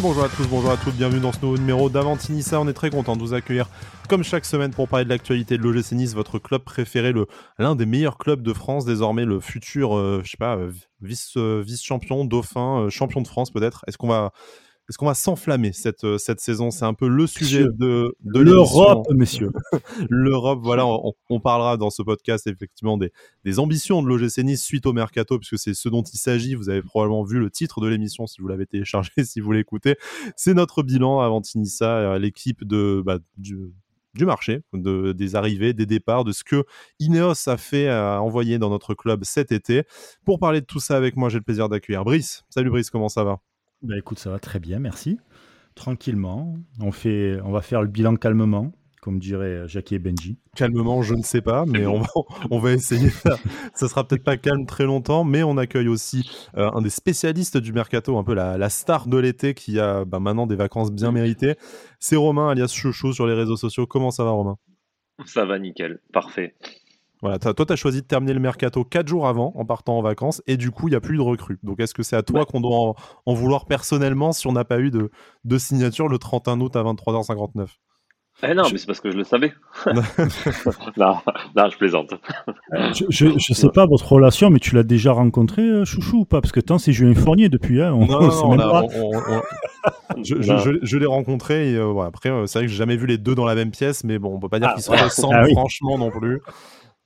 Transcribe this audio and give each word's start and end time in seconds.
Bonjour 0.00 0.24
à 0.24 0.28
tous, 0.30 0.46
bonjour 0.48 0.70
à 0.70 0.78
toutes, 0.78 0.94
bienvenue 0.94 1.20
dans 1.20 1.32
ce 1.32 1.40
nouveau 1.42 1.58
numéro 1.58 1.90
d'Avantinissa. 1.90 2.58
On 2.58 2.66
est 2.66 2.72
très 2.72 2.88
content 2.88 3.14
de 3.14 3.20
vous 3.20 3.34
accueillir 3.34 3.68
comme 4.08 4.24
chaque 4.24 4.46
semaine 4.46 4.70
pour 4.70 4.88
parler 4.88 5.04
de 5.04 5.10
l'actualité 5.10 5.58
de 5.58 5.62
l'OGC 5.62 5.92
Nice, 5.92 6.14
votre 6.14 6.38
club 6.38 6.62
préféré, 6.62 7.12
l'un 7.58 7.74
des 7.74 7.84
meilleurs 7.84 8.16
clubs 8.16 8.42
de 8.42 8.54
France, 8.54 8.86
désormais 8.86 9.26
le 9.26 9.38
futur, 9.38 9.94
euh, 9.96 10.22
je 10.24 10.30
sais 10.30 10.38
pas, 10.38 10.56
euh, 10.56 10.72
euh, 11.36 11.62
vice-champion, 11.66 12.24
dauphin, 12.24 12.88
champion 12.88 13.20
de 13.20 13.28
France 13.28 13.50
peut-être. 13.50 13.84
Est-ce 13.86 13.98
qu'on 13.98 14.08
va 14.08 14.32
est-ce 14.88 14.98
qu'on 14.98 15.06
va 15.06 15.14
s'enflammer 15.14 15.72
cette, 15.72 16.04
euh, 16.04 16.18
cette 16.18 16.40
saison? 16.40 16.70
C'est 16.70 16.84
un 16.84 16.94
peu 16.94 17.08
le 17.08 17.26
sujet 17.26 17.64
de, 17.64 18.16
de 18.20 18.40
l'Europe, 18.40 19.06
messieurs. 19.12 19.52
L'Europe, 20.10 20.60
voilà, 20.62 20.84
on, 20.86 21.40
parlera 21.40 21.76
dans 21.76 21.90
ce 21.90 22.02
podcast 22.02 22.46
effectivement 22.46 22.98
des, 22.98 23.12
des 23.44 23.58
ambitions 23.58 24.02
de 24.02 24.08
l'OGC 24.08 24.38
Nice 24.38 24.62
suite 24.62 24.86
au 24.86 24.92
mercato, 24.92 25.38
puisque 25.38 25.58
c'est 25.58 25.74
ce 25.74 25.88
dont 25.88 26.02
il 26.02 26.18
s'agit. 26.18 26.54
Vous 26.54 26.68
avez 26.68 26.82
probablement 26.82 27.22
vu 27.22 27.38
le 27.38 27.48
titre 27.48 27.80
de 27.80 27.86
l'émission 27.86 28.26
si 28.26 28.40
vous 28.40 28.48
l'avez 28.48 28.66
téléchargé, 28.66 29.12
si 29.24 29.40
vous 29.40 29.52
l'écoutez. 29.52 29.96
C'est 30.36 30.54
notre 30.54 30.82
bilan 30.82 31.20
avant 31.20 31.40
Tinissa, 31.40 31.98
euh, 31.98 32.18
l'équipe 32.18 32.64
de 32.64 33.02
bah, 33.06 33.18
du, 33.36 33.72
du 34.14 34.26
marché, 34.26 34.62
de, 34.72 35.12
des 35.12 35.36
arrivées, 35.36 35.74
des 35.74 35.86
départs, 35.86 36.24
de 36.24 36.32
ce 36.32 36.42
que 36.44 36.64
Ineos 36.98 37.48
a 37.48 37.56
fait, 37.56 37.88
à 37.88 38.20
envoyer 38.20 38.58
dans 38.58 38.70
notre 38.70 38.94
club 38.94 39.24
cet 39.24 39.52
été. 39.52 39.84
Pour 40.24 40.38
parler 40.38 40.60
de 40.60 40.66
tout 40.66 40.80
ça 40.80 40.96
avec 40.96 41.16
moi, 41.16 41.28
j'ai 41.28 41.38
le 41.38 41.44
plaisir 41.44 41.68
d'accueillir 41.68 42.04
Brice. 42.04 42.44
Salut 42.50 42.70
Brice, 42.70 42.90
comment 42.90 43.08
ça 43.08 43.22
va? 43.22 43.40
Bah 43.82 43.98
écoute, 43.98 44.18
ça 44.18 44.30
va 44.30 44.38
très 44.38 44.60
bien, 44.60 44.78
merci. 44.78 45.18
Tranquillement, 45.74 46.54
on, 46.80 46.92
fait, 46.92 47.40
on 47.44 47.50
va 47.50 47.62
faire 47.62 47.82
le 47.82 47.88
bilan 47.88 48.16
calmement, 48.16 48.72
comme 49.00 49.18
dirait 49.18 49.66
Jackie 49.66 49.94
et 49.94 49.98
Benji. 49.98 50.38
Calmement, 50.54 51.02
je 51.02 51.14
ne 51.14 51.22
sais 51.22 51.40
pas, 51.40 51.64
mais 51.66 51.86
on 51.86 52.00
va, 52.00 52.08
on 52.50 52.58
va 52.58 52.72
essayer. 52.72 53.10
ça 53.74 53.88
sera 53.88 54.06
peut-être 54.06 54.22
pas 54.22 54.36
calme 54.36 54.66
très 54.66 54.84
longtemps, 54.84 55.24
mais 55.24 55.42
on 55.42 55.56
accueille 55.56 55.88
aussi 55.88 56.30
euh, 56.56 56.70
un 56.72 56.82
des 56.82 56.90
spécialistes 56.90 57.56
du 57.56 57.72
mercato, 57.72 58.18
un 58.18 58.24
peu 58.24 58.34
la, 58.34 58.58
la 58.58 58.68
star 58.68 59.06
de 59.08 59.16
l'été 59.16 59.54
qui 59.54 59.80
a 59.80 60.04
bah, 60.04 60.20
maintenant 60.20 60.46
des 60.46 60.56
vacances 60.56 60.92
bien 60.92 61.10
méritées. 61.10 61.56
C'est 61.98 62.16
Romain, 62.16 62.50
alias 62.50 62.72
Chouchou 62.72 63.12
sur 63.12 63.26
les 63.26 63.34
réseaux 63.34 63.56
sociaux. 63.56 63.86
Comment 63.86 64.10
ça 64.10 64.24
va, 64.24 64.30
Romain? 64.30 64.56
Ça 65.26 65.44
va 65.44 65.58
nickel, 65.58 66.00
parfait. 66.12 66.54
Voilà, 67.22 67.38
toi, 67.38 67.54
tu 67.54 67.72
as 67.72 67.76
choisi 67.76 68.02
de 68.02 68.06
terminer 68.06 68.34
le 68.34 68.40
mercato 68.40 68.84
4 68.84 69.06
jours 69.06 69.28
avant 69.28 69.52
en 69.54 69.64
partant 69.64 69.96
en 69.96 70.02
vacances 70.02 70.42
et 70.48 70.56
du 70.56 70.72
coup, 70.72 70.88
il 70.88 70.90
n'y 70.90 70.96
a 70.96 71.00
plus 71.00 71.16
de 71.16 71.22
recrues. 71.22 71.60
Donc, 71.62 71.78
est-ce 71.80 71.94
que 71.94 72.02
c'est 72.02 72.16
à 72.16 72.22
toi 72.22 72.44
qu'on 72.44 72.60
doit 72.60 72.94
en, 73.26 73.34
vouloir 73.34 73.66
personnellement 73.66 74.32
si 74.32 74.48
on 74.48 74.52
n'a 74.52 74.64
pas 74.64 74.80
eu 74.80 74.90
de, 74.90 75.10
de 75.44 75.58
signature 75.58 76.08
le 76.08 76.18
31 76.18 76.60
août 76.60 76.74
à 76.74 76.82
23h59 76.82 77.68
eh 78.44 78.54
non, 78.54 78.64
mais 78.72 78.78
c'est 78.78 78.86
parce 78.86 79.00
que 79.00 79.10
je 79.12 79.16
le 79.16 79.22
savais. 79.22 79.52
non, 79.86 81.12
je 81.70 81.76
plaisante. 81.76 82.14
je, 83.08 83.26
ne 83.26 83.38
sais 83.38 83.68
pas 83.68 83.86
votre 83.86 84.10
relation, 84.10 84.50
mais 84.50 84.58
tu 84.58 84.74
l'as 84.74 84.82
déjà 84.82 85.12
rencontré, 85.12 85.62
euh, 85.62 85.84
Chouchou, 85.84 86.20
ou 86.20 86.24
pas? 86.24 86.40
Parce 86.40 86.50
que 86.50 86.58
tant 86.58 86.78
c'est 86.78 86.92
Julien 86.92 87.14
Fournier 87.14 87.48
depuis. 87.48 87.80
Hein, 87.80 87.92
on, 87.92 88.06
non, 88.06 88.20
non, 88.20 88.56
non 88.56 89.42
je, 90.24 90.96
l'ai 90.96 91.06
rencontré 91.06 91.70
et 91.70 91.76
euh, 91.76 92.00
après, 92.00 92.30
euh, 92.30 92.46
c'est 92.46 92.58
vrai 92.58 92.66
que 92.66 92.72
j'ai 92.72 92.78
jamais 92.78 92.96
vu 92.96 93.06
les 93.06 93.18
deux 93.18 93.36
dans 93.36 93.44
la 93.44 93.54
même 93.54 93.70
pièce, 93.70 94.02
mais 94.02 94.18
bon, 94.18 94.34
on 94.34 94.40
peut 94.40 94.48
pas 94.48 94.58
dire 94.58 94.70
ah, 94.70 94.74
qu'ils 94.74 94.82
se 94.82 94.90
ressemblent 94.90 95.36
ah 95.36 95.46
franchement 95.52 95.98
non 95.98 96.10
plus. 96.10 96.40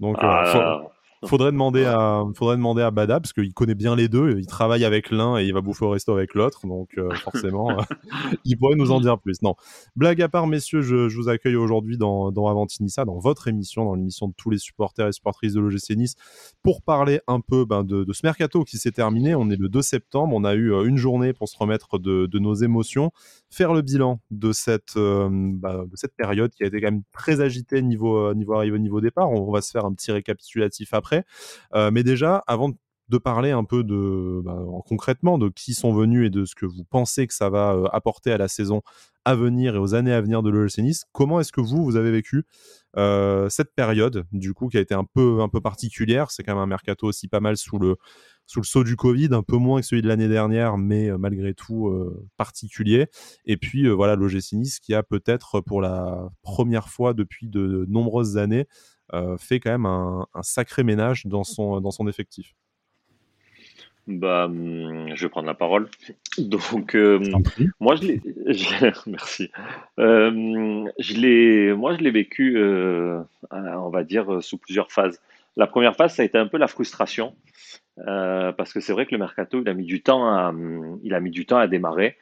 Donc, 0.01 0.17
ah 0.21 0.83
Faudrait 1.37 1.51
demander 1.51 1.85
à, 1.85 2.23
faudrait 2.37 2.57
demander 2.57 2.83
à 2.83 2.91
Bada 2.91 3.19
parce 3.19 3.33
qu'il 3.33 3.53
connaît 3.53 3.75
bien 3.75 3.97
les 3.97 4.09
deux. 4.09 4.39
Il 4.39 4.47
travaille 4.47 4.85
avec 4.85 5.11
l'un 5.11 5.39
et 5.39 5.45
il 5.45 5.53
va 5.53 5.61
bouffer 5.61 5.85
au 5.85 5.91
resto 5.91 6.13
avec 6.13 6.35
l'autre. 6.35 6.67
Donc, 6.67 6.91
euh, 6.99 7.11
forcément, 7.17 7.69
il 8.45 8.57
pourrait 8.57 8.77
nous 8.77 8.93
en 8.93 9.01
dire 9.01 9.19
plus. 9.19 9.43
Non. 9.43 9.57
Blague 9.97 10.23
à 10.23 10.29
part, 10.29 10.47
messieurs, 10.47 10.83
je, 10.83 11.17
vous 11.17 11.29
accueille 11.29 11.57
aujourd'hui 11.57 11.97
dans, 11.99 12.31
dans 12.31 12.47
Avantinissa, 12.47 13.05
dans 13.05 13.19
votre 13.19 13.49
émission, 13.49 13.85
dans 13.85 13.95
l'émission 13.95 14.29
de 14.29 14.35
tous 14.37 14.51
les 14.51 14.59
supporters 14.59 15.09
et 15.09 15.13
supportrices 15.13 15.55
de 15.55 15.61
l'OGC 15.61 15.97
Nice, 15.97 16.15
pour 16.63 16.83
parler 16.83 17.21
un 17.27 17.41
peu 17.41 17.65
ben, 17.65 17.83
de, 17.83 18.05
de, 18.05 18.13
ce 18.13 18.21
mercato 18.25 18.63
qui 18.63 18.79
s'est 18.79 18.93
terminé. 18.93 19.35
On 19.35 19.51
est 19.51 19.57
le 19.57 19.69
2 19.69 19.83
septembre. 19.83 20.35
On 20.35 20.45
a 20.45 20.55
eu 20.55 20.73
euh, 20.73 20.85
une 20.85 20.97
journée 20.97 21.33
pour 21.33 21.49
se 21.49 21.59
remettre 21.59 21.99
de, 21.99 22.27
de 22.27 22.39
nos 22.39 22.55
émotions, 22.55 23.11
faire 23.51 23.73
le 23.73 23.83
bilan 23.83 24.21
de 24.31 24.53
cette, 24.53 24.97
euh, 24.97 25.29
bah, 25.31 25.85
de 25.91 25.97
cette 25.97 26.15
période 26.15 26.53
qui 26.53 26.63
a 26.63 26.67
été 26.67 26.81
quand 26.81 26.93
même 26.93 27.03
très 27.13 27.41
agitée 27.41 27.83
niveau, 27.83 28.33
niveau 28.35 28.55
arrivée, 28.55 28.79
niveau 28.79 29.01
départ. 29.01 29.31
On, 29.31 29.49
on 29.49 29.53
va 29.53 29.61
se 29.61 29.71
faire 29.73 29.85
un 29.85 29.93
petit 29.93 30.13
récapitulatif 30.13 30.95
après. 30.95 31.16
Euh, 31.75 31.91
mais 31.91 32.03
déjà, 32.03 32.43
avant 32.47 32.73
de 33.09 33.19
parler 33.19 33.51
un 33.51 33.65
peu 33.65 33.85
bah, 34.45 34.59
concrètement 34.87 35.39
de 35.39 35.49
qui 35.49 35.75
sont 35.75 35.93
venus 35.93 36.27
et 36.27 36.31
de 36.31 36.45
ce 36.45 36.55
que 36.55 36.67
vous 36.67 36.85
pensez 36.85 37.27
que 37.27 37.35
ça 37.35 37.49
va 37.49 37.75
euh, 37.75 37.85
apporter 37.93 38.33
à 38.33 38.39
la 38.39 38.49
saison 38.49 38.83
à 39.25 39.35
venir 39.35 39.75
et 39.77 39.79
aux 39.79 39.95
années 39.95 40.13
à 40.13 40.21
venir 40.21 40.43
de 40.43 40.51
l'OGC 40.51 40.79
Nice. 40.79 41.05
Comment 41.13 41.41
est-ce 41.41 41.53
que 41.53 41.61
vous 41.61 41.85
vous 41.85 41.97
avez 41.97 42.11
vécu 42.11 42.45
euh, 42.97 43.49
cette 43.49 43.75
période 43.75 44.25
du 44.33 44.55
coup 44.55 44.69
qui 44.69 44.77
a 44.77 44.81
été 44.81 44.95
un 44.95 45.05
peu 45.05 45.41
un 45.41 45.49
peu 45.49 45.61
particulière? 45.61 46.31
C'est 46.31 46.43
quand 46.43 46.55
même 46.55 46.63
un 46.63 46.67
mercato 46.67 47.07
aussi 47.07 47.29
pas 47.29 47.41
mal 47.41 47.57
sous 47.57 47.79
le 47.79 47.97
sous 48.47 48.61
le 48.61 48.67
saut 48.67 48.85
du 48.85 48.95
Covid, 48.95 49.29
un 49.33 49.43
peu 49.43 49.57
moins 49.57 49.81
que 49.81 49.87
celui 49.87 50.03
de 50.03 50.09
l'année 50.09 50.29
dernière, 50.29 50.79
mais 50.79 51.11
malgré 51.19 51.55
tout 51.55 51.93
particulier. 52.37 53.07
Et 53.45 53.57
puis 53.57 53.89
voilà 53.89 54.15
l'OGC 54.15 54.53
Nice 54.53 54.79
qui 54.79 54.95
a 54.95 55.03
peut-être 55.03 55.61
pour 55.61 55.81
la 55.81 56.29
première 56.43 56.89
fois 56.89 57.13
depuis 57.13 57.49
de 57.49 57.85
nombreuses 57.89 58.37
années 58.37 58.67
fait 59.39 59.61
quand 59.61 59.71
même 59.71 59.87
un, 59.87 60.27
sacré 60.43 60.83
ménage 60.83 61.27
dans 61.27 61.45
son, 61.45 61.81
dans 61.81 61.91
son 61.91 62.09
effectif. 62.09 62.55
Bah, 64.07 64.45
hum, 64.45 65.11
je 65.15 65.23
vais 65.23 65.29
prendre 65.29 65.49
la 65.49 65.55
parole. 65.55 65.89
Donc, 66.39 66.95
euh, 66.95 67.21
moi, 67.81 67.97
je 67.97 68.03
l'ai, 68.03 68.21
merci. 69.07 69.51
Euh, 69.99 70.85
je 70.99 71.15
l'ai, 71.15 71.75
moi, 71.75 71.97
je 71.97 72.03
l'ai 72.03 72.11
vécu, 72.11 72.59
on 73.51 73.91
va 73.91 74.05
dire, 74.05 74.43
sous 74.43 74.59
plusieurs 74.59 74.93
phases. 74.93 75.21
La 75.57 75.67
première 75.67 75.97
phase, 75.97 76.15
ça 76.15 76.23
a 76.23 76.25
été 76.25 76.39
un 76.39 76.47
peu 76.47 76.59
la 76.59 76.69
frustration, 76.69 77.35
parce 77.97 78.73
que 78.73 78.81
c'est 78.81 78.93
vrai 78.93 79.07
que 79.07 79.13
le 79.13 79.19
mercato, 79.19 79.61
il 79.61 79.69
a 79.69 79.75
mis 79.75 79.87
du 79.87 80.03
temps 80.03 80.29
à, 80.29 80.51
hum, 80.51 81.01
il 81.03 81.15
a 81.15 81.21
mis 81.21 81.31
du 81.31 81.47
temps 81.47 81.59
à 81.59 81.67
démarrer. 81.67 82.17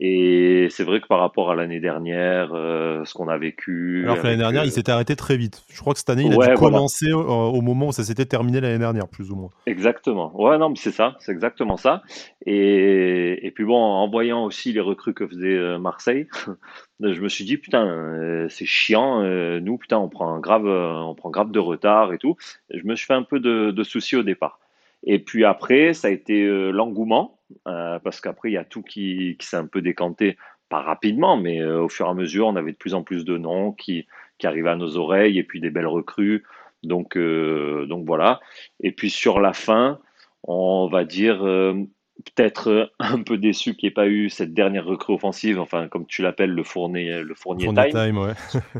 Et 0.00 0.68
c'est 0.70 0.82
vrai 0.82 1.00
que 1.00 1.06
par 1.06 1.20
rapport 1.20 1.50
à 1.50 1.54
l'année 1.54 1.78
dernière, 1.78 2.50
euh, 2.52 3.04
ce 3.04 3.14
qu'on 3.14 3.28
a 3.28 3.38
vécu. 3.38 4.02
Alors 4.04 4.18
que 4.18 4.24
l'année 4.24 4.38
dernière, 4.38 4.62
euh, 4.62 4.66
il 4.66 4.72
s'était 4.72 4.90
arrêté 4.90 5.14
très 5.14 5.36
vite. 5.36 5.62
Je 5.72 5.80
crois 5.80 5.92
que 5.92 6.00
cette 6.00 6.10
année, 6.10 6.24
il 6.24 6.42
a 6.42 6.48
dû 6.48 6.54
commencer 6.54 7.12
au, 7.12 7.60
moment 7.60 7.88
où 7.88 7.92
ça 7.92 8.02
s'était 8.02 8.24
terminé 8.24 8.60
l'année 8.60 8.78
dernière, 8.78 9.06
plus 9.06 9.30
ou 9.30 9.36
moins. 9.36 9.50
Exactement. 9.66 10.32
Ouais, 10.34 10.58
non, 10.58 10.70
mais 10.70 10.76
c'est 10.76 10.90
ça, 10.90 11.16
c'est 11.20 11.30
exactement 11.30 11.76
ça. 11.76 12.02
Et, 12.44 13.46
et, 13.46 13.50
puis 13.52 13.64
bon, 13.64 13.80
en 13.80 14.08
voyant 14.08 14.44
aussi 14.44 14.72
les 14.72 14.80
recrues 14.80 15.14
que 15.14 15.28
faisait 15.28 15.56
euh, 15.56 15.78
Marseille, 15.78 16.26
je 17.00 17.20
me 17.20 17.28
suis 17.28 17.44
dit 17.44 17.56
putain, 17.56 18.46
c'est 18.48 18.66
chiant. 18.66 19.22
nous, 19.60 19.78
putain, 19.78 19.98
on 19.98 20.08
prend 20.08 20.40
grave, 20.40 20.66
on 20.66 21.14
prend 21.14 21.30
grave 21.30 21.52
de 21.52 21.60
retard 21.60 22.12
et 22.12 22.18
tout. 22.18 22.36
je 22.70 22.84
me 22.84 22.96
suis 22.96 23.06
fait 23.06 23.14
un 23.14 23.22
peu 23.22 23.38
de, 23.38 23.70
de 23.70 23.82
soucis 23.84 24.16
au 24.16 24.22
départ. 24.22 24.58
Et 25.06 25.18
puis 25.18 25.44
après, 25.44 25.92
ça 25.92 26.08
a 26.08 26.10
été 26.10 26.46
l'engouement 26.72 27.38
euh, 27.66 27.98
parce 27.98 28.20
qu'après, 28.20 28.50
il 28.50 28.54
y 28.54 28.58
a 28.58 28.64
tout 28.64 28.82
qui, 28.82 29.36
qui 29.38 29.46
s'est 29.46 29.56
un 29.56 29.66
peu 29.66 29.82
décanté, 29.82 30.36
pas 30.68 30.80
rapidement, 30.80 31.36
mais 31.36 31.60
euh, 31.60 31.82
au 31.82 31.88
fur 31.88 32.06
et 32.06 32.10
à 32.10 32.14
mesure, 32.14 32.46
on 32.46 32.56
avait 32.56 32.72
de 32.72 32.76
plus 32.76 32.94
en 32.94 33.02
plus 33.02 33.24
de 33.24 33.36
noms 33.38 33.72
qui, 33.72 34.06
qui 34.38 34.46
arrivaient 34.46 34.70
à 34.70 34.76
nos 34.76 34.96
oreilles, 34.96 35.38
et 35.38 35.44
puis 35.44 35.60
des 35.60 35.70
belles 35.70 35.86
recrues. 35.86 36.44
Donc, 36.82 37.16
euh, 37.16 37.86
donc 37.86 38.06
voilà. 38.06 38.40
Et 38.80 38.92
puis 38.92 39.10
sur 39.10 39.40
la 39.40 39.52
fin, 39.52 39.98
on 40.42 40.88
va 40.88 41.04
dire 41.04 41.38
peut-être 41.38 42.92
un 42.98 43.22
peu 43.22 43.38
déçu 43.38 43.74
qu'il 43.74 43.86
n'y 43.86 43.92
ait 43.92 43.94
pas 43.94 44.06
eu 44.06 44.28
cette 44.28 44.52
dernière 44.52 44.84
recrue 44.84 45.14
offensive, 45.14 45.58
enfin 45.58 45.88
comme 45.88 46.06
tu 46.06 46.20
l'appelles 46.20 46.52
le 46.52 46.62
fournier, 46.62 47.22
le 47.22 47.34
fournier, 47.34 47.68
time. 47.72 48.18
ouais. 48.18 48.34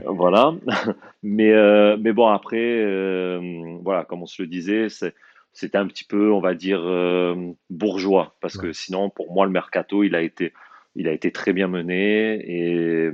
voilà. 0.05 0.53
Mais 1.23 1.55
mais 1.97 2.13
bon 2.13 2.27
après, 2.27 2.85
voilà, 3.83 4.05
comme 4.05 4.23
on 4.23 4.27
se 4.27 4.43
le 4.43 4.49
disait, 4.49 4.91
c'est 4.91 5.15
c'était 5.55 5.79
un 5.79 5.87
petit 5.87 6.05
peu, 6.05 6.33
on 6.33 6.41
va 6.41 6.55
dire, 6.55 6.83
euh, 6.85 7.53
bourgeois. 7.71 8.37
Parce 8.41 8.59
que 8.59 8.73
sinon, 8.73 9.09
pour 9.09 9.33
moi, 9.33 9.47
le 9.47 9.53
mercato, 9.53 10.03
il 10.03 10.15
a 10.17 10.21
été, 10.21 10.53
il 10.97 11.09
a 11.09 11.13
été 11.13 11.31
très 11.31 11.53
bien 11.53 11.69
mené. 11.69 12.35
Et, 12.45 13.11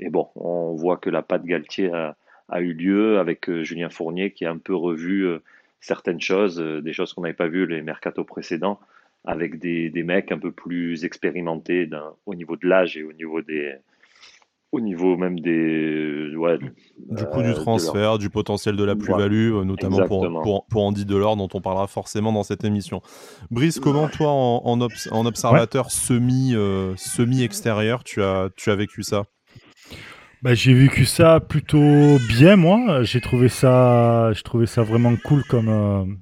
et 0.00 0.10
bon, 0.10 0.28
on 0.34 0.74
voit 0.74 0.96
que 0.96 1.08
la 1.08 1.22
patte 1.22 1.44
Galtier 1.44 1.92
a, 1.92 2.16
a, 2.48 2.60
eu 2.60 2.74
lieu 2.74 3.18
avec 3.20 3.48
euh, 3.48 3.62
Julien 3.62 3.88
Fournier 3.88 4.32
qui 4.32 4.44
a 4.44 4.50
un 4.50 4.58
peu 4.58 4.74
revu 4.74 5.26
euh, 5.26 5.38
certaines 5.80 6.20
choses, 6.20 6.58
des 6.58 6.92
choses 6.92 7.14
qu'on 7.14 7.22
n'avait 7.22 7.34
pas 7.34 7.48
vues 7.48 7.66
les 7.66 7.82
mercatos 7.82 8.26
précédents, 8.26 8.80
avec 9.24 9.58
des, 9.58 9.90
des 9.90 10.02
mecs 10.02 10.32
un 10.32 10.38
peu 10.38 10.50
plus 10.50 11.04
expérimentés 11.04 11.88
au 12.26 12.34
niveau 12.34 12.56
de 12.56 12.66
l'âge 12.66 12.96
et 12.98 13.04
au 13.04 13.12
niveau 13.12 13.40
des, 13.42 13.76
au 14.72 14.80
niveau 14.80 15.16
même 15.16 15.40
des 15.40 16.34
ouais, 16.36 16.58
du 16.98 17.24
coup 17.26 17.42
du 17.42 17.48
euh, 17.48 17.54
transfert, 17.54 18.18
du 18.18 18.30
potentiel 18.30 18.76
de 18.76 18.84
la 18.84 18.94
plus-value, 18.94 19.52
euh, 19.52 19.64
notamment 19.64 20.06
pour, 20.06 20.28
pour, 20.42 20.66
pour, 20.66 20.84
Andy 20.84 21.04
Delors, 21.04 21.36
dont 21.36 21.48
on 21.54 21.60
parlera 21.60 21.88
forcément 21.88 22.32
dans 22.32 22.44
cette 22.44 22.64
émission. 22.64 23.02
Brice, 23.50 23.80
comment 23.80 24.08
toi, 24.08 24.28
en, 24.30 24.62
en, 24.64 25.26
observateur 25.26 25.90
semi, 25.90 26.54
euh, 26.54 26.94
semi 26.96 27.42
extérieur, 27.42 28.04
tu 28.04 28.22
as, 28.22 28.50
tu 28.56 28.70
as 28.70 28.76
vécu 28.76 29.02
ça? 29.02 29.24
Bah, 30.42 30.54
j'ai 30.54 30.72
vécu 30.72 31.04
ça 31.04 31.40
plutôt 31.40 32.18
bien, 32.28 32.56
moi. 32.56 33.02
J'ai 33.02 33.20
trouvé 33.20 33.48
ça, 33.48 34.32
j'ai 34.32 34.42
trouvé 34.42 34.66
ça 34.66 34.82
vraiment 34.82 35.14
cool 35.24 35.42
comme, 35.44 36.20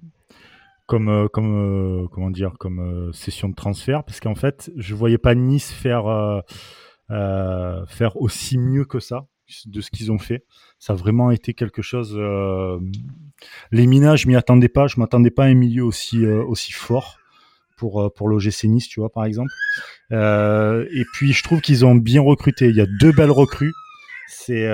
comme, 0.87 1.29
comme, 1.33 2.09
comment 2.11 2.31
dire, 2.31 2.53
comme 2.59 3.13
session 3.13 3.51
de 3.51 3.55
transfert, 3.55 4.05
parce 4.05 4.21
qu'en 4.21 4.35
fait, 4.35 4.73
je 4.77 4.95
voyais 4.95 5.19
pas 5.19 5.35
Nice 5.35 5.71
faire 5.71 6.07
euh, 6.07 6.41
faire 7.09 8.17
aussi 8.17 8.59
mieux 8.59 8.85
que 8.85 9.01
ça 9.01 9.27
de 9.67 9.81
ce 9.81 9.91
qu'ils 9.91 10.13
ont 10.13 10.19
fait. 10.19 10.45
Ça 10.79 10.93
a 10.93 10.97
vraiment 10.97 11.31
été 11.31 11.55
quelque 11.55 11.81
chose. 11.81 12.15
Euh... 12.17 12.79
Les 13.73 13.87
minages, 13.87 14.23
je 14.23 14.29
m'y 14.29 14.37
attendais 14.37 14.69
pas. 14.69 14.87
Je 14.89 15.01
m'attendais 15.01 15.31
pas 15.31 15.45
à 15.45 15.47
un 15.47 15.55
milieu 15.55 15.85
aussi 15.85 16.25
euh, 16.25 16.45
aussi 16.45 16.73
fort 16.73 17.19
pour 17.77 18.13
pour 18.15 18.29
l'OGC 18.29 18.65
Nice, 18.65 18.89
tu 18.89 19.01
vois, 19.01 19.11
par 19.11 19.25
exemple. 19.25 19.51
et 20.11 21.05
puis 21.15 21.33
je 21.33 21.43
trouve 21.43 21.61
qu'ils 21.61 21.87
ont 21.87 21.95
bien 21.95 22.21
recruté. 22.21 22.69
Il 22.69 22.77
y 22.77 22.81
a 22.81 22.87
deux 23.01 23.13
belles 23.13 23.31
recrues. 23.31 23.73
C'est 24.27 24.69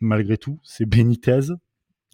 malgré 0.00 0.36
tout, 0.36 0.60
c'est 0.62 0.86
Benitez, 0.86 1.40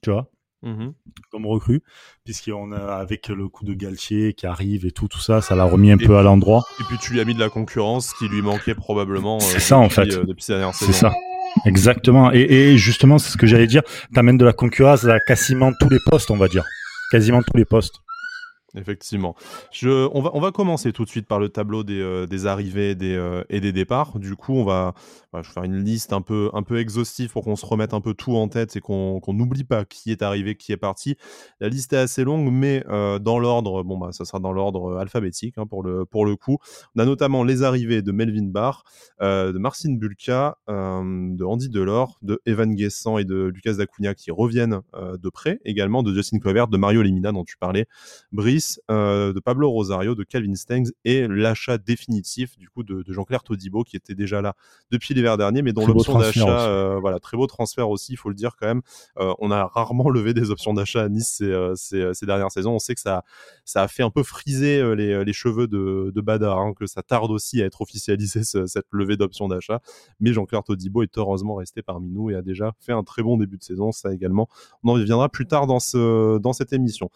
tu 0.02 0.11
vois, 0.11 0.31
mmh 0.64 0.93
comme 1.31 1.46
recrue, 1.46 1.82
puisqu'on 2.25 2.70
a 2.72 2.94
avec 2.94 3.28
le 3.28 3.49
coup 3.49 3.64
de 3.64 3.75
Galtier 3.75 4.34
qui 4.34 4.46
arrive 4.46 4.87
et 4.87 4.93
tout, 4.93 5.08
tout 5.08 5.20
ça, 5.20 5.40
ça 5.40 5.56
l'a 5.56 5.64
remis 5.64 5.90
un 5.90 5.96
peu 5.96 6.16
à 6.16 6.22
l'endroit. 6.22 6.62
Et 6.81 6.84
puis 6.84 6.96
tu 6.99 7.12
lui 7.12 7.20
as 7.20 7.25
mis 7.25 7.34
de 7.34 7.40
la 7.40 7.49
concurrence 7.49 8.12
qui 8.14 8.28
lui 8.28 8.40
manquait 8.40 8.75
probablement. 8.75 9.40
C'est 9.40 9.58
ça 9.61 9.78
en 9.78 9.88
fait. 9.88 10.06
depuis 10.06 10.44
C'est 10.44 10.93
ça. 10.93 11.12
Exactement. 11.66 12.32
Et, 12.32 12.40
et 12.40 12.78
justement, 12.78 13.19
c'est 13.19 13.31
ce 13.31 13.37
que 13.37 13.46
j'allais 13.46 13.66
dire. 13.66 13.82
T'amènes 14.12 14.38
de 14.38 14.44
la 14.44 14.52
concurrence 14.52 15.05
à 15.05 15.19
quasiment 15.20 15.72
tous 15.78 15.88
les 15.88 16.00
postes, 16.06 16.31
on 16.31 16.37
va 16.37 16.49
dire. 16.49 16.64
Quasiment 17.11 17.43
tous 17.43 17.56
les 17.56 17.64
postes. 17.64 17.96
Effectivement. 18.76 19.37
On, 19.85 20.21
va, 20.21 20.31
on 20.35 20.41
va 20.41 20.50
commencer 20.50 20.93
tout 20.93 21.05
de 21.05 21.09
suite 21.09 21.29
par 21.29 21.38
le 21.38 21.49
tableau 21.49 21.85
des, 21.85 22.00
euh, 22.00 22.26
des 22.26 22.47
arrivées 22.47 22.97
des, 22.97 23.15
euh, 23.15 23.44
et 23.49 23.61
des 23.61 23.73
départs. 23.73 24.19
Du 24.19 24.35
coup, 24.35 24.55
on 24.55 24.65
va, 24.65 24.94
je 25.32 25.38
vais 25.38 25.44
faire 25.44 25.62
une 25.62 25.85
liste 25.85 26.12
un 26.12 26.23
peu, 26.23 26.50
un 26.55 26.62
peu 26.62 26.79
exhaustive 26.81 27.31
pour 27.31 27.44
qu'on 27.44 27.55
se 27.55 27.65
remette 27.65 27.94
un 27.94 28.00
peu 28.00 28.15
tout 28.15 28.37
en 28.37 28.49
tête 28.49 28.75
et 28.76 28.81
qu'on 28.81 29.21
n'oublie 29.29 29.62
pas 29.62 29.85
qui 29.85 30.11
est 30.11 30.23
arrivé, 30.23 30.56
qui 30.56 30.73
est 30.73 30.76
parti. 30.76 31.17
La 31.61 31.69
liste 31.69 31.93
est 31.93 31.99
assez 31.99 32.25
longue, 32.25 32.50
mais 32.50 32.85
euh, 32.88 33.21
dans 33.21 33.38
l'ordre, 33.38 33.85
bon, 33.85 33.97
bah, 33.97 34.09
ça 34.11 34.25
sera 34.25 34.41
dans 34.41 34.53
l'ordre 34.53 34.97
alphabétique 34.97 35.55
hein, 35.56 35.67
pour, 35.67 35.85
le, 35.85 36.05
pour 36.05 36.26
le 36.26 36.35
coup. 36.35 36.59
On 36.97 37.00
a 37.00 37.05
notamment 37.05 37.44
les 37.44 37.62
arrivées 37.62 38.03
de 38.03 38.11
Melvin 38.11 38.49
Barr, 38.49 38.82
de 39.21 39.59
Marcin 39.59 39.94
Bulka, 39.94 40.59
de 40.69 41.44
Andy 41.44 41.69
Delors, 41.69 42.19
de 42.23 42.41
Evan 42.44 42.75
Guessant 42.75 43.19
et 43.19 43.25
de 43.25 43.44
Lucas 43.55 43.75
Dacunha 43.75 44.15
qui 44.15 44.31
reviennent 44.31 44.81
de 44.94 45.29
près, 45.29 45.61
également 45.65 46.03
de 46.03 46.12
Justin 46.12 46.38
Clover, 46.38 46.65
de 46.71 46.76
Mario 46.76 47.03
Lemina 47.03 47.32
dont 47.32 47.44
tu 47.44 47.56
parlais, 47.56 47.87
Brice 48.32 48.63
euh, 48.90 49.32
de 49.32 49.40
Pablo 49.40 49.70
Rosario, 49.70 50.14
de 50.14 50.25
Calvin 50.25 50.55
Stengs 50.55 50.90
et 51.05 51.26
l'achat 51.28 51.78
définitif 51.78 52.56
du 52.56 52.69
coup 52.69 52.82
de, 52.82 53.05
Jean-Claire 53.06 53.43
Todibo 53.43 53.84
qui 53.84 53.96
était 53.96 54.14
déjà 54.14 54.43
là 54.43 54.55
depuis 54.90 55.14
l'hiver 55.14 55.37
dernier, 55.37 55.62
mais 55.62 55.72
dont 55.72 55.87
l'option 55.87 56.19
d'achat, 56.19 56.69
euh, 56.69 56.99
voilà, 57.00 57.20
très 57.20 57.37
beau 57.37 57.46
transfert 57.46 57.88
aussi, 57.88 58.12
il 58.12 58.16
faut 58.16 58.28
le 58.28 58.34
dire 58.34 58.56
quand 58.58 58.66
même. 58.66 58.82
Euh, 59.19 59.32
on 59.38 59.50
a 59.50 59.66
rarement 59.66 60.11
levé 60.11 60.34
des 60.34 60.50
options 60.50 60.75
d'achat 60.75 61.02
à 61.02 61.08
Nice 61.08 61.43
ces, 61.75 62.26
dernières 62.26 62.50
saisons. 62.50 62.75
On 62.75 62.78
sait 62.78 62.94
que 62.94 63.00
ça, 63.00 63.22
ça 63.64 63.82
a 63.82 63.88
fait 63.88 64.02
un 64.02 64.11
peu 64.11 64.22
friser 64.22 64.94
les, 64.94 65.32
cheveux 65.32 65.66
de, 65.66 66.12
de 66.14 66.20
Bada, 66.20 66.52
hein, 66.52 66.72
que 66.75 66.87
ça 66.87 67.02
tarde 67.02 67.31
aussi 67.31 67.62
à 67.62 67.66
être 67.66 67.81
officialisé 67.81 68.43
cette 68.44 68.87
levée 68.90 69.16
d'options 69.16 69.49
d'achat. 69.49 69.81
Mais 70.20 70.32
Jean-Claire 70.32 70.62
Todibo 70.62 71.02
est 71.02 71.19
heureusement 71.19 71.56
resté 71.56 71.82
parmi 71.82 72.11
nous 72.11 72.31
et 72.31 72.34
a 72.34 72.43
déjà 72.43 72.72
fait 72.81 72.93
un 72.93 73.02
très 73.02 73.22
bon 73.22 73.37
début 73.37 73.58
de 73.58 73.64
saison. 73.64 73.93
Ça 73.93 74.12
également, 74.12 74.49
on 74.82 74.90
en 74.90 74.93
reviendra 74.94 75.28
plus 75.28 75.46
tard 75.46 75.66
dans, 75.66 75.81
ce, 75.81 76.38
dans 76.38 76.52
cette 76.52 76.72
émission. 76.72 77.11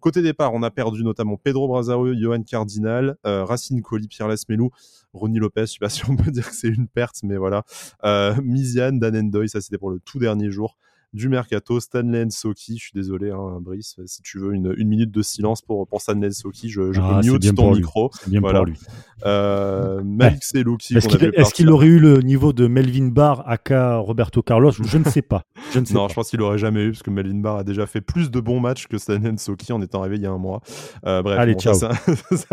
Côté 0.00 0.22
départ, 0.22 0.54
on 0.54 0.62
a 0.62 0.70
perdu 0.70 1.04
notamment 1.04 1.36
Pedro 1.36 1.68
Brazao, 1.68 2.12
Johan 2.14 2.42
Cardinal, 2.42 3.16
euh, 3.26 3.44
Racine 3.44 3.82
Colli, 3.82 4.08
Pierre 4.08 4.28
Lasmelou, 4.28 4.70
Ronnie 5.12 5.38
Lopez. 5.38 5.62
Je 5.62 5.72
sais 5.72 5.78
pas 5.78 5.90
si 5.90 6.08
on 6.08 6.16
peut 6.16 6.30
dire 6.30 6.48
que 6.48 6.54
c'est 6.54 6.68
une 6.68 6.88
perte, 6.88 7.16
mais 7.22 7.36
voilà. 7.36 7.64
Euh, 8.04 8.34
Miziane, 8.42 8.98
Dan 8.98 9.16
Endoy, 9.16 9.48
ça 9.48 9.60
c'était 9.60 9.78
pour 9.78 9.90
le 9.90 10.00
tout 10.00 10.18
dernier 10.18 10.50
jour 10.50 10.76
du 11.12 11.28
mercato. 11.28 11.80
Stanley 11.80 12.30
Soki, 12.30 12.78
je 12.78 12.84
suis 12.84 12.92
désolé, 12.94 13.30
hein, 13.30 13.58
Brice, 13.60 13.96
si 14.06 14.22
tu 14.22 14.38
veux 14.38 14.54
une, 14.54 14.74
une, 14.76 14.88
minute 14.88 15.10
de 15.10 15.22
silence 15.22 15.62
pour, 15.62 15.86
pour 15.86 16.00
Stanley 16.00 16.30
Soki, 16.30 16.68
je, 16.68 16.92
je 16.92 17.00
ah, 17.00 17.20
mute 17.22 17.54
ton 17.54 17.74
micro. 17.74 18.10
Bien 18.26 18.40
voilà. 18.40 18.60
pour 18.60 18.66
lui. 18.66 18.78
Euh, 19.26 20.02
Malik 20.04 20.42
Selouki. 20.44 20.96
Est-ce 20.96 21.54
qu'il 21.54 21.70
aurait 21.70 21.86
eu 21.86 21.98
le 21.98 22.20
niveau 22.20 22.52
de 22.52 22.66
Melvin 22.66 23.08
Barr 23.08 23.48
aka 23.48 23.96
Roberto 23.96 24.42
Carlos? 24.42 24.72
Je 24.72 24.98
ne 24.98 25.04
sais 25.04 25.22
pas. 25.22 25.44
Je 25.72 25.78
ne 25.78 25.84
sais 25.84 25.94
non, 25.94 26.02
pas. 26.02 26.08
je 26.08 26.14
pense 26.14 26.30
qu'il 26.30 26.40
aurait 26.40 26.58
jamais 26.58 26.84
eu, 26.84 26.92
parce 26.92 27.02
que 27.02 27.10
Melvin 27.10 27.40
Barr 27.40 27.56
a 27.58 27.64
déjà 27.64 27.86
fait 27.86 28.00
plus 28.00 28.30
de 28.30 28.40
bons 28.40 28.60
matchs 28.60 28.86
que 28.86 28.98
Stanley 28.98 29.36
Soki 29.36 29.72
en 29.72 29.82
étant 29.82 30.00
arrivé 30.00 30.16
il 30.16 30.22
y 30.22 30.26
a 30.26 30.30
un 30.30 30.38
mois. 30.38 30.60
Euh, 31.06 31.22
bref, 31.22 31.38
Allez, 31.38 31.54
ciao. 31.54 31.74
ça, 31.74 31.92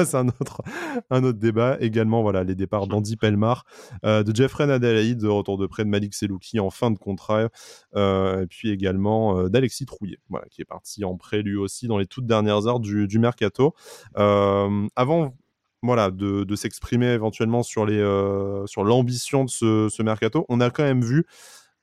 c'est 0.06 0.15
un 0.15 0.27
autre, 0.27 0.62
un 1.09 1.24
autre 1.24 1.39
débat. 1.39 1.77
Également, 1.80 2.21
voilà, 2.21 2.44
les 2.44 2.56
départs 2.56 2.88
d'Andy 2.88 3.15
Pelmar, 3.18 3.65
euh, 4.06 4.24
de 4.24 4.36
Jeffrey 4.36 4.68
Nadalaïd, 4.68 5.19
de 5.19 5.27
retour 5.27 5.57
de 5.57 5.68
près 5.68 5.83
de 5.83 5.89
Malik 5.89 6.13
Selouki 6.13 6.59
en 6.59 6.69
fin 6.69 6.92
de 6.92 6.98
contrat, 6.98 7.50
euh, 7.95 8.45
et 8.47 8.49
puis 8.49 8.69
également 8.69 9.38
euh, 9.38 9.49
d'Alexis 9.49 9.85
Trouillet, 9.85 10.19
qui 10.49 10.61
est 10.61 10.65
parti 10.65 11.03
en 11.03 11.17
prêt 11.17 11.41
lui 11.41 11.57
aussi 11.57 11.88
dans 11.88 11.97
les 11.97 12.05
toutes 12.05 12.25
dernières 12.25 12.65
heures 12.65 12.79
du, 12.79 13.19
mercato. 13.19 13.75
Euh, 14.17 14.88
avant 14.95 15.35
voilà, 15.83 16.11
de, 16.11 16.55
s'exprimer 16.55 17.07
éventuellement 17.07 17.61
sur, 17.61 17.85
les, 17.85 17.99
euh, 17.99 18.65
l'ambition 18.77 19.44
de 19.44 19.49
ce, 19.49 20.01
mercato, 20.01 20.45
on 20.47 20.61
a 20.61 20.69
quand 20.69 20.83
même 20.83 21.03
vu, 21.03 21.25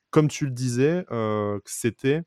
comme 0.09 0.27
tu 0.27 0.45
le 0.45 0.51
disais, 0.51 1.05
que 1.07 1.61
c'était 1.65 2.23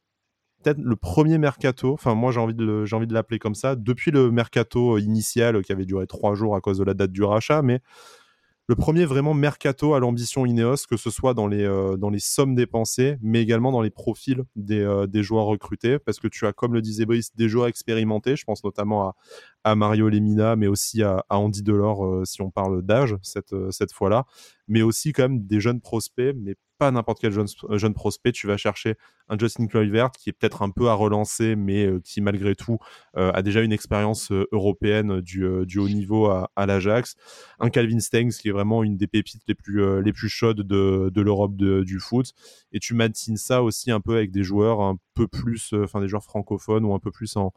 peut-être 0.63 0.79
le 0.79 0.97
premier 0.97 1.39
mercato, 1.39 1.93
enfin 1.93 2.15
moi 2.15 2.33
j'ai 2.33 2.41
envie 2.41 2.55
de 2.55 3.15
l'appeler 3.15 3.39
comme 3.39 3.55
ça, 3.57 3.75
depuis 3.75 4.13
le 4.13 4.31
mercato 4.31 4.99
initial 4.99 5.63
qui 5.63 5.73
avait 5.73 5.85
duré 5.85 6.07
trois 6.07 6.35
jours 6.35 6.55
à 6.55 6.61
cause 6.61 6.79
de 6.79 6.85
la 6.85 6.95
date 6.95 7.13
du 7.13 7.25
rachat, 7.25 7.63
mais 7.63 7.81
le 8.69 8.77
premier 8.77 9.07
vraiment 9.07 9.33
mercato 9.33 9.95
à 9.95 9.99
l'ambition 9.99 10.45
Ineos, 10.45 10.85
que 10.89 10.99
ce 10.99 11.09
soit 11.09 11.33
dans 11.33 11.47
les, 11.47 11.65
euh, 11.65 11.97
sommes 12.19 12.55
dépensées, 12.55 13.17
mais 13.23 13.41
également 13.41 13.73
dans 13.73 13.81
les 13.81 13.91
profils 13.91 14.45
des, 14.57 14.81
euh, 14.81 15.07
des, 15.07 15.23
joueurs 15.23 15.47
recrutés, 15.47 15.99
parce 15.99 16.21
que 16.21 16.29
tu 16.29 16.47
as, 16.47 16.53
comme 16.53 16.75
le 16.75 16.83
disait 16.83 17.07
Brice, 17.07 17.35
des 17.35 17.49
joueurs 17.49 17.67
expérimentés, 17.67 18.37
je 18.37 18.45
pense 18.45 18.63
notamment 18.63 19.15
à, 19.65 19.75
Mario 19.75 20.11
Lemina, 20.11 20.55
mais 20.55 20.67
aussi 20.67 21.03
à, 21.03 21.25
Andy 21.31 21.63
Delors, 21.63 22.05
euh, 22.05 22.25
si 22.27 22.43
on 22.43 22.51
parle 22.51 22.83
d'âge 22.83 23.17
cette, 23.23 23.55
cette 23.71 23.93
fois-là, 23.93 24.25
mais 24.67 24.83
aussi 24.83 25.13
quand 25.13 25.23
même 25.23 25.47
des 25.47 25.61
jeunes 25.61 25.81
prospects, 25.81 26.35
mais 26.37 26.55
pas 26.79 26.91
n'importe 26.91 27.19
quel 27.21 27.33
jeune, 27.33 27.47
jeune, 27.71 27.95
prospect. 27.95 28.33
Tu 28.33 28.47
vas 28.47 28.57
chercher 28.57 28.97
un 29.29 29.39
Justin 29.39 29.67
Kluivert 29.67 30.11
qui 30.11 30.31
est 30.31 30.33
peut-être 30.33 30.63
un 30.63 30.71
peu 30.71 30.89
à 30.89 30.95
relancer, 30.95 31.57
mais 31.57 31.87
euh, 31.87 32.01
qui 32.01 32.21
malgré 32.21 32.55
tout 32.55 32.79
euh, 33.17 33.31
a 33.33 33.43
déjà 33.43 33.63
une 33.63 33.73
expérience 33.73 34.31
euh, 34.33 34.47
européenne 34.53 35.21
du, 35.21 35.47
du, 35.67 35.79
haut 35.79 35.89
niveau 35.89 36.27
à, 36.27 36.51
à 36.57 36.67
l'Ajax. 36.67 37.17
Un 37.59 37.71
Calvin 37.71 38.01
Stengs 38.01 38.31
qui 38.31 38.49
est 38.49 38.53
vraiment 38.53 38.83
une 38.85 38.97
des 38.97 39.07
pépites 39.07 39.43
les 39.49 39.55
plus, 39.55 40.03
les 40.03 40.13
plus 40.13 40.29
chaudes 40.29 40.63
de, 40.63 41.11
de 41.13 41.21
l'Europe 41.21 41.57
du 41.57 41.99
foot. 41.99 42.33
Et 42.73 42.79
tu 42.79 42.95
matines 42.95 43.37
ça 43.37 43.63
aussi 43.63 43.91
un 43.91 44.01
peu 44.01 44.17
avec 44.17 44.31
des 44.31 44.45
joueurs 44.45 44.81
un 44.81 44.97
peu 45.15 45.27
plus, 45.27 45.75
enfin 45.75 46.01
des 46.01 46.09
joueurs 46.09 46.25
francophones 46.25 46.85
ou 46.85 46.95
un 46.95 46.99
peu 46.99 47.11
plus 47.11 47.37
en, 47.37 47.53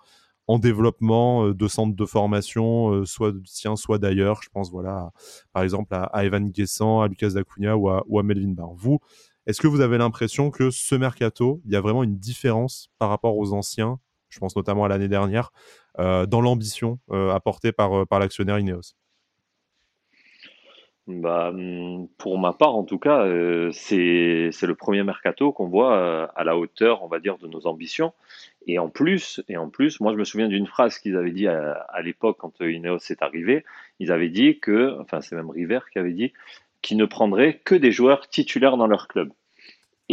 en 0.51 0.59
développement 0.59 1.49
de 1.49 1.67
centres 1.67 1.95
de 1.95 2.05
formation, 2.05 3.05
soit 3.05 3.31
de 3.31 3.39
tien, 3.39 3.75
soit 3.77 3.99
d'ailleurs. 3.99 4.41
Je 4.43 4.49
pense, 4.49 4.69
voilà, 4.69 5.11
par 5.53 5.63
exemple, 5.63 5.93
à, 5.93 6.25
Evan 6.25 6.49
Guessant, 6.49 7.01
à 7.01 7.07
Lucas 7.07 7.29
Dacunia 7.29 7.77
ou 7.77 7.89
à, 7.89 7.99
à 7.99 8.23
Melvin 8.23 8.51
Barr. 8.51 8.73
Vous, 8.75 8.99
est-ce 9.47 9.61
que 9.61 9.67
vous 9.67 9.79
avez 9.79 9.97
l'impression 9.97 10.51
que 10.51 10.69
ce 10.69 10.95
mercato, 10.95 11.61
il 11.65 11.71
y 11.71 11.75
a 11.75 11.81
vraiment 11.81 12.03
une 12.03 12.17
différence 12.17 12.89
par 12.99 13.09
rapport 13.09 13.37
aux 13.37 13.53
anciens 13.53 13.99
Je 14.29 14.39
pense 14.39 14.55
notamment 14.55 14.83
à 14.83 14.89
l'année 14.89 15.07
dernière, 15.07 15.51
dans 15.97 16.41
l'ambition 16.41 16.99
apportée 17.09 17.71
par, 17.71 18.05
par 18.07 18.19
l'actionnaire 18.19 18.59
Ineos? 18.59 18.95
Bah, 21.07 21.51
mmh, 21.51 22.07
pour 22.17 22.37
ma 22.37 22.53
part, 22.53 22.75
en 22.75 22.83
tout 22.83 22.99
cas, 22.99 23.25
c'est 23.71 24.51
le 24.61 24.73
premier 24.75 25.03
mercato 25.03 25.51
qu'on 25.51 25.67
voit 25.67 26.29
à 26.35 26.43
la 26.43 26.57
hauteur, 26.57 27.03
on 27.03 27.07
va 27.07 27.19
dire, 27.19 27.37
de 27.37 27.47
nos 27.47 27.65
ambitions. 27.67 28.13
Et 28.67 28.77
en 28.79 28.89
plus, 28.89 29.41
et 29.47 29.57
en 29.57 29.69
plus, 29.69 29.99
moi 29.99 30.13
je 30.13 30.17
me 30.17 30.23
souviens 30.23 30.47
d'une 30.47 30.67
phrase 30.67 30.99
qu'ils 30.99 31.17
avaient 31.17 31.31
dit 31.31 31.47
à, 31.47 32.01
l'époque 32.03 32.37
quand 32.39 32.61
euh, 32.61 32.71
Ineos 32.71 32.99
est 33.09 33.21
arrivé. 33.21 33.65
Ils 33.99 34.11
avaient 34.11 34.29
dit 34.29 34.59
que, 34.59 34.99
enfin 35.01 35.21
c'est 35.21 35.35
même 35.35 35.49
River 35.49 35.79
qui 35.91 35.99
avait 35.99 36.13
dit, 36.13 36.31
qu'ils 36.81 36.97
ne 36.97 37.05
prendraient 37.05 37.59
que 37.63 37.75
des 37.75 37.91
joueurs 37.91 38.27
titulaires 38.27 38.77
dans 38.77 38.87
leur 38.87 39.07
club. 39.07 39.31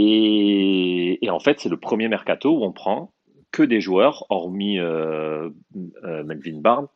Et, 0.01 1.19
en 1.29 1.41
fait, 1.41 1.59
c'est 1.59 1.69
le 1.69 1.77
premier 1.77 2.09
mercato 2.09 2.57
où 2.57 2.65
on 2.65 2.73
prend 2.73 3.13
que 3.51 3.65
des 3.65 3.81
joueurs, 3.81 4.27
hormis 4.29 4.79
euh, 4.79 5.51
euh, 6.05 6.23
Melvin 6.23 6.61
Barnes, 6.61 6.87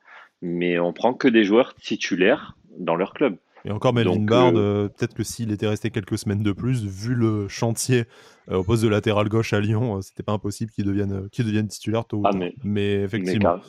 mais 0.41 0.79
on 0.79 0.93
prend 0.93 1.13
que 1.13 1.27
des 1.27 1.43
joueurs 1.43 1.75
titulaires 1.75 2.57
dans 2.79 2.95
leur 2.95 3.13
club. 3.13 3.39
Et 3.64 3.71
encore 3.71 3.92
Melvin 3.92 4.19
Bard, 4.19 4.52
euh, 4.57 4.88
peut-être 4.88 5.14
que 5.14 5.23
s'il 5.23 5.52
était 5.52 5.69
resté 5.69 5.90
quelques 5.90 6.19
semaines 6.19 6.42
de 6.42 6.52
plus, 6.52 6.85
vu 6.85 7.14
le 7.14 7.47
chantier 7.49 8.04
euh, 8.50 8.57
au 8.57 8.64
poste 8.64 8.83
de 8.83 8.88
latéral 8.88 9.28
gauche 9.28 9.52
à 9.52 9.61
Lyon, 9.61 9.99
euh, 9.99 10.00
c'était 10.00 10.25
pas 10.25 10.33
impossible 10.33 10.73
qu'il 10.73 10.85
devienne, 10.85 11.28
qu'il 11.31 11.47
devienne 11.47 11.69
titulaire 11.69 12.04
tôt 12.04 12.19
ou 12.19 12.23
ah, 12.26 12.33
mais, 12.64 12.95
effectivement. 13.02 13.61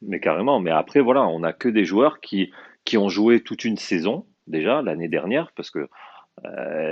Mais, 0.00 0.20
carrément. 0.20 0.60
Mais 0.60 0.70
après, 0.70 1.00
voilà, 1.00 1.26
on 1.26 1.42
a 1.42 1.52
que 1.52 1.68
des 1.68 1.84
joueurs 1.84 2.20
qui, 2.20 2.52
qui 2.84 2.96
ont 2.96 3.08
joué 3.08 3.40
toute 3.40 3.64
une 3.64 3.76
saison, 3.76 4.26
déjà, 4.46 4.80
l'année 4.80 5.08
dernière, 5.08 5.52
parce 5.56 5.70
que 5.70 5.88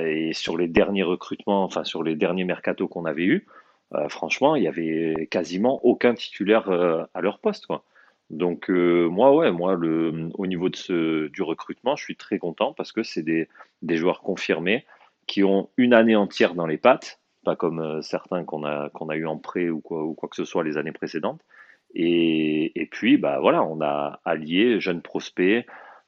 et 0.07 0.33
sur 0.35 0.57
les 0.57 0.69
derniers 0.69 1.03
recrutements, 1.03 1.65
enfin 1.65 1.83
sur 1.83 2.05
les 2.05 2.15
derniers 2.15 2.45
mercatos 2.45 2.87
qu'on 2.87 3.05
avait 3.05 3.25
eus, 3.25 3.47
franchement, 4.09 4.55
il 4.55 4.63
y 4.63 4.69
avait 4.69 5.27
quasiment 5.33 5.85
aucun 5.85 6.15
titulaire 6.15 6.71
à 7.13 7.21
leur 7.21 7.41
poste. 7.41 7.67
Quoi. 7.67 7.85
Donc 8.33 8.71
euh, 8.71 9.09
moi, 9.09 9.35
ouais, 9.37 9.53
moi, 9.53 9.75
le, 9.75 10.31
au 10.35 10.47
niveau 10.47 10.71
de 10.71 10.77
ce, 10.77 11.29
du 11.29 11.43
recrutement, 11.43 11.97
je 11.97 12.05
suis 12.05 12.17
très 12.17 12.39
content 12.39 12.73
parce 12.73 12.91
que 12.91 13.03
c'est 13.03 13.23
des, 13.23 13.47
des, 13.83 13.97
joueurs 13.99 14.23
confirmés 14.23 14.87
qui 15.27 15.45
ont 15.45 15.69
une 15.77 15.93
année 15.93 16.17
entière 16.17 16.55
dans 16.55 16.67
les 16.67 16.79
pattes, 16.79 17.21
pas 17.45 17.57
comme 17.57 17.81
euh, 17.81 18.01
certains 18.01 18.45
qu'on 18.45 18.65
a, 18.65 18.89
qu'on 18.91 19.11
a 19.11 19.17
eu 19.17 19.27
en 19.27 19.37
prêt 19.37 19.69
ou 19.69 19.81
quoi, 19.81 20.03
ou 20.03 20.15
quoi 20.15 20.31
que 20.31 20.37
ce 20.37 20.47
soit 20.47 20.65
les 20.65 20.79
années 20.79 20.93
précédentes. 20.93 21.43
Et, 21.95 22.73
et 22.81 22.87
puis, 22.87 23.19
bah 23.19 23.39
voilà, 23.39 23.63
on 23.63 23.83
a 23.83 24.21
allié 24.25 24.81
jeunes 24.81 25.03
prospects, 25.03 25.67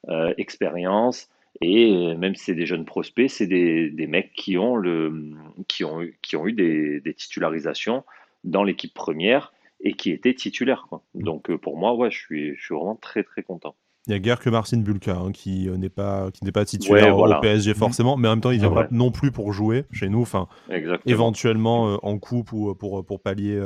euh, 0.08 0.32
expérience, 0.38 1.28
et 1.60 2.16
même 2.16 2.34
si 2.34 2.44
c'est 2.44 2.54
des 2.54 2.66
jeunes 2.66 2.86
prospects, 2.86 3.30
c'est 3.30 3.46
des, 3.46 3.90
des, 3.90 4.06
mecs 4.06 4.32
qui 4.32 4.56
ont, 4.56 4.76
le, 4.76 5.34
qui 5.68 5.84
ont, 5.84 6.00
qui 6.22 6.36
ont 6.36 6.46
eu 6.46 6.52
des, 6.52 7.00
des 7.00 7.14
titularisations 7.14 8.02
dans 8.44 8.64
l'équipe 8.64 8.94
première 8.94 9.52
et 9.84 9.92
qui 9.92 10.10
était 10.10 10.34
titulaire. 10.34 10.86
Quoi. 10.88 11.02
Donc 11.14 11.50
euh, 11.50 11.58
pour 11.58 11.76
moi, 11.76 11.94
ouais, 11.94 12.10
je 12.10 12.18
suis, 12.18 12.56
je 12.56 12.64
suis 12.64 12.74
vraiment 12.74 12.96
très 12.96 13.22
très 13.22 13.42
content. 13.42 13.76
Il 14.06 14.10
n'y 14.10 14.16
a 14.16 14.18
guère 14.18 14.38
que 14.38 14.50
Marcin 14.50 14.78
Bulka 14.78 15.16
hein, 15.16 15.32
qui 15.32 15.66
n'est 15.70 15.88
pas 15.88 16.30
qui 16.30 16.44
n'est 16.44 16.52
pas 16.52 16.66
titulaire 16.66 17.16
au 17.16 17.40
PSG 17.40 17.70
mm. 17.70 17.74
forcément, 17.74 18.16
mais 18.18 18.28
en 18.28 18.32
même 18.32 18.40
temps 18.42 18.50
il 18.50 18.58
vient 18.58 18.70
pas 18.70 18.86
non 18.90 19.10
plus 19.10 19.30
pour 19.30 19.52
jouer 19.54 19.84
chez 19.92 20.10
nous. 20.10 20.20
Enfin, 20.20 20.46
éventuellement 21.06 21.98
en 22.02 22.18
coupe 22.18 22.52
ou 22.52 22.74
pour 22.74 23.04
pour 23.06 23.20
pallier 23.22 23.58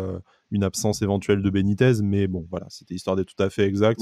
une 0.52 0.62
absence 0.62 1.02
éventuelle 1.02 1.42
de 1.42 1.50
Benitez, 1.50 2.02
mais 2.04 2.28
bon 2.28 2.46
voilà, 2.50 2.66
c'était 2.68 2.94
histoire 2.94 3.16
d'être 3.16 3.34
tout 3.34 3.42
à 3.42 3.50
fait 3.50 3.64
exact. 3.64 4.00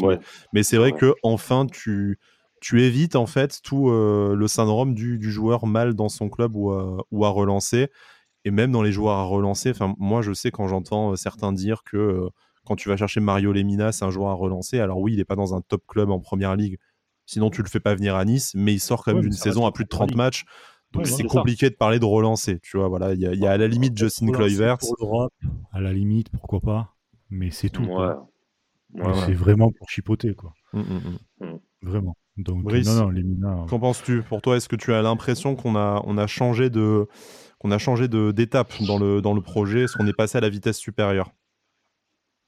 Mais, 0.53 0.63
c'est 0.63 0.77
vrai 0.77 0.93
que 0.93 1.15
enfin 1.23 1.65
tu 1.65 2.19
tu 2.61 2.83
évites 2.83 3.17
en 3.17 3.27
fait 3.27 3.63
tout 3.63 3.89
le 3.89 4.47
syndrome 4.47 4.95
du, 4.95 5.19
du, 5.19 5.31
joueur 5.31 5.65
mal 5.65 5.95
dans 5.95 6.11
son 6.11 6.29
club 6.29 6.55
ou 6.55 6.71
ou 7.11 7.25
à 7.25 7.31
relancer 7.31 7.89
et 8.47 8.53
même 8.53 8.71
dans 8.71 8.83
les 8.83 8.93
joueurs 8.93 9.17
à 9.17 9.25
relancer, 9.25 9.71
enfin, 9.71 9.93
moi, 9.99 10.23
je 10.23 10.33
sais 10.33 10.53
quand 10.53 10.69
j'entends 10.69 11.11
euh, 11.11 11.17
certains 11.17 11.53
dire 11.53 11.83
que 11.83 11.97
euh, 11.97 12.29
quand 12.65 12.76
tu 12.76 12.88
vas 12.88 12.97
chercher 12.97 13.19
Mario 13.19 13.53
Lemina, 13.53 13.91
c'est 13.91 14.05
un 14.05 14.11
joueur 14.11 14.31
à 14.31 14.35
relancer. 14.35 14.79
Alors 14.79 14.99
oui, 14.99 15.15
il 15.15 15.17
n'est 15.17 15.25
pas 15.25 15.35
dans 15.35 15.57
un 15.57 15.62
top 15.62 15.83
club 15.88 16.11
en 16.11 16.21
première 16.21 16.55
ligue. 16.55 16.79
Sinon, 17.26 17.50
tu 17.50 17.61
le 17.61 17.69
fais 17.69 17.81
pas 17.81 17.97
venir 17.97 18.15
à 18.15 18.25
Nice, 18.25 18.53
mais 18.55 18.73
il 18.73 18.79
sort 18.79 19.03
quand 19.03 19.15
même 19.15 19.23
d'une 19.23 19.33
saison 19.33 19.67
à 19.67 19.73
plus 19.73 19.83
de 19.83 19.88
30 19.88 20.15
matchs. 20.15 20.45
Donc 20.93 21.09
c'est 21.09 21.25
compliqué 21.25 21.71
de 21.71 21.75
parler 21.75 21.99
de 21.99 22.05
relancer. 22.05 22.61
Tu 22.61 22.76
vois, 22.76 22.87
voilà, 22.87 23.15
il 23.15 23.21
y, 23.21 23.47
a 23.47 23.50
à 23.50 23.57
la 23.57 23.67
limite 23.67 23.99
Justin 23.99 24.31
Kluivert. 24.31 24.79
À 25.73 25.81
la 25.81 25.93
limite, 25.93 26.29
pourquoi 26.31 26.61
pas. 26.61 26.95
Mais 27.31 27.50
c'est 27.50 27.69
tout. 27.69 27.88
c'est 29.26 29.35
vraiment 29.35 29.73
pour 29.73 29.91
chipoter, 29.91 30.35
quoi. 30.35 30.53
Mmh, 30.73 30.81
mmh, 30.81 31.47
mmh. 31.47 31.59
Vraiment. 31.83 32.17
Donc, 32.37 32.65
non, 32.65 32.95
non, 32.95 33.09
Lemina. 33.09 33.67
Qu'en 33.69 33.81
penses-tu? 33.81 34.23
Pour 34.23 34.41
toi, 34.41 34.57
est-ce 34.57 34.69
que 34.69 34.76
tu 34.76 34.93
as 34.93 35.03
l'impression 35.03 35.57
qu'on 35.57 35.75
a, 35.75 36.00
on 36.05 36.17
a 36.17 36.29
changé 36.29 36.71
de 36.71 37.09
qu'on 37.59 37.71
a 37.71 37.79
changé 37.79 38.09
d'étape 38.09 38.73
dans 38.87 38.99
le, 38.99 39.21
dans 39.21 39.35
le 39.35 39.41
projet 39.41 39.83
Est-ce 39.83 39.97
qu'on 39.97 40.07
est 40.07 40.17
passé 40.17 40.39
à 40.39 40.41
la 40.41 40.49
vitesse 40.49 40.79
supérieure? 40.79 41.31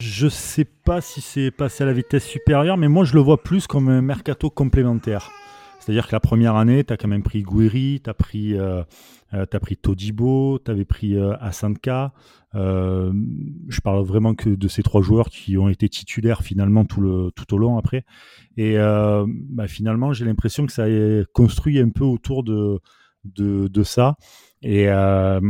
Je 0.01 0.29
sais 0.29 0.65
pas 0.65 1.01
si 1.01 1.21
c'est 1.21 1.51
passé 1.51 1.83
à 1.83 1.87
la 1.87 1.93
vitesse 1.93 2.25
supérieure, 2.25 2.77
mais 2.77 2.89
moi 2.89 3.05
je 3.05 3.15
le 3.15 3.21
vois 3.21 3.43
plus 3.43 3.67
comme 3.67 3.89
un 3.89 4.01
mercato 4.01 4.49
complémentaire. 4.49 5.31
C'est-à-dire 5.81 6.07
que 6.07 6.15
la 6.15 6.21
première 6.21 6.55
année, 6.55 6.85
tu 6.85 6.93
as 6.93 6.97
quand 6.97 7.09
même 7.09 7.23
pris 7.23 7.43
Guiri, 7.43 8.01
tu 8.05 8.11
as 8.11 8.15
pris, 8.15 8.59
euh, 8.59 8.83
euh 9.33 9.47
pris 9.47 9.77
Todibo, 9.77 10.59
tu 10.63 10.71
avais 10.71 10.85
pris 10.85 11.17
euh, 11.17 11.35
Asanka. 11.41 12.13
Euh, 12.55 13.13
je 13.69 13.81
parle 13.81 14.05
vraiment 14.05 14.35
que 14.35 14.51
de 14.51 14.69
ces 14.69 14.83
trois 14.83 15.03
joueurs 15.03 15.31
qui 15.31 15.57
ont 15.57 15.69
été 15.69 15.89
titulaires 15.89 16.43
finalement 16.43 16.85
tout, 16.85 17.03
au 17.03 17.59
long 17.59 17.79
après. 17.79 18.05
Et 18.57 18.77
bah, 18.77 19.67
finalement, 19.67 20.13
j'ai 20.13 20.27
l'impression 20.27 20.67
que 20.67 20.73
ça 20.73 20.85
a 20.85 21.25
construit 21.33 21.79
un 21.79 21.89
peu 21.89 22.05
autour 22.05 22.45
de, 22.45 22.81
de, 23.25 23.69
de 23.69 23.83
ça. 23.83 24.17
Et 24.63 24.89
euh, 24.89 25.41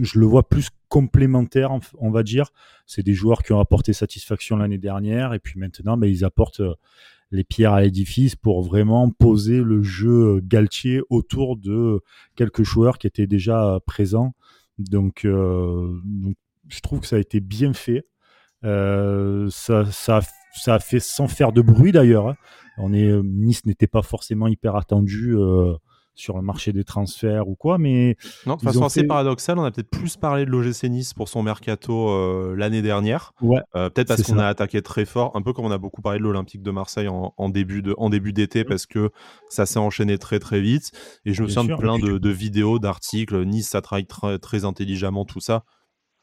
je 0.00 0.18
le 0.18 0.26
vois 0.26 0.48
plus 0.48 0.68
complémentaire, 0.88 1.70
on 1.98 2.10
va 2.10 2.22
dire. 2.22 2.50
C'est 2.86 3.02
des 3.02 3.14
joueurs 3.14 3.42
qui 3.42 3.52
ont 3.52 3.60
apporté 3.60 3.92
satisfaction 3.92 4.56
l'année 4.56 4.78
dernière, 4.78 5.34
et 5.34 5.38
puis 5.38 5.58
maintenant, 5.58 5.96
ben, 5.96 6.06
ils 6.06 6.24
apportent 6.24 6.60
euh, 6.60 6.74
les 7.30 7.44
pierres 7.44 7.72
à 7.72 7.82
l'édifice 7.82 8.36
pour 8.36 8.62
vraiment 8.62 9.10
poser 9.10 9.62
le 9.62 9.82
jeu 9.82 10.40
Galtier 10.42 11.02
autour 11.10 11.56
de 11.56 12.00
quelques 12.36 12.62
joueurs 12.62 12.98
qui 12.98 13.06
étaient 13.06 13.26
déjà 13.26 13.78
présents. 13.86 14.34
Donc, 14.78 15.24
euh, 15.24 15.92
je 16.68 16.80
trouve 16.80 17.00
que 17.00 17.06
ça 17.06 17.16
a 17.16 17.18
été 17.18 17.40
bien 17.40 17.72
fait. 17.72 18.06
Euh, 18.64 19.48
ça, 19.50 19.84
ça, 19.86 20.20
ça 20.54 20.74
a 20.74 20.78
fait 20.78 21.00
sans 21.00 21.28
faire 21.28 21.52
de 21.52 21.60
bruit 21.60 21.92
d'ailleurs. 21.92 22.28
Hein. 22.28 22.36
On 22.78 22.92
est 22.92 23.12
Nice 23.22 23.66
n'était 23.66 23.86
pas 23.86 24.02
forcément 24.02 24.46
hyper 24.46 24.76
attendu. 24.76 25.36
Euh, 25.36 25.74
sur 26.18 26.36
le 26.36 26.42
marché 26.42 26.72
des 26.72 26.84
transferts 26.84 27.48
ou 27.48 27.54
quoi, 27.54 27.78
mais... 27.78 28.16
Non, 28.46 28.56
de 28.56 28.62
façon 28.62 28.84
assez 28.84 29.04
paradoxale, 29.04 29.58
on 29.58 29.64
a 29.64 29.70
peut-être 29.70 29.90
plus 29.90 30.16
parlé 30.16 30.44
de 30.44 30.50
l'OGC 30.50 30.84
Nice 30.84 31.14
pour 31.14 31.28
son 31.28 31.42
mercato 31.42 32.10
euh, 32.10 32.54
l'année 32.56 32.82
dernière. 32.82 33.32
Ouais, 33.40 33.60
euh, 33.76 33.88
peut-être 33.88 34.08
parce 34.08 34.22
qu'on 34.22 34.38
a 34.38 34.46
attaqué 34.46 34.82
très 34.82 35.04
fort, 35.04 35.32
un 35.36 35.42
peu 35.42 35.52
comme 35.52 35.64
on 35.64 35.70
a 35.70 35.78
beaucoup 35.78 36.02
parlé 36.02 36.18
de 36.18 36.24
l'Olympique 36.24 36.62
de 36.62 36.70
Marseille 36.70 37.08
en, 37.08 37.48
début 37.48 37.82
de, 37.82 37.94
en 37.98 38.10
début 38.10 38.32
d'été, 38.32 38.64
parce 38.64 38.86
que 38.86 39.10
ça 39.48 39.64
s'est 39.64 39.78
enchaîné 39.78 40.18
très 40.18 40.40
très 40.40 40.60
vite. 40.60 40.90
Et 41.24 41.32
je 41.32 41.42
me 41.42 41.48
souviens 41.48 41.76
de 41.76 41.80
plein 41.80 41.98
de, 41.98 42.30
vidéos, 42.30 42.78
d'articles. 42.78 43.44
Nice, 43.44 43.68
ça 43.68 43.80
travaille 43.80 44.06
très, 44.06 44.38
très 44.38 44.64
intelligemment, 44.64 45.24
tout 45.24 45.40
ça 45.40 45.64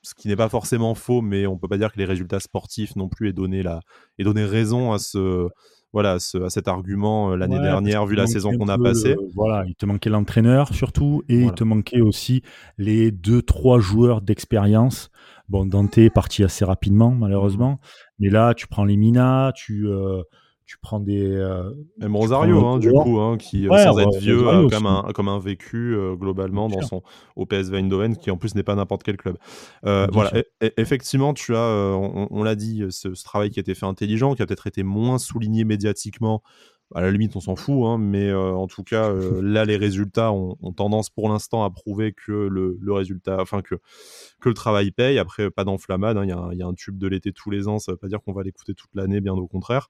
ce 0.02 0.14
qui 0.14 0.28
n'est 0.28 0.36
pas 0.36 0.50
forcément 0.50 0.94
faux, 0.94 1.24
mais 1.24 1.48
on 1.48 1.58
peut 1.58 1.68
pas 1.68 1.80
dire 1.80 1.92
que 1.92 1.98
les 1.98 2.06
résultats 2.06 2.40
sportifs 2.40 2.96
non 2.96 3.10
plus 3.10 3.30
aient 3.30 3.34
donné, 3.34 3.64
la, 3.64 3.80
aient 4.20 4.24
donné 4.24 4.46
raison 4.46 4.94
à 4.94 5.00
ce, 5.00 5.50
voilà, 5.94 6.14
à 6.14 6.50
cet 6.50 6.68
argument 6.68 7.32
euh, 7.32 7.36
l'année 7.38 7.60
dernière, 7.60 8.06
vu 8.06 8.16
la 8.16 8.28
saison 8.28 8.58
qu'on 8.58 8.68
a 8.68 8.78
passée. 8.78 9.16
voilà, 9.34 9.64
il 9.66 9.76
te 9.76 9.86
manquait 9.86 10.10
l'entraîneur 10.10 10.74
surtout, 10.74 11.24
et 11.30 11.40
il 11.42 11.52
te 11.54 11.64
manquait 11.64 12.02
aussi 12.02 12.42
les 12.78 13.12
deux, 13.12 13.42
trois 13.42 13.80
joueurs 13.80 14.22
d'expérience. 14.22 15.10
Bon, 15.48 15.66
Dante 15.66 15.98
est 15.98 16.10
parti 16.10 16.44
assez 16.44 16.66
rapidement, 16.66 17.12
malheureusement. 17.12 17.80
Mais 18.20 18.30
là, 18.30 18.54
tu 18.54 18.68
prends 18.68 18.84
les 18.84 18.98
Minas, 18.98 19.52
tu, 19.54 19.88
euh, 19.88 20.24
tu 20.66 20.78
prends 20.80 21.00
des. 21.00 21.32
Euh, 21.32 21.70
Même 22.00 22.16
Rosario, 22.16 22.66
hein, 22.66 22.80
du 22.80 22.92
coup, 22.92 23.20
hein, 23.20 23.38
qui, 23.38 23.70
euh, 23.70 23.84
sans 23.84 24.00
être 24.00 24.18
vieux, 24.18 24.48
a 24.50 24.68
comme 24.68 24.88
un, 24.88 25.04
comme 25.14 25.28
un 25.28 25.38
vécu 25.38 25.96
euh, 25.96 26.16
globalement 26.16 26.70
dans 26.70 26.82
son, 26.82 27.04
au 27.36 27.46
PSV 27.46 27.78
Eindhoven, 27.78 28.18
qui 28.18 28.32
en 28.32 28.38
plus 28.38 28.56
n'est 28.56 28.64
pas 28.64 28.76
n'importe 28.76 29.04
quel 29.04 29.18
club. 29.18 29.38
voilà, 29.84 30.32
effectivement, 30.78 31.34
tu 31.34 31.56
as, 31.56 31.60
on, 31.60 32.44
l'a 32.44 32.56
dit, 32.56 32.84
ce, 32.90 33.14
ce, 33.14 33.24
travail 33.24 33.52
qui 33.52 33.60
a 33.60 33.62
été 33.62 33.76
fait 33.76 33.86
intelligent, 33.86 34.34
qui 34.34 34.42
a 34.42 34.46
peut-être 34.46 34.68
été 34.68 34.84
moins 34.84 35.20
souligné 35.20 35.64
médiatiquement 35.64 36.42
à 36.94 37.02
la 37.02 37.12
limite, 37.12 37.36
on 37.36 37.40
s'en 37.40 37.56
fout, 37.56 37.86
hein, 37.86 37.98
mais 37.98 38.30
euh, 38.30 38.52
en 38.52 38.68
tout 38.68 38.84
cas, 38.84 39.10
euh, 39.10 39.42
là, 39.44 39.66
les 39.66 39.78
résultats 39.78 40.32
ont, 40.32 40.56
tendance 40.76 41.10
pour 41.10 41.30
l'instant 41.30 41.64
à 41.64 41.72
prouver 41.72 42.14
que 42.14 42.32
le, 42.32 42.78
résultat, 42.94 43.38
enfin 43.42 43.62
que, 43.62 43.76
que 44.40 44.50
le 44.50 44.56
travail 44.56 44.92
paye. 44.92 45.18
Après, 45.18 45.50
pas 45.50 45.64
d'enflammade, 45.64 46.18
hein, 46.18 46.24
il 46.24 46.58
y, 46.58 46.62
a 46.62 46.68
un 46.68 46.74
tube 46.74 46.98
de 46.98 47.08
l'été 47.08 47.32
tous 47.32 47.50
les 47.50 47.68
ans, 47.68 47.80
ça 47.80 47.94
veut 47.94 47.98
pas 47.98 48.08
dire 48.08 48.22
qu'on 48.22 48.34
va 48.34 48.44
l'écouter 48.44 48.74
toute 48.74 48.94
l'année, 48.94 49.22
bien 49.22 49.34
au 49.34 49.48
contraire. 49.48 49.88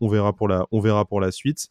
On 0.00 0.08
verra 0.08 0.32
pour 0.32 0.48
la, 0.48 0.66
on 0.70 0.80
verra 0.80 1.04
pour 1.04 1.20
la 1.20 1.32
suite. 1.32 1.68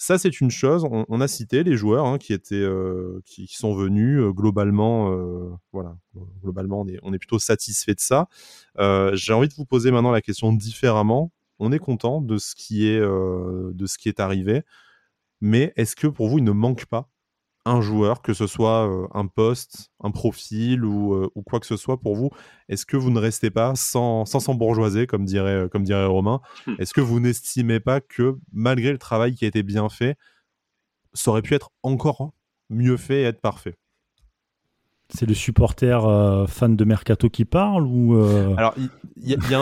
Ça, 0.00 0.16
c'est 0.16 0.40
une 0.40 0.50
chose. 0.50 0.86
On, 0.90 1.20
a 1.20 1.26
cité 1.26 1.64
les 1.64 1.76
joueurs 1.76 2.06
hein, 2.06 2.18
qui 2.18 2.32
étaient, 2.32 2.54
euh, 2.54 3.20
qui, 3.24 3.48
sont 3.48 3.74
venus 3.74 4.20
globalement. 4.28 5.10
voilà, 5.72 5.96
globalement, 6.40 6.82
on 6.82 6.86
est, 6.86 6.98
on 7.02 7.12
est, 7.12 7.18
plutôt 7.18 7.40
satisfait 7.40 7.94
de 7.94 8.00
ça. 8.00 8.28
J'ai 9.14 9.32
envie 9.32 9.48
de 9.48 9.54
vous 9.54 9.64
poser 9.64 9.90
maintenant 9.90 10.12
la 10.12 10.20
question 10.20 10.52
différemment 10.52 11.32
on 11.58 11.72
est 11.72 11.78
content 11.78 12.20
de 12.20 12.38
ce 12.38 12.54
qui 12.54 12.88
est, 12.88 13.00
euh, 13.00 13.72
de 13.74 13.86
ce 13.86 13.98
qui 13.98 14.08
est 14.08 14.20
arrivé. 14.20 14.62
Mais 15.40 15.72
est-ce 15.76 15.96
que 15.96 16.06
pour 16.06 16.28
vous, 16.28 16.38
il 16.38 16.44
ne 16.44 16.52
manque 16.52 16.86
pas 16.86 17.10
un 17.64 17.80
joueur, 17.80 18.22
que 18.22 18.32
ce 18.32 18.46
soit 18.46 18.88
euh, 18.88 19.06
un 19.12 19.26
poste, 19.26 19.90
un 20.00 20.10
profil 20.10 20.84
euh, 20.84 21.28
ou, 21.34 21.42
quoi 21.42 21.60
que 21.60 21.66
ce 21.66 21.76
soit 21.76 22.00
pour 22.00 22.16
vous? 22.16 22.30
Est-ce 22.68 22.86
que 22.86 22.96
vous 22.96 23.10
ne 23.10 23.18
restez 23.18 23.50
pas 23.50 23.74
sans, 23.74 24.24
sans 24.24 24.54
bourgeoiser, 24.54 25.06
comme 25.06 25.24
dirait, 25.24 25.68
comme 25.70 25.84
dirait 25.84 26.06
Romain? 26.06 26.40
Hum. 26.66 26.76
Est-ce 26.78 26.94
que 26.94 27.00
vous 27.00 27.20
n'estimez 27.20 27.80
pas 27.80 28.00
que 28.00 28.38
malgré 28.52 28.92
le 28.92 28.98
travail 28.98 29.34
qui 29.34 29.44
a 29.44 29.48
été 29.48 29.62
bien 29.62 29.88
fait, 29.88 30.16
ça 31.12 31.30
aurait 31.30 31.42
pu 31.42 31.54
être 31.54 31.70
encore 31.82 32.32
mieux 32.70 32.96
fait 32.96 33.22
et 33.22 33.24
être 33.24 33.40
parfait? 33.40 33.76
C'est 35.08 35.26
le 35.26 35.34
supporter 35.34 36.04
euh, 36.04 36.46
fan 36.46 36.76
de 36.76 36.84
Mercato 36.84 37.30
qui 37.30 37.44
parle 37.44 37.86
ou 37.86 38.16
euh 38.16 38.54
Alors, 38.56 38.74
il 38.76 39.30
y, 39.30 39.34
a 39.54 39.60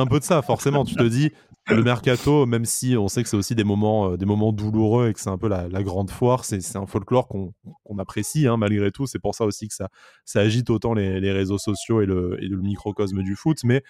un 0.00 0.06
peu 0.06 0.18
de 0.18 0.24
ça, 0.24 0.42
forcément. 0.42 0.84
Tu 0.84 0.94
te 0.94 1.02
dis, 1.02 1.32
le 1.68 1.82
Mercato, 1.82 2.44
même 2.44 2.66
si 2.66 2.96
on 2.96 3.08
sait 3.08 3.22
que 3.22 3.28
c'est 3.28 3.36
aussi 3.36 3.54
des 3.54 3.64
moments, 3.64 4.10
euh, 4.10 4.16
des 4.16 4.26
moments 4.26 4.52
douloureux 4.52 5.08
et 5.08 5.14
que 5.14 5.20
c'est 5.20 5.30
un 5.30 5.38
peu 5.38 5.48
la, 5.48 5.82
grande 5.82 6.10
foire, 6.10 6.44
c'est 6.44 6.76
un 6.76 6.86
folklore 6.86 7.26
qu'on 7.28 7.54
apprécie 7.98 8.46
hein, 8.46 8.56
malgré 8.56 8.90
tout. 8.90 9.06
C'est 9.06 9.18
pour 9.18 9.34
ça 9.34 9.44
aussi 9.44 9.68
que 9.68 9.74
ça, 9.74 9.88
ça 10.24 10.40
agite 10.40 10.68
autant 10.68 10.92
les, 10.92 11.32
réseaux 11.32 11.58
sociaux 11.58 12.02
et 12.02 12.06
le, 12.06 12.36
et 12.42 12.48
le, 12.48 12.58
microcosme 12.58 13.22
du 13.22 13.36
foot. 13.36 13.58
Mais 13.64 13.82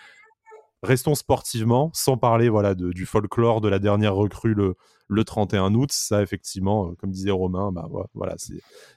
restons 0.84 1.14
sportivement, 1.14 1.90
sans 1.94 2.16
parler 2.16 2.48
voilà 2.48 2.74
du 2.74 3.06
folklore 3.06 3.60
de 3.60 3.68
la 3.68 3.78
dernière 3.78 4.14
recrue 4.14 4.54
le, 4.54 4.76
le 5.08 5.24
31 5.24 5.74
août. 5.74 5.90
Ça, 5.92 6.22
effectivement, 6.22 6.90
euh, 6.90 6.94
comme 6.94 7.10
disait 7.10 7.30
Romain, 7.30 7.72
bah, 7.72 7.88
voilà, 8.14 8.36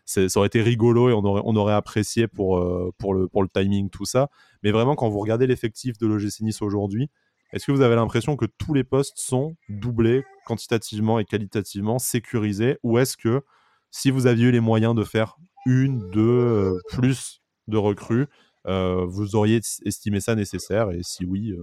ça 0.06 0.28
aurait 0.36 0.48
été 0.48 0.62
rigolo 0.62 1.10
et 1.10 1.14
on 1.14 1.24
aurait, 1.24 1.42
on 1.46 1.56
aurait 1.56 1.74
apprécié 1.74 2.28
pour, 2.28 2.58
euh, 2.58 2.94
pour, 2.98 3.14
le, 3.14 3.28
pour 3.28 3.44
le 3.44 3.50
timing, 3.50 3.90
tout 3.90 4.06
ça. 4.06 4.30
Mais 4.64 4.72
vraiment, 4.72 4.96
quand 4.96 5.10
vous 5.10 5.20
regardez 5.20 5.48
l'effectif 5.48 5.98
de 5.98 6.08
l'OGC 6.08 6.42
Nice 6.42 6.62
aujourd'hui, 6.62 7.10
est-ce 7.54 7.66
que 7.66 7.72
vous 7.72 7.82
avez 7.82 7.96
l'impression 7.96 8.36
que 8.36 8.46
tous 8.46 8.74
les 8.74 8.84
postes 8.84 9.18
sont 9.18 9.56
doublés 9.70 10.26
quantitativement 10.46 11.20
et 11.20 11.26
qualitativement, 11.26 11.98
sécurisés? 11.98 12.78
Ou 12.84 12.98
est-ce 13.00 13.16
que 13.16 13.44
si 13.90 14.12
vous 14.12 14.28
aviez 14.28 14.48
eu 14.48 14.52
les 14.52 14.60
moyens 14.60 14.96
de 14.96 15.04
faire 15.04 15.38
une, 15.66 16.10
deux, 16.10 16.22
euh, 16.22 16.80
plus 16.90 17.42
de 17.68 17.78
recrues, 17.78 18.28
vous 18.68 19.36
auriez 19.36 19.62
estimé 19.86 20.20
ça 20.20 20.36
nécessaire 20.36 20.92
Et 20.92 21.00
si 21.02 21.26
oui, 21.26 21.54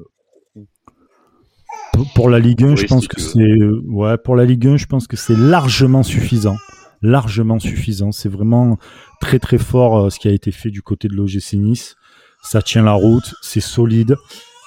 pour 2.14 2.28
la 2.28 2.38
Ligue 2.38 2.64
1, 2.64 2.76
je 2.76 2.86
pense 2.86 3.08
que 3.08 3.20
c'est 3.20 3.58
ouais, 3.88 4.18
pour 4.18 4.36
la 4.36 4.44
Ligue 4.44 4.66
1, 4.66 4.76
je 4.76 4.86
pense 4.86 5.06
que 5.06 5.16
c'est 5.16 5.36
largement 5.36 6.02
suffisant. 6.02 6.56
Largement 7.02 7.58
suffisant. 7.58 8.12
C'est 8.12 8.28
vraiment 8.28 8.78
très 9.20 9.38
très 9.38 9.58
fort 9.58 9.98
euh, 10.06 10.10
ce 10.10 10.18
qui 10.18 10.28
a 10.28 10.32
été 10.32 10.52
fait 10.52 10.70
du 10.70 10.82
côté 10.82 11.08
de 11.08 11.14
l'OGC 11.14 11.54
Nice. 11.54 11.96
Ça 12.42 12.62
tient 12.62 12.82
la 12.82 12.92
route, 12.92 13.34
c'est 13.42 13.60
solide. 13.60 14.16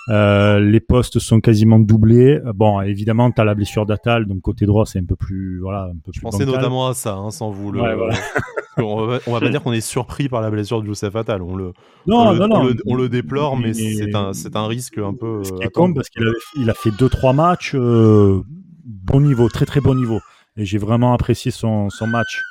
Euh, 0.09 0.59
les 0.59 0.79
postes 0.79 1.19
sont 1.19 1.41
quasiment 1.41 1.79
doublés. 1.79 2.39
Bon, 2.55 2.81
évidemment, 2.81 3.31
tu 3.31 3.41
as 3.41 3.43
la 3.43 3.55
blessure 3.55 3.85
d'Atal, 3.85 4.25
donc 4.25 4.41
côté 4.41 4.65
droit, 4.65 4.85
c'est 4.85 4.99
un 4.99 5.05
peu 5.05 5.15
plus. 5.15 5.59
Voilà, 5.61 5.89
un 5.91 5.97
peu 6.03 6.11
Je 6.13 6.21
pensais 6.21 6.45
notamment 6.45 6.87
à 6.87 6.93
ça, 6.93 7.15
hein, 7.15 7.31
sans 7.31 7.51
vous 7.51 7.71
le. 7.71 7.81
on, 8.77 9.05
va, 9.05 9.19
va 9.25 9.39
pas 9.39 9.49
dire 9.49 9.61
qu'on 9.61 9.73
est 9.73 9.81
surpris 9.81 10.29
par 10.29 10.41
la 10.41 10.49
blessure 10.49 10.81
de 10.81 10.87
Youssef 10.87 11.15
Attal. 11.15 11.41
On 11.41 11.55
le, 11.55 11.73
non, 12.05 12.33
non, 12.33 12.47
non, 12.47 12.73
on, 12.85 12.95
le, 12.95 13.09
déplore, 13.09 13.57
mais, 13.57 13.73
c'est 13.73 14.15
un, 14.15 14.31
un, 14.53 14.67
risque 14.67 14.97
un 14.97 15.13
peu. 15.13 15.43
Ce 15.43 15.51
qui 15.51 15.63
est 15.63 15.69
con 15.69 15.93
parce 15.93 16.09
qu'il 16.09 16.23
il 16.55 16.69
a 16.69 16.73
fait 16.73 16.91
2-3 16.91 17.35
matchs. 17.35 17.75
Euh, 17.75 18.41
bon 18.85 19.19
niveau, 19.19 19.49
très 19.49 19.65
très 19.65 19.81
bon 19.81 19.95
niveau. 19.95 20.19
Et 20.55 20.65
j'ai 20.65 20.77
vraiment 20.77 21.13
apprécié 21.13 21.51
son, 21.51 21.89
son 21.89 22.07
match. 22.07 22.41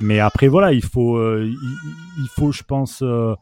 Mais 0.00 0.18
après, 0.18 0.48
voilà, 0.48 0.72
il 0.72 0.84
faut, 0.84 1.16
euh, 1.16 1.48
il, 1.48 2.28
faut, 2.34 2.52
je 2.52 2.62
pense, 2.62 3.02
euh, 3.02 3.34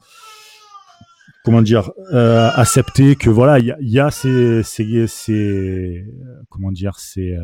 comment 1.45 1.63
dire, 1.63 1.91
euh, 2.13 2.51
accepter 2.55 3.17
que 3.17 3.31
voilà, 3.31 3.59
il 3.59 3.75
y, 3.81 4.01
a, 4.01 4.11
ces, 4.11 4.63
ces, 4.63 5.07
ces, 5.07 6.05
comment 6.49 6.73
dire, 6.73 6.99
ces, 6.99 7.37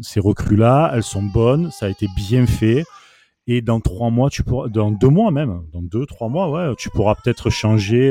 ces 0.00 0.20
recrues 0.20 0.56
là, 0.56 0.90
elles 0.94 1.02
sont 1.02 1.22
bonnes, 1.22 1.70
ça 1.70 1.86
a 1.86 1.88
été 1.88 2.06
bien 2.16 2.46
fait. 2.46 2.84
Et 3.46 3.62
dans 3.62 3.80
trois 3.80 4.10
mois, 4.10 4.30
tu 4.30 4.44
pourras, 4.44 4.68
dans 4.68 4.92
deux 4.92 5.08
mois 5.08 5.32
même, 5.32 5.62
dans 5.72 5.82
deux, 5.82 6.06
trois 6.06 6.28
mois, 6.28 6.50
ouais, 6.50 6.74
tu 6.78 6.90
pourras 6.90 7.16
peut-être 7.16 7.50
changer 7.50 8.08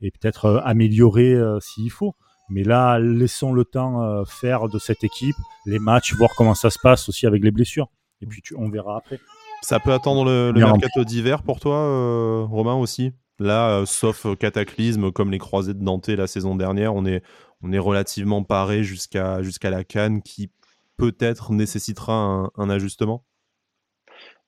et 0.00 0.10
peut-être 0.12 0.62
améliorer 0.64 1.36
s'il 1.60 1.90
faut. 1.90 2.14
Mais 2.48 2.62
là, 2.62 2.98
laissons 2.98 3.52
le 3.52 3.64
temps 3.64 4.24
faire 4.24 4.68
de 4.68 4.78
cette 4.78 5.02
équipe 5.02 5.36
les 5.66 5.78
matchs, 5.78 6.14
voir 6.14 6.30
comment 6.36 6.54
ça 6.54 6.70
se 6.70 6.78
passe 6.78 7.08
aussi 7.08 7.26
avec 7.26 7.42
les 7.42 7.50
blessures. 7.50 7.88
Et 8.20 8.26
puis 8.26 8.42
tu, 8.42 8.54
on 8.56 8.68
verra 8.68 8.96
après. 8.96 9.20
Ça 9.62 9.80
peut 9.80 9.92
attendre 9.92 10.24
le, 10.24 10.52
mercato 10.52 11.04
d'hiver 11.04 11.42
pour 11.42 11.60
toi, 11.60 11.76
euh, 11.76 12.44
Romain 12.44 12.74
aussi? 12.74 13.12
Là, 13.38 13.80
euh, 13.80 13.86
sauf 13.86 14.26
cataclysme 14.36 15.12
comme 15.12 15.30
les 15.30 15.38
croisés 15.38 15.74
de 15.74 15.84
Dante 15.84 16.08
la 16.08 16.26
saison 16.26 16.56
dernière, 16.56 16.94
on 16.94 17.06
est, 17.06 17.22
on 17.62 17.72
est 17.72 17.78
relativement 17.78 18.42
paré 18.42 18.82
jusqu'à 18.82 19.40
la 19.64 19.84
Cannes 19.84 20.22
qui 20.22 20.50
peut-être 20.96 21.52
nécessitera 21.52 22.50
un, 22.56 22.70
ajustement 22.70 23.24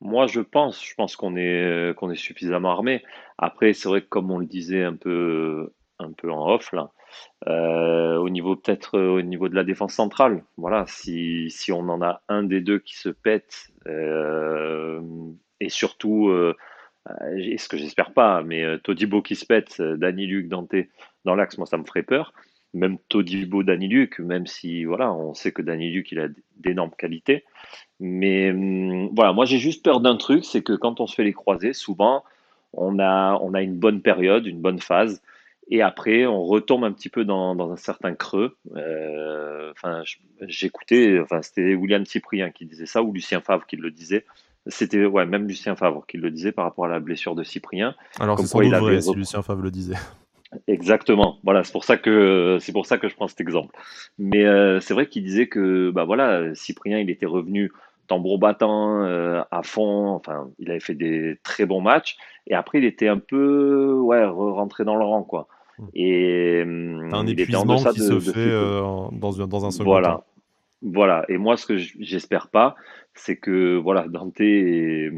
moi, 0.02 0.26
je 0.26 0.40
pense, 0.40 0.82
je 0.82 0.94
pense 0.94 1.14
qu'on 1.14 1.37
est 1.37 1.94
qu'on 1.94 2.11
est 2.11 2.16
suffisamment 2.16 2.70
armé. 2.70 3.04
Après, 3.37 3.75
c'est 3.75 3.87
vrai 3.87 4.00
que 4.00 4.09
comme 4.09 4.30
on 4.30 4.38
le 4.38 4.47
disait 4.47 4.82
un 4.82 4.97
peu 4.97 5.75
un 5.99 6.12
peu 6.12 6.32
en 6.32 6.49
off 6.54 6.73
là, 6.73 6.90
euh, 7.49 8.16
au 8.16 8.30
niveau 8.30 8.56
peut-être 8.56 8.99
au 8.99 9.20
niveau 9.20 9.50
de 9.50 9.54
la 9.54 9.62
défense 9.62 9.92
centrale, 9.92 10.42
voilà, 10.56 10.85
si, 10.87 11.50
si 11.50 11.70
on 11.70 11.80
en 11.80 12.00
a 12.02 12.23
un 12.28 12.42
des 12.42 12.62
deux 12.62 12.78
qui 12.78 12.97
se 12.97 13.11
pète, 13.11 13.68
euh, 13.87 15.00
et 15.61 15.68
surtout, 15.68 16.30
euh, 17.09 17.57
ce 17.57 17.69
que 17.69 17.76
j'espère 17.76 18.12
pas, 18.12 18.42
mais 18.42 18.78
Todibo 18.80 19.23
qui 19.23 19.35
se 19.35 19.47
pète, 19.47 19.80
Dani 19.80 20.26
Luc, 20.26 20.49
Dante 20.49 20.75
dans 21.25 21.35
l'axe, 21.35 21.59
moi 21.59 21.66
ça 21.66 21.78
me 21.78 21.85
ferait 21.85 22.02
peur. 22.02 22.33
Même 22.73 22.99
Todibo, 23.09 23.62
Dani 23.62 23.88
Luc, 23.88 24.21
même 24.21 24.47
si 24.47 24.85
voilà, 24.85 25.12
on 25.12 25.35
sait 25.35 25.52
que 25.52 25.62
Dani 25.62 25.90
Luc 25.90 26.12
il 26.12 26.21
a 26.21 26.28
d'énormes 26.57 26.95
qualités. 26.97 27.45
Mais 27.99 28.50
hum, 28.50 29.11
voilà, 29.14 29.33
moi 29.33 29.45
j'ai 29.45 29.59
juste 29.59 29.85
peur 29.85 30.00
d'un 30.00 30.16
truc, 30.16 30.45
c'est 30.45 30.62
que 30.62 30.75
quand 30.75 31.00
on 31.00 31.07
se 31.07 31.14
fait 31.14 31.25
les 31.25 31.33
croisés, 31.33 31.73
souvent 31.73 32.25
on 32.73 32.99
a, 32.99 33.38
on 33.42 33.54
a 33.54 33.62
une 33.62 33.76
bonne 33.76 34.02
période, 34.02 34.47
une 34.47 34.61
bonne 34.61 34.80
phase. 34.80 35.23
Et 35.73 35.83
après, 35.83 36.26
on 36.26 36.45
retombe 36.45 36.85
un 36.85 36.92
petit 36.92 37.09
peu 37.09 37.25
dans, 37.25 37.71
un 37.71 37.76
certain 37.76 38.14
creux. 38.14 38.57
Euh, 38.75 39.71
enfin, 39.71 40.02
j'écoutais, 40.42 41.21
enfin, 41.21 41.42
c'était 41.42 41.75
William 41.75 42.04
Cyprien 42.04 42.50
qui 42.50 42.66
disait 42.66 42.87
ça, 42.87 43.02
ou 43.02 43.12
Lucien 43.12 43.40
Favre 43.40 43.66
qui 43.66 43.76
le 43.76 43.90
disait. 43.92 44.26
C'était 44.67 45.05
ouais, 45.05 45.26
même 45.26 45.47
Lucien 45.47 45.75
Favre 45.75 46.05
qui 46.07 46.19
le 46.19 46.31
disait 46.31 46.52
par 46.52 46.67
rapport 46.67 46.85
à 46.85 46.88
la 46.88 47.00
blessure 47.00 47.35
de 47.35 47.43
Cyprien. 47.43 47.95
Alors 48.19 48.38
c'est 48.38 48.47
sans 48.47 48.61
doute 48.61 48.75
vrai 48.75 49.00
si 49.00 49.14
Lucien 49.14 49.43
Favre 49.43 49.62
le 49.62 49.71
disait. 49.71 49.97
Exactement. 50.67 51.38
Voilà, 51.45 51.62
c'est 51.64 51.73
pour 51.73 51.85
ça 51.85 51.97
que 51.97 52.59
c'est 52.61 52.73
pour 52.73 52.87
ça 52.87 52.99
que 52.99 53.09
je 53.09 53.14
prends 53.14 53.29
cet 53.29 53.40
exemple. 53.40 53.75
Mais 54.19 54.45
euh, 54.45 54.81
c'est 54.81 54.95
vrai 54.95 55.07
qu'il 55.07 55.23
disait 55.23 55.47
que 55.47 55.90
bah 55.90 56.05
voilà, 56.05 56.55
Cyprien, 56.55 56.99
il 56.99 57.09
était 57.09 57.26
revenu 57.26 57.73
tambour 58.09 58.38
battant 58.38 59.02
euh, 59.05 59.43
à 59.50 59.62
fond. 59.62 60.09
Enfin, 60.09 60.49
il 60.59 60.71
avait 60.71 60.81
fait 60.81 60.95
des 60.95 61.38
très 61.43 61.67
bons 61.67 61.81
matchs. 61.81 62.17
Et 62.49 62.55
après, 62.55 62.79
il 62.79 62.85
était 62.85 63.09
un 63.09 63.19
peu 63.19 63.93
ouais 63.95 64.25
rentré 64.25 64.85
dans 64.85 64.97
le 64.97 65.05
rang 65.05 65.23
quoi. 65.23 65.47
Et 65.95 66.62
hum, 66.62 67.09
un 67.12 67.26
épuisement 67.26 67.76
qui 67.76 68.00
se 68.00 68.19
fait 68.21 68.38
euh, 68.38 68.81
dans, 69.12 69.33
dans, 69.47 69.64
un 69.64 69.71
second 69.71 69.90
voilà. 69.90 70.25
Voilà. 70.83 71.25
Et 71.29 71.39
moi, 71.39 71.57
ce 71.57 71.67
que 71.67 71.77
j'espère 71.77 72.49
pas, 72.49 72.75
c'est 73.14 73.37
que 73.37 73.77
voilà, 73.77 74.07
Dante 74.09 74.40
et, 74.40 75.11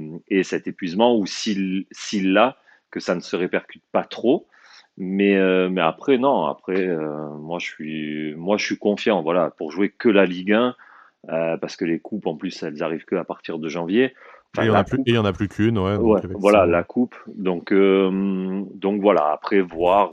cet 0.42 0.66
épuisement, 0.66 1.16
ou 1.16 1.26
s'il 1.26 1.86
l'a, 2.32 2.56
que 2.90 3.00
ça 3.00 3.14
ne 3.14 3.20
se 3.20 3.36
répercute 3.36 3.84
pas 3.92 4.04
trop. 4.04 4.46
Mais, 4.98 5.36
euh, 5.36 5.68
mais 5.70 5.80
après, 5.80 6.18
non. 6.18 6.46
Après, 6.46 6.86
euh, 6.86 7.28
moi, 7.38 7.58
je 7.58 7.66
suis, 7.66 8.34
moi, 8.34 8.56
je 8.56 8.64
suis 8.64 8.78
confiant. 8.78 9.22
Voilà, 9.22 9.50
pour 9.50 9.70
jouer 9.70 9.88
que 9.90 10.08
la 10.08 10.26
Ligue 10.26 10.52
1, 10.52 10.74
parce 11.60 11.76
que 11.76 11.84
les 11.84 12.00
coupes, 12.00 12.26
en 12.26 12.36
plus, 12.36 12.62
elles 12.62 12.82
arrivent 12.82 13.04
que 13.04 13.16
à 13.16 13.24
partir 13.24 13.58
de 13.58 13.68
janvier. 13.68 14.04
et 14.04 14.12
il 14.58 14.64
n'y 14.64 14.70
en, 14.70 14.74
a 15.24 15.32
plus 15.32 15.48
qu'une, 15.48 15.78
ouais. 15.78 15.96
voilà, 16.34 16.66
la 16.66 16.82
coupe. 16.82 17.16
Donc, 17.28 17.72
donc 17.72 19.00
voilà. 19.00 19.30
Après, 19.30 19.60
voir 19.60 20.10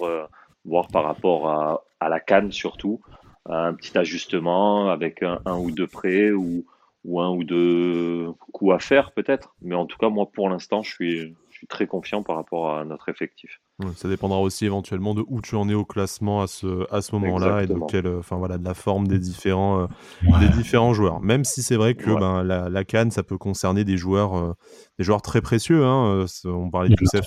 voir 0.65 0.87
par 0.89 1.03
rapport 1.03 1.49
à, 1.49 1.83
à 1.99 2.09
la 2.09 2.19
canne 2.19 2.51
surtout, 2.51 3.01
un 3.49 3.73
petit 3.73 3.97
ajustement 3.97 4.89
avec 4.89 5.23
un, 5.23 5.57
ou 5.57 5.71
deux 5.71 5.87
prêts 5.87 6.31
ou, 6.31 6.65
ou 7.03 7.21
un 7.21 7.29
ou 7.29 7.43
deux 7.43 8.27
coups 8.53 8.75
à 8.75 8.79
faire 8.79 9.11
peut-être. 9.11 9.55
Mais 9.61 9.75
en 9.75 9.85
tout 9.85 9.97
cas, 9.97 10.09
moi 10.09 10.29
pour 10.31 10.49
l'instant, 10.49 10.83
je 10.83 10.91
suis, 10.91 11.35
suis 11.59 11.67
très 11.67 11.87
confiant 11.87 12.23
par 12.23 12.37
rapport 12.37 12.73
à 12.73 12.85
notre 12.85 13.09
effectif. 13.09 13.61
Ça 13.95 14.09
dépendra 14.09 14.39
aussi 14.39 14.65
éventuellement 14.65 15.13
de 15.13 15.23
où 15.27 15.41
tu 15.41 15.55
en 15.55 15.69
es 15.69 15.73
au 15.73 15.85
classement 15.85 16.41
à 16.41 16.47
ce, 16.47 16.85
à 16.93 17.01
ce 17.01 17.15
moment-là 17.15 17.63
et 17.63 17.67
de 17.67 17.75
quelle, 17.89 18.07
enfin 18.07 18.37
voilà, 18.37 18.57
de 18.57 18.63
la 18.63 18.73
forme 18.73 19.07
des 19.07 19.19
différents, 19.19 19.83
euh, 19.83 20.39
des 20.39 20.49
différents 20.49 20.93
joueurs. 20.93 21.21
Même 21.21 21.43
si 21.43 21.61
c'est 21.61 21.75
vrai 21.75 21.95
que 21.95 22.11
ben, 22.17 22.43
la, 22.43 22.69
la 22.69 22.83
Cannes, 22.83 23.11
ça 23.11 23.23
peut 23.23 23.37
concerner 23.37 23.83
des 23.83 23.97
joueurs, 23.97 24.37
euh, 24.37 24.53
des 24.97 25.03
joueurs 25.03 25.21
très 25.21 25.41
précieux. 25.41 25.85
Hein. 25.85 26.25
Euh, 26.45 26.49
on 26.49 26.69
parlait 26.69 26.89
de 26.89 26.95
Youssef, 26.99 27.25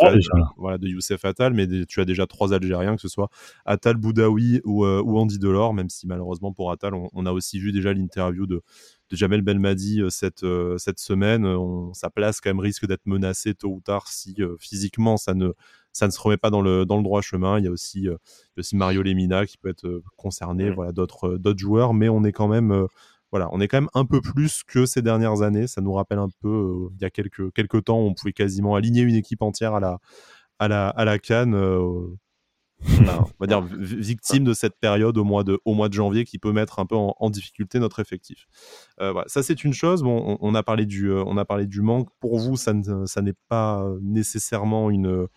voilà, 0.56 0.78
de 0.78 0.88
Youssef 0.88 1.24
Attal, 1.24 1.54
mais 1.54 1.66
tu 1.86 2.00
as 2.00 2.04
déjà 2.04 2.26
trois 2.26 2.52
Algériens, 2.52 2.96
que 2.96 3.02
ce 3.02 3.08
soit 3.08 3.28
Attal 3.64 3.96
Boudaoui 3.96 4.60
ou, 4.64 4.86
ou 4.86 5.18
Andy 5.18 5.38
Delors, 5.38 5.74
même 5.74 5.88
si 5.88 6.06
malheureusement 6.06 6.52
pour 6.52 6.70
Attal, 6.70 6.92
on, 6.94 7.26
a 7.26 7.32
aussi 7.32 7.58
vu 7.60 7.72
déjà 7.72 7.92
l'interview 7.92 8.46
de, 8.46 8.62
de 9.12 9.16
Jamel 9.16 9.42
Belmadi 9.42 10.02
cette, 10.10 10.44
cette 10.78 10.98
semaine. 10.98 11.46
On, 11.46 11.94
sa 11.94 12.10
place 12.10 12.40
quand 12.40 12.50
même 12.50 12.58
risque 12.58 12.86
d'être 12.86 13.06
menacée 13.06 13.54
tôt 13.54 13.68
ou 13.68 13.80
tard 13.80 14.08
si 14.08 14.36
physiquement 14.58 15.16
ça 15.16 15.34
ne 15.34 15.52
ça 15.92 16.06
ne 16.06 16.12
se 16.12 16.20
remet 16.20 16.36
pas 16.36 16.50
dans 16.50 16.62
le, 16.62 16.84
dans 16.84 16.96
le 16.96 17.02
droit 17.02 17.20
chemin. 17.20 17.58
Il 17.58 17.64
y 17.64 17.68
a 17.68 17.70
aussi, 17.70 18.08
euh, 18.08 18.16
aussi 18.58 18.76
Mario 18.76 19.02
Lemina 19.02 19.46
qui 19.46 19.58
peut 19.58 19.68
être 19.68 19.86
euh, 19.86 20.02
concerné, 20.16 20.70
voilà, 20.70 20.92
d'autres, 20.92 21.34
euh, 21.34 21.38
d'autres 21.38 21.58
joueurs, 21.58 21.94
mais 21.94 22.08
on 22.08 22.24
est 22.24 22.32
quand 22.32 22.48
même 22.48 22.86
voilà, 23.30 23.48
on 23.52 23.60
est 23.62 23.68
quand 23.68 23.78
même 23.78 23.90
un 23.94 24.04
peu 24.04 24.20
plus 24.20 24.62
que 24.62 24.84
ces 24.84 25.00
dernières 25.00 25.40
années. 25.40 25.66
Ça 25.66 25.80
nous 25.80 25.92
rappelle 25.92 26.18
un 26.18 26.28
peu, 26.42 26.88
il 26.94 27.00
y 27.00 27.04
a 27.06 27.10
quelques, 27.10 27.50
quelques 27.54 27.84
temps, 27.84 27.98
on 27.98 28.12
pouvait 28.12 28.34
quasiment 28.34 28.74
aligner 28.74 29.02
une 29.02 29.14
équipe 29.14 29.40
entière 29.40 29.74
à 29.74 29.80
la, 29.80 29.98
à 30.58 30.68
la, 30.68 30.88
à 30.90 31.04
la 31.06 31.18
Cannes. 31.18 31.54
On 32.86 33.26
va 33.40 33.46
dire 33.46 33.60
victime 33.62 34.44
de 34.44 34.54
cette 34.54 34.78
période 34.78 35.16
au 35.18 35.24
mois 35.24 35.44
de, 35.44 35.58
au 35.64 35.74
mois 35.74 35.88
de 35.88 35.94
janvier 35.94 36.24
qui 36.24 36.38
peut 36.38 36.52
mettre 36.52 36.78
un 36.78 36.86
peu 36.86 36.96
en, 36.96 37.30
difficulté 37.30 37.78
notre 37.78 38.00
effectif. 38.00 38.46
voilà. 38.98 39.24
Ça, 39.26 39.42
c'est 39.42 39.64
une 39.64 39.72
chose. 39.72 40.02
Bon, 40.02 40.36
on, 40.40 40.54
a 40.54 40.62
parlé 40.62 40.86
du, 40.86 41.10
on 41.10 41.36
a 41.36 41.44
parlé 41.44 41.66
du 41.66 41.80
manque. 41.80 42.08
Pour 42.20 42.38
vous, 42.38 42.56
ça, 42.56 42.72
ça 43.06 43.22
n'est 43.22 43.34
pas 43.48 43.86
nécessairement 44.00 44.90
une 44.90 45.28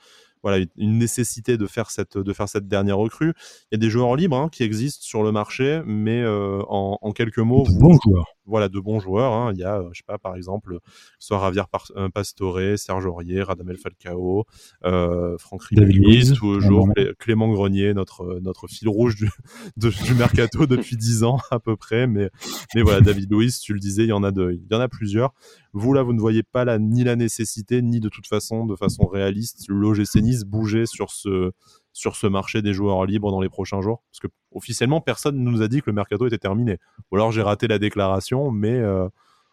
voilà, 0.45 0.63
une 0.77 0.99
nécessité 0.99 1.57
de 1.57 1.65
faire 1.65 1.89
cette, 1.89 2.19
de 2.19 2.31
faire 2.31 2.47
cette 2.47 2.67
dernière 2.67 2.99
recrue. 2.99 3.33
Il 3.63 3.67
y 3.71 3.75
a 3.75 3.79
des 3.79 3.89
joueurs 3.89 4.15
libres 4.15 4.37
hein, 4.37 4.47
qui 4.51 4.61
existent 4.61 5.03
sur 5.03 5.23
le 5.23 5.31
marché, 5.31 5.81
mais 5.87 6.21
euh, 6.21 6.61
en, 6.69 7.11
quelques 7.13 7.39
mots, 7.39 7.65
de 7.67 7.79
bons 7.79 7.97
joueurs. 8.05 8.34
Voilà, 8.45 8.69
de 8.69 8.79
bons 8.79 8.99
joueurs. 8.99 9.33
Hein. 9.33 9.53
Il 9.53 9.59
y 9.59 9.63
a, 9.63 9.83
je 9.91 9.97
sais 9.97 10.03
pas, 10.05 10.17
par 10.17 10.35
exemple, 10.35 10.77
soit 11.19 11.39
Javier 11.39 11.63
euh, 11.95 12.09
Pastore, 12.09 12.59
Serge 12.77 13.05
Aurier, 13.05 13.41
Radamel 13.41 13.77
Falcao, 13.77 14.45
euh, 14.83 15.37
Franck 15.37 15.63
Ribéry, 15.63 16.31
toujours 16.33 16.89
Clément 17.19 17.51
Grenier, 17.51 17.93
notre, 17.93 18.39
notre 18.41 18.67
fil 18.67 18.87
rouge 18.87 19.15
du, 19.15 19.29
du 19.77 20.13
mercato 20.13 20.65
depuis 20.67 20.95
10 20.95 21.23
ans 21.23 21.39
à 21.49 21.59
peu 21.59 21.75
près. 21.75 22.07
Mais, 22.07 22.29
mais 22.75 22.81
voilà, 22.81 23.01
David 23.01 23.31
Luiz, 23.31 23.59
tu 23.59 23.73
le 23.73 23.79
disais, 23.79 24.03
il 24.03 24.09
y 24.09 24.13
en 24.13 24.23
a, 24.23 24.31
de, 24.31 24.51
il 24.51 24.67
y 24.71 24.75
en 24.75 24.79
a 24.81 24.87
plusieurs. 24.87 25.33
Vous, 25.73 25.93
là, 25.93 26.03
vous 26.03 26.13
ne 26.13 26.19
voyez 26.19 26.43
pas 26.43 26.65
la, 26.65 26.79
ni 26.79 27.03
la 27.03 27.15
nécessité, 27.15 27.81
ni 27.81 27.99
de 27.99 28.09
toute 28.09 28.27
façon, 28.27 28.65
de 28.65 28.75
façon 28.75 29.07
réaliste, 29.07 29.65
l'OGC 29.67 30.21
Nice 30.21 30.43
bouger 30.43 30.85
sur 30.85 31.11
ce, 31.11 31.51
sur 31.95 32.17
ce 32.17 32.27
marché 32.27 32.61
des 32.61 32.73
joueurs 32.73 33.05
libres 33.05 33.31
dans 33.31 33.39
les 33.39 33.47
prochains 33.47 33.81
jours? 33.81 34.03
Parce 34.11 34.19
que 34.19 34.27
officiellement, 34.53 34.99
personne 34.99 35.41
ne 35.41 35.49
nous 35.49 35.61
a 35.61 35.69
dit 35.69 35.81
que 35.81 35.89
le 35.89 35.93
mercato 35.93 36.27
était 36.27 36.37
terminé. 36.37 36.77
Ou 37.09 37.15
alors 37.15 37.31
j'ai 37.31 37.41
raté 37.41 37.67
la 37.67 37.79
déclaration, 37.79 38.51
mais 38.51 38.73
euh, 38.73 39.07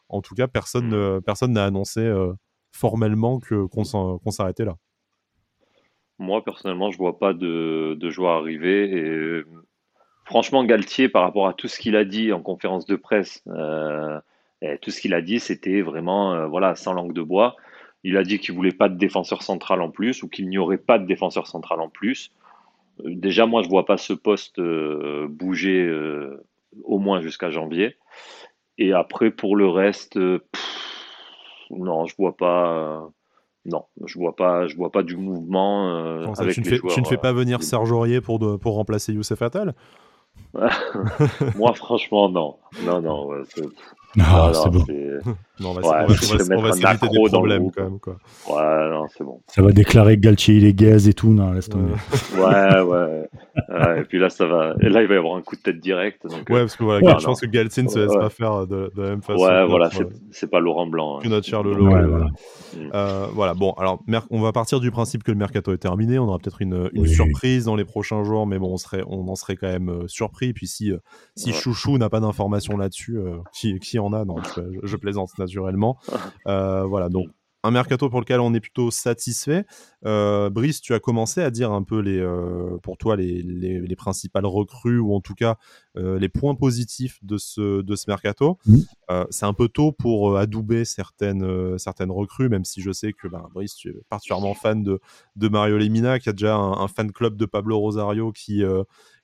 en 0.08 0.20
tout 0.20 0.34
cas, 0.34 0.48
personne 0.48 0.90
hmm. 0.90 1.22
personne 1.22 1.52
n'a 1.52 1.64
annoncé 1.64 2.00
euh, 2.00 2.32
formellement 2.72 3.38
que 3.38 3.66
qu'on 3.66 4.30
s'arrêtait 4.30 4.64
là. 4.64 4.76
Moi, 6.18 6.44
personnellement, 6.44 6.90
je 6.90 6.98
vois 6.98 7.18
pas 7.18 7.32
de, 7.32 7.96
de 7.98 8.10
joueurs 8.10 8.38
arriver. 8.38 8.90
Et 8.90 9.44
franchement, 10.24 10.64
Galtier, 10.64 11.08
par 11.08 11.22
rapport 11.22 11.46
à 11.46 11.54
tout 11.54 11.68
ce 11.68 11.78
qu'il 11.78 11.94
a 11.94 12.04
dit 12.04 12.32
en 12.32 12.42
conférence 12.42 12.86
de 12.86 12.96
presse, 12.96 13.42
euh, 13.46 14.20
tout 14.80 14.90
ce 14.90 15.00
qu'il 15.00 15.14
a 15.14 15.22
dit, 15.22 15.38
c'était 15.38 15.80
vraiment 15.80 16.48
voilà 16.48 16.74
sans 16.74 16.92
langue 16.92 17.12
de 17.12 17.22
bois. 17.22 17.56
Il 18.04 18.16
a 18.16 18.24
dit 18.24 18.38
qu'il 18.38 18.54
voulait 18.54 18.72
pas 18.72 18.88
de 18.88 18.96
défenseur 18.96 19.42
central 19.42 19.80
en 19.80 19.90
plus 19.90 20.22
ou 20.22 20.28
qu'il 20.28 20.48
n'y 20.48 20.58
aurait 20.58 20.78
pas 20.78 20.98
de 20.98 21.06
défenseur 21.06 21.46
central 21.46 21.80
en 21.80 21.88
plus. 21.88 22.32
Euh, 23.00 23.14
déjà, 23.14 23.46
moi, 23.46 23.62
je 23.62 23.68
vois 23.68 23.86
pas 23.86 23.96
ce 23.96 24.12
poste 24.12 24.58
euh, 24.58 25.28
bouger 25.28 25.90
au 26.84 26.98
moins 26.98 27.20
jusqu'à 27.20 27.50
janvier. 27.50 27.96
Et 28.78 28.92
après, 28.92 29.30
pour 29.30 29.54
le 29.56 29.68
reste, 29.68 30.18
non, 31.70 32.06
je 32.06 32.14
vois 32.18 32.36
pas. 32.36 33.08
non, 33.66 33.84
je 34.04 34.18
vois 34.18 34.34
pas, 34.34 34.66
je 34.66 34.76
vois 34.76 34.90
pas 34.90 35.02
du 35.02 35.16
mouvement. 35.16 36.24
tu, 36.50 36.60
ne 36.60 37.04
fais, 37.06 37.16
pas 37.16 37.32
venir 37.32 37.62
Serge 37.62 37.92
Aurier 37.92 38.20
pour, 38.20 38.58
pour 38.58 38.74
remplacer 38.74 39.12
Youssef 39.12 39.42
Attal? 39.42 39.74
Moi, 41.56 41.72
franchement, 41.74 42.28
non. 42.28 42.56
Non, 42.84 43.00
non. 43.00 43.30
Non, 44.16 44.52
c'est 44.52 44.70
bon. 44.70 44.84
Non, 45.60 45.70
on 45.70 45.74
va, 45.74 46.04
on 46.04 46.06
va, 46.06 46.72
s'éviter 46.72 47.08
des 47.08 47.28
problèmes 47.28 47.70
quand 47.70 47.84
même. 47.84 48.00
Quoi. 48.00 48.16
Ouais, 48.48 48.90
non, 48.90 49.06
c'est 49.16 49.22
bon. 49.22 49.40
Ça 49.46 49.62
va 49.62 49.70
déclarer 49.70 50.16
Galtier 50.16 50.56
il 50.56 50.64
est 50.64 50.72
gaz 50.72 51.06
et 51.08 51.12
tout, 51.12 51.30
non, 51.30 51.52
laisse 51.52 51.68
tomber. 51.68 51.92
ouais, 52.36 52.80
ouais. 52.80 54.00
et 54.00 54.04
puis 54.04 54.18
là, 54.18 54.28
ça 54.28 54.46
va. 54.46 54.74
Et 54.80 54.88
là, 54.88 55.02
il 55.02 55.08
va 55.08 55.14
y 55.14 55.18
avoir 55.18 55.36
un 55.36 55.42
coup 55.42 55.54
de 55.54 55.60
tête 55.60 55.78
direct. 55.78 56.26
Donc, 56.26 56.48
ouais, 56.48 56.60
parce 56.60 56.76
que 56.76 56.84
voilà, 56.84 57.18
je 57.18 57.24
pense 57.24 57.40
que 57.40 57.46
Galtier 57.46 57.82
ne 57.84 57.88
se 57.88 57.98
laisse 57.98 58.14
pas 58.14 58.30
faire 58.30 58.66
de, 58.66 58.90
de, 58.96 59.02
la 59.02 59.10
même 59.10 59.22
façon. 59.22 59.42
Ouais, 59.42 59.66
voilà, 59.66 59.90
c'est 60.30 60.50
pas 60.50 60.58
Laurent 60.58 60.86
Blanc. 60.86 61.18
Que 61.20 61.28
notre 61.28 61.46
cher 61.46 61.62
Lolo. 61.62 61.86
Ouais, 61.86 62.06
voilà. 62.06 62.26
Euh, 62.94 63.26
voilà, 63.32 63.54
bon, 63.54 63.72
alors, 63.72 64.02
on 64.30 64.40
va 64.40 64.52
partir 64.52 64.80
du 64.80 64.90
principe 64.90 65.22
que 65.22 65.30
le 65.30 65.38
mercato 65.38 65.72
est 65.72 65.78
terminé. 65.78 66.18
On 66.18 66.24
aura 66.24 66.38
peut-être 66.38 66.62
une, 66.62 66.90
une 66.92 67.06
surprise 67.06 67.66
dans 67.66 67.76
les 67.76 67.84
prochains 67.84 68.24
jours, 68.24 68.46
mais 68.46 68.58
bon, 68.58 68.72
on, 68.72 68.78
serait, 68.78 69.04
on 69.06 69.28
en 69.28 69.34
serait 69.36 69.56
quand 69.56 69.68
même 69.68 69.90
euh, 69.90 70.08
surpris. 70.08 70.52
Puis 70.54 70.66
si, 70.66 70.90
euh, 70.90 70.98
si 71.36 71.52
Chouchou 71.52 71.98
n'a 71.98 72.08
pas 72.08 72.20
d'informations 72.20 72.76
là-dessus, 72.76 73.18
qui, 73.52 73.78
qui 73.78 73.98
en 74.02 74.12
a 74.12 74.24
Non, 74.24 74.36
je, 74.56 74.62
je 74.82 74.96
plaisante 74.96 75.36
naturellement. 75.38 75.98
Euh, 76.46 76.84
voilà, 76.84 77.08
donc 77.08 77.28
un 77.64 77.70
mercato 77.70 78.10
pour 78.10 78.18
lequel 78.18 78.40
on 78.40 78.52
est 78.54 78.60
plutôt 78.60 78.90
satisfait. 78.90 79.64
Euh, 80.04 80.50
Brice, 80.50 80.80
tu 80.80 80.94
as 80.94 80.98
commencé 80.98 81.40
à 81.40 81.52
dire 81.52 81.70
un 81.70 81.84
peu 81.84 82.00
les, 82.00 82.18
euh, 82.18 82.76
pour 82.82 82.98
toi 82.98 83.14
les, 83.14 83.40
les, 83.40 83.94
principales 83.94 84.46
recrues 84.46 84.98
ou 84.98 85.14
en 85.14 85.20
tout 85.20 85.34
cas 85.34 85.58
les 85.94 86.28
points 86.28 86.56
positifs 86.56 87.20
de 87.22 87.38
ce, 87.38 87.82
de 87.82 87.94
ce 87.94 88.06
mercato. 88.08 88.58
Mmh. 88.66 88.78
c'est 89.30 89.46
un 89.46 89.52
peu 89.52 89.68
tôt 89.68 89.92
pour 89.92 90.36
adouber 90.36 90.84
certaines, 90.84 91.78
certaines 91.78 92.10
recrues, 92.10 92.48
même 92.48 92.64
si 92.64 92.80
je 92.80 92.90
sais 92.90 93.12
que 93.12 93.28
ben, 93.28 93.46
Brice, 93.54 93.76
tu 93.76 93.90
es 93.90 93.94
particulièrement 94.08 94.54
fan 94.54 94.82
de, 94.82 95.00
de 95.36 95.48
Mario 95.48 95.78
Lemina, 95.78 96.18
qui 96.18 96.30
a 96.30 96.32
déjà 96.32 96.56
un, 96.56 96.80
un 96.80 96.88
fan 96.88 97.12
club 97.12 97.36
de 97.36 97.46
Pablo 97.46 97.78
Rosario 97.78 98.32
qui, 98.32 98.64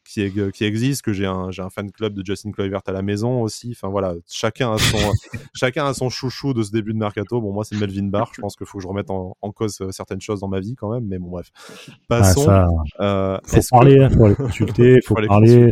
qui, 0.08 0.32
qui 0.54 0.64
existe, 0.64 1.02
que 1.02 1.12
j'ai 1.12 1.26
un, 1.26 1.50
j'ai 1.50 1.60
un 1.60 1.68
fan 1.68 1.90
club 1.92 2.14
de 2.14 2.24
Justin 2.24 2.50
Kluivert 2.50 2.80
à 2.86 2.92
la 2.92 3.02
maison 3.02 3.42
aussi. 3.42 3.72
Enfin 3.72 3.88
voilà, 3.88 4.14
chacun 4.26 4.72
a 4.72 4.78
son, 4.78 4.96
chacun 5.54 5.86
a 5.86 5.92
son 5.92 6.08
chouchou 6.08 6.54
de 6.54 6.62
ce 6.62 6.70
début 6.70 6.94
de 6.94 6.98
mercato. 6.98 7.40
Bon, 7.40 7.52
moi, 7.52 7.64
c'est 7.64 7.76
Melvin 7.76 8.06
Barr. 8.06 8.30
Je 8.34 8.40
pense 8.40 8.56
qu'il 8.56 8.66
faut 8.66 8.78
que 8.78 8.82
je 8.82 8.88
remette 8.88 9.10
en, 9.10 9.34
cause 9.54 9.78
euh, 9.82 9.90
certaines 9.90 10.20
choses 10.20 10.40
dans 10.40 10.48
ma 10.48 10.60
vie 10.60 10.76
quand 10.76 10.90
même. 10.90 11.04
Mais 11.06 11.18
bon, 11.18 11.28
bref. 11.28 11.50
Passons. 12.08 12.48
Ah, 12.48 12.68
euh, 13.00 13.38
faut 13.44 13.60
parler, 13.70 14.08
il 14.10 14.16
faut 14.16 14.28
les 14.28 14.34
consulter, 14.34 14.94
il 14.94 15.02
faut, 15.06 15.14
parler. 15.14 15.70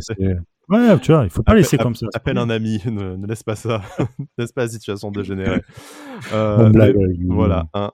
Ouais, 0.69 0.99
tu 1.01 1.13
vois, 1.13 1.25
il 1.25 1.31
faut 1.31 1.45
pas 1.45 1.55
laisser 1.55 1.79
comme 1.79 1.95
ça. 1.95 2.07
Appelle 2.13 2.39
un 2.39 2.51
ami, 2.51 2.83
ne, 2.87 3.25
laisse 3.27 3.45
pas 3.45 3.55
ça, 3.55 3.83
ne 4.19 4.25
laisse 4.39 4.53
pas 4.53 4.63
la 4.63 4.69
situation 4.69 5.11
dégénérer. 5.11 5.63
Euh, 6.33 6.73
voilà, 7.29 7.69
un, 7.75 7.91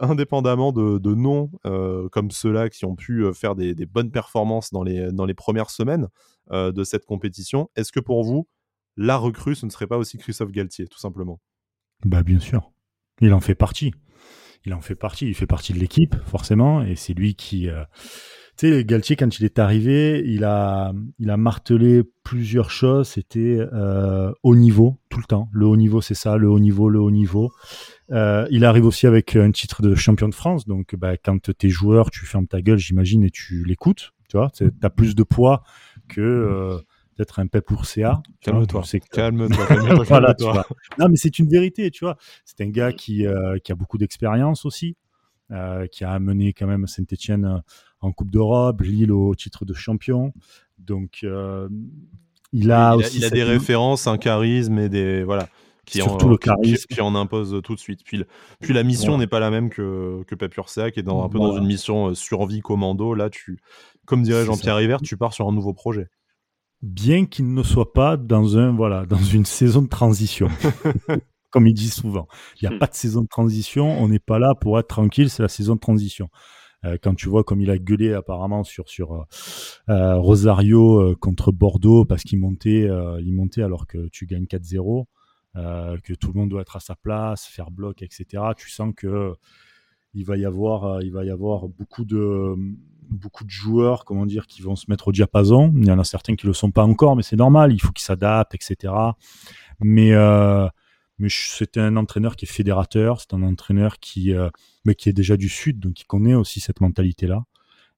indépendamment 0.00 0.72
de, 0.72 1.14
noms 1.14 1.50
euh, 1.66 2.08
comme 2.10 2.30
ceux-là 2.30 2.70
qui 2.70 2.84
ont 2.84 2.94
pu 2.94 3.24
euh, 3.24 3.32
faire 3.32 3.54
des, 3.54 3.74
bonnes 3.86 4.10
performances 4.10 4.70
dans 4.70 4.82
les, 4.82 5.12
dans 5.12 5.26
les 5.26 5.34
premières 5.34 5.70
semaines 5.70 6.08
euh, 6.52 6.72
de 6.72 6.84
cette 6.84 7.04
compétition, 7.04 7.70
est-ce 7.76 7.92
que 7.92 8.00
pour 8.00 8.24
vous, 8.24 8.48
la 8.96 9.16
recrue, 9.16 9.54
ce 9.54 9.66
ne 9.66 9.70
serait 9.70 9.86
pas 9.86 9.98
aussi 9.98 10.18
Christophe 10.18 10.52
Galtier, 10.52 10.86
tout 10.86 10.98
simplement? 10.98 11.40
Bah 12.04 12.22
bien 12.22 12.38
sûr, 12.38 12.72
il 13.20 13.32
en 13.32 13.40
fait 13.40 13.54
partie. 13.54 13.92
Il 14.64 14.72
en 14.72 14.80
fait 14.80 14.94
partie, 14.94 15.26
il 15.26 15.34
fait 15.34 15.46
partie 15.46 15.72
de 15.72 15.78
l'équipe, 15.78 16.14
forcément, 16.24 16.82
et 16.82 16.96
c'est 16.96 17.12
lui 17.12 17.34
qui... 17.34 17.68
Tu 18.56 18.70
sais, 18.70 18.84
Galtier, 18.84 19.16
quand 19.16 19.38
il 19.38 19.44
est 19.44 19.58
arrivé, 19.58 20.22
il 20.26 20.44
a, 20.44 20.92
il 21.18 21.30
a 21.30 21.36
martelé 21.36 22.02
plusieurs 22.22 22.70
choses. 22.70 23.08
C'était 23.08 23.60
haut 24.42 24.56
niveau, 24.56 24.98
tout 25.08 25.18
le 25.18 25.24
temps. 25.24 25.48
Le 25.52 25.66
haut 25.66 25.76
niveau, 25.76 26.00
c'est 26.00 26.14
ça, 26.14 26.36
le 26.36 26.48
haut 26.48 26.60
niveau, 26.60 26.88
le 26.88 27.00
haut 27.00 27.10
niveau. 27.10 27.52
Euh, 28.12 28.46
il 28.50 28.64
arrive 28.64 28.84
aussi 28.84 29.06
avec 29.06 29.36
un 29.36 29.50
titre 29.50 29.82
de 29.82 29.94
champion 29.94 30.28
de 30.28 30.34
France. 30.34 30.66
Donc, 30.66 30.94
bah, 30.94 31.16
quand 31.16 31.48
es 31.48 31.68
joueur, 31.68 32.10
tu 32.10 32.26
fermes 32.26 32.46
ta 32.46 32.60
gueule, 32.60 32.78
j'imagine, 32.78 33.24
et 33.24 33.30
tu 33.30 33.64
l'écoutes. 33.64 34.12
Tu 34.28 34.36
vois, 34.36 34.50
as 34.82 34.90
plus 34.90 35.14
de 35.14 35.22
poids 35.22 35.62
que 36.08 36.20
euh, 36.20 36.78
d'être 37.18 37.38
un 37.38 37.46
pep 37.46 37.64
pour 37.64 37.86
CA. 37.86 38.22
Calme-toi. 38.40 38.82
Calme-toi. 39.12 40.04
voilà, 40.06 40.34
Non, 40.98 41.08
mais 41.08 41.16
c'est 41.16 41.38
une 41.38 41.48
vérité, 41.48 41.90
tu 41.90 42.04
vois. 42.04 42.16
C'est 42.44 42.60
un 42.62 42.68
gars 42.68 42.92
qui, 42.92 43.26
euh, 43.26 43.58
qui 43.62 43.72
a 43.72 43.74
beaucoup 43.74 43.98
d'expérience 43.98 44.64
aussi, 44.64 44.96
qui 45.92 46.04
a 46.04 46.10
amené 46.10 46.52
quand 46.52 46.66
même 46.66 46.86
Saint-Etienne 46.86 47.62
en 48.04 48.12
Coupe 48.12 48.30
d'Europe, 48.30 48.80
Lille 48.82 49.12
au 49.12 49.34
titre 49.34 49.64
de 49.64 49.74
champion. 49.74 50.32
Donc, 50.78 51.24
il 52.52 52.70
a 52.70 52.96
aussi. 52.96 53.18
Il 53.18 53.24
a, 53.24 53.30
des 53.30 53.44
références, 53.44 54.06
un 54.06 54.18
charisme 54.18 54.78
et 54.78 54.88
des. 54.88 55.24
Voilà 55.24 55.48
qui 55.84 55.98
Surtout 55.98 56.26
en, 56.26 56.30
le 56.30 56.36
charisme. 56.36 56.86
Qui, 56.88 57.00
en 57.00 57.14
impose 57.14 57.60
tout 57.62 57.74
de 57.74 57.80
suite. 57.80 58.00
Puis, 58.04 58.24
puis 58.60 58.72
la 58.72 58.82
mission 58.82 59.18
n'est 59.18 59.26
pas 59.26 59.40
la 59.40 59.50
même 59.50 59.70
que, 59.70 60.22
que 60.26 60.34
Papursa, 60.34 60.90
qui 60.90 61.00
est 61.00 61.02
dans, 61.02 61.24
un 61.24 61.28
peu 61.28 61.38
dans 61.38 61.56
une 61.56 61.66
mission 61.66 62.08
euh, 62.08 62.14
survie 62.14 62.60
commando. 62.60 63.14
Là, 63.14 63.30
tu, 63.30 63.58
comme 64.06 64.22
dirait 64.22 64.44
Jean-Pierre 64.44 64.76
River, 64.76 64.96
tu 65.02 65.16
pars 65.16 65.32
sur 65.32 65.48
un 65.48 65.52
nouveau 65.52 65.74
projet. 65.74 66.08
Bien 66.82 67.26
qu'il 67.26 67.52
ne 67.52 67.62
soit 67.62 67.92
pas 67.92 68.16
dans, 68.16 68.58
un, 68.58 68.72
voilà, 68.72 69.06
dans 69.08 69.22
une 69.22 69.44
saison 69.44 69.82
de 69.82 69.88
transition. 69.88 70.48
comme 71.50 71.66
il 71.66 71.74
dit 71.74 71.90
souvent. 71.90 72.26
Il 72.60 72.68
n'y 72.68 72.74
a 72.74 72.76
hmm. 72.76 72.80
pas 72.80 72.86
de 72.86 72.94
saison 72.94 73.22
de 73.22 73.28
transition, 73.28 74.02
on 74.02 74.08
n'est 74.08 74.18
pas 74.18 74.40
là 74.40 74.54
pour 74.56 74.78
être 74.78 74.88
tranquille, 74.88 75.30
c'est 75.30 75.42
la 75.42 75.48
saison 75.48 75.76
de 75.76 75.80
transition. 75.80 76.28
Euh, 76.84 76.96
quand 77.02 77.14
tu 77.14 77.28
vois 77.28 77.44
comme 77.44 77.60
il 77.60 77.70
a 77.70 77.78
gueulé 77.78 78.12
apparemment 78.12 78.64
sur 78.64 78.88
sur 78.88 79.26
euh, 79.88 80.16
Rosario 80.16 81.16
contre 81.16 81.52
Bordeaux 81.52 82.04
parce 82.04 82.22
qu'il 82.22 82.38
montait 82.38 82.88
il 83.20 83.34
montait 83.34 83.62
alors 83.62 83.86
que 83.86 84.08
tu 84.08 84.26
gagnes 84.26 84.44
4-0 84.44 85.06
euh, 85.56 85.98
que 86.02 86.12
tout 86.14 86.32
le 86.32 86.40
monde 86.40 86.48
doit 86.48 86.62
être 86.62 86.74
à 86.74 86.80
sa 86.80 86.96
place, 86.96 87.46
faire 87.46 87.70
bloc, 87.70 88.02
etc. 88.02 88.42
Tu 88.56 88.70
sens 88.70 88.92
que 88.96 89.34
il 90.12 90.24
va 90.24 90.36
y 90.36 90.44
avoir, 90.44 90.84
euh, 90.84 91.00
il 91.02 91.12
va 91.12 91.24
y 91.24 91.30
avoir 91.30 91.68
beaucoup 91.68 92.04
de 92.04 92.54
beaucoup 93.08 93.44
de 93.44 93.50
joueurs, 93.50 94.04
comment 94.04 94.26
dire, 94.26 94.48
qui 94.48 94.62
vont 94.62 94.74
se 94.74 94.86
mettre 94.88 95.08
au 95.08 95.12
diapason. 95.12 95.72
Il 95.76 95.86
y 95.86 95.92
en 95.92 95.98
a 96.00 96.04
certains 96.04 96.34
qui 96.34 96.46
le 96.46 96.52
sont 96.54 96.72
pas 96.72 96.84
encore, 96.84 97.14
mais 97.14 97.22
c'est 97.22 97.36
normal. 97.36 97.72
Il 97.72 97.78
faut 97.78 97.92
qu'ils 97.92 98.04
s'adaptent, 98.04 98.54
etc. 98.56 98.92
Mais 99.80 100.12
euh, 100.12 100.66
mais 101.18 101.28
c'est 101.30 101.76
un 101.76 101.96
entraîneur 101.96 102.36
qui 102.36 102.44
est 102.44 102.48
fédérateur, 102.48 103.20
c'est 103.20 103.34
un 103.34 103.42
entraîneur 103.42 103.98
qui 103.98 104.32
mais 104.84 104.94
qui 104.94 105.08
est 105.08 105.12
déjà 105.12 105.36
du 105.36 105.48
sud, 105.48 105.80
donc 105.80 105.94
qui 105.94 106.04
connaît 106.04 106.34
aussi 106.34 106.60
cette 106.60 106.80
mentalité-là 106.80 107.44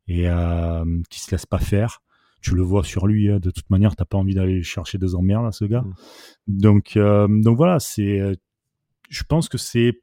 et 0.09 0.29
euh, 0.29 0.85
qui 1.11 1.21
se 1.21 1.31
laisse 1.31 1.47
pas 1.47 1.59
faire 1.59 2.03
tu 2.47 2.55
le 2.55 2.63
vois 2.63 2.85
sur 2.85 3.09
lui. 3.09 3.29
Hein. 3.29 3.41
de 3.41 3.51
toute 3.51 3.69
manière, 3.71 3.97
t'as 3.97 4.05
pas 4.05 4.19
envie 4.19 4.35
d'aller 4.35 4.63
chercher 4.63 4.99
des 4.99 5.17
emmerdes 5.17 5.47
à 5.47 5.53
ce 5.53 5.65
gars. 5.65 5.83
Mm. 5.83 5.95
Donc, 6.47 6.97
euh, 6.97 7.27
donc 7.29 7.57
voilà, 7.57 7.81
c'est. 7.81 8.21
Euh, 8.21 8.35
je 9.09 9.25
pense 9.25 9.49
que 9.49 9.59
c'est 9.59 10.01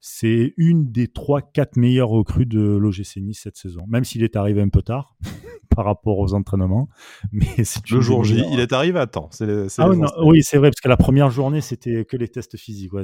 c'est 0.00 0.54
une 0.56 0.90
des 0.90 1.08
trois, 1.08 1.42
quatre 1.42 1.76
meilleures 1.76 2.08
recrues 2.08 2.46
de 2.46 2.60
l'OGC 2.60 3.16
Nice 3.16 3.40
cette 3.42 3.56
saison. 3.56 3.84
Même 3.88 4.04
s'il 4.04 4.22
est 4.22 4.36
arrivé 4.36 4.60
un 4.60 4.68
peu 4.68 4.82
tard 4.82 5.16
par 5.74 5.84
rapport 5.84 6.18
aux 6.18 6.34
entraînements, 6.34 6.88
mais 7.32 7.64
c'est 7.64 7.88
le 7.90 8.00
jour 8.00 8.24
J, 8.24 8.44
il 8.52 8.60
est 8.60 8.72
arrivé 8.72 8.98
à 8.98 9.06
temps. 9.06 9.30
Ah 9.78 9.90
oui, 10.22 10.42
c'est 10.42 10.58
vrai 10.58 10.70
parce 10.70 10.80
que 10.80 10.88
la 10.88 10.96
première 10.96 11.30
journée 11.30 11.60
c'était 11.60 12.04
que 12.04 12.16
les 12.16 12.28
tests 12.28 12.56
physiques. 12.56 12.92
Ouais, 12.92 13.02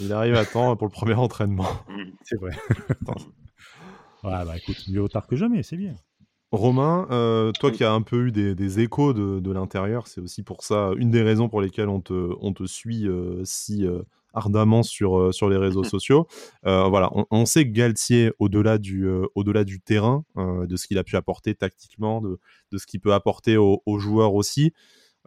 il 0.00 0.12
arrive 0.12 0.34
à 0.34 0.44
temps 0.44 0.76
pour 0.76 0.86
le 0.86 0.92
premier 0.92 1.14
entraînement. 1.14 1.68
c'est 2.24 2.38
vrai. 2.38 2.52
ouais, 4.24 4.44
bah 4.44 4.56
écoute, 4.56 4.84
mieux 4.88 5.08
tard 5.08 5.26
que 5.26 5.36
jamais, 5.36 5.62
c'est 5.62 5.76
bien. 5.76 5.94
Romain, 6.52 7.06
euh, 7.12 7.52
toi 7.52 7.70
qui 7.70 7.84
as 7.84 7.92
un 7.92 8.02
peu 8.02 8.26
eu 8.26 8.32
des, 8.32 8.80
échos 8.80 9.12
de, 9.12 9.52
l'intérieur, 9.52 10.08
c'est 10.08 10.20
aussi 10.20 10.42
pour 10.42 10.64
ça 10.64 10.90
une 10.96 11.10
des 11.10 11.22
raisons 11.22 11.48
pour 11.48 11.60
lesquelles 11.60 11.88
on 11.88 12.00
te, 12.00 12.32
on 12.40 12.52
te 12.52 12.66
suit 12.66 13.06
euh, 13.06 13.42
si 13.44 13.86
euh, 13.86 14.02
ardemment 14.34 14.82
sur, 14.82 15.32
sur 15.34 15.48
les 15.48 15.56
réseaux 15.58 15.84
sociaux. 15.84 16.26
voilà, 16.64 17.10
on, 17.30 17.46
sait 17.46 17.64
que 17.64 17.70
Galtier, 17.70 18.32
au-delà 18.38 18.78
du, 18.78 19.08
au-delà 19.34 19.64
du 19.64 19.80
terrain, 19.80 20.24
de 20.36 20.76
ce 20.76 20.86
qu'il 20.86 20.98
a 20.98 21.04
pu 21.04 21.16
apporter 21.16 21.54
tactiquement, 21.54 22.20
de, 22.20 22.38
de 22.72 22.78
ce 22.78 22.86
qu'il 22.86 23.00
peut 23.00 23.14
apporter 23.14 23.56
aux, 23.56 23.82
aux 23.86 23.98
joueurs 23.98 24.34
aussi, 24.34 24.72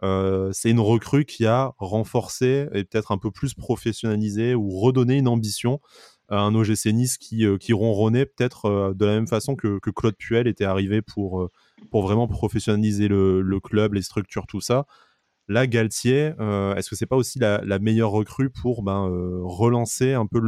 c'est 0.00 0.70
une 0.70 0.80
recrue 0.80 1.24
qui 1.24 1.46
a 1.46 1.74
renforcé 1.78 2.68
et 2.72 2.84
peut-être 2.84 3.12
un 3.12 3.18
peu 3.18 3.30
plus 3.30 3.54
professionnalisé 3.54 4.54
ou 4.54 4.78
redonné 4.80 5.16
une 5.18 5.28
ambition 5.28 5.80
un 6.28 6.54
OGC 6.54 6.86
Nice 6.86 7.18
qui, 7.18 7.44
euh, 7.44 7.58
qui 7.58 7.72
ronronnait 7.72 8.26
peut-être 8.26 8.66
euh, 8.66 8.94
de 8.94 9.04
la 9.04 9.14
même 9.14 9.26
façon 9.26 9.56
que, 9.56 9.78
Claude 9.78 10.16
Puel 10.16 10.46
était 10.46 10.64
arrivé 10.64 11.02
pour, 11.02 11.42
euh, 11.42 11.50
pour 11.90 12.02
vraiment 12.02 12.26
professionnaliser 12.26 13.08
le, 13.08 13.58
club, 13.62 13.94
les 13.94 14.02
structures, 14.02 14.46
tout 14.46 14.60
ça. 14.60 14.86
Là, 15.48 15.66
Galtier, 15.66 16.32
est-ce 16.76 16.88
que 16.88 16.96
c'est 16.96 17.06
pas 17.06 17.16
aussi 17.16 17.38
la, 17.38 17.78
meilleure 17.78 18.10
recrue 18.10 18.50
pour 18.50 18.82
ben, 18.82 19.08
relancer 19.42 20.14
un 20.14 20.26
peu 20.26 20.40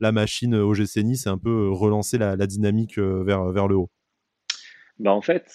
la 0.00 0.12
machine 0.12 0.54
OGC 0.54 0.96
Nice 1.04 1.26
et 1.26 1.30
un 1.30 1.38
peu 1.38 1.70
relancer 1.70 2.18
la, 2.18 2.36
dynamique 2.36 2.98
vers, 2.98 3.68
le 3.68 3.76
haut? 3.76 3.90
Bah 4.98 5.12
en 5.12 5.22
fait, 5.22 5.52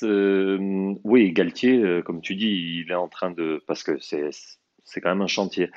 oui, 1.04 1.34
Galtier, 1.34 2.02
comme 2.06 2.22
tu 2.22 2.36
dis, 2.36 2.84
il 2.86 2.92
est 2.92 2.96
en 2.96 3.10
train 3.10 3.32
de, 3.32 3.62
parce 3.68 3.84
que 3.84 3.98
c'est, 4.00 5.02
quand 5.02 5.10
même 5.10 5.22
un 5.22 5.28
chantier, 5.28 5.72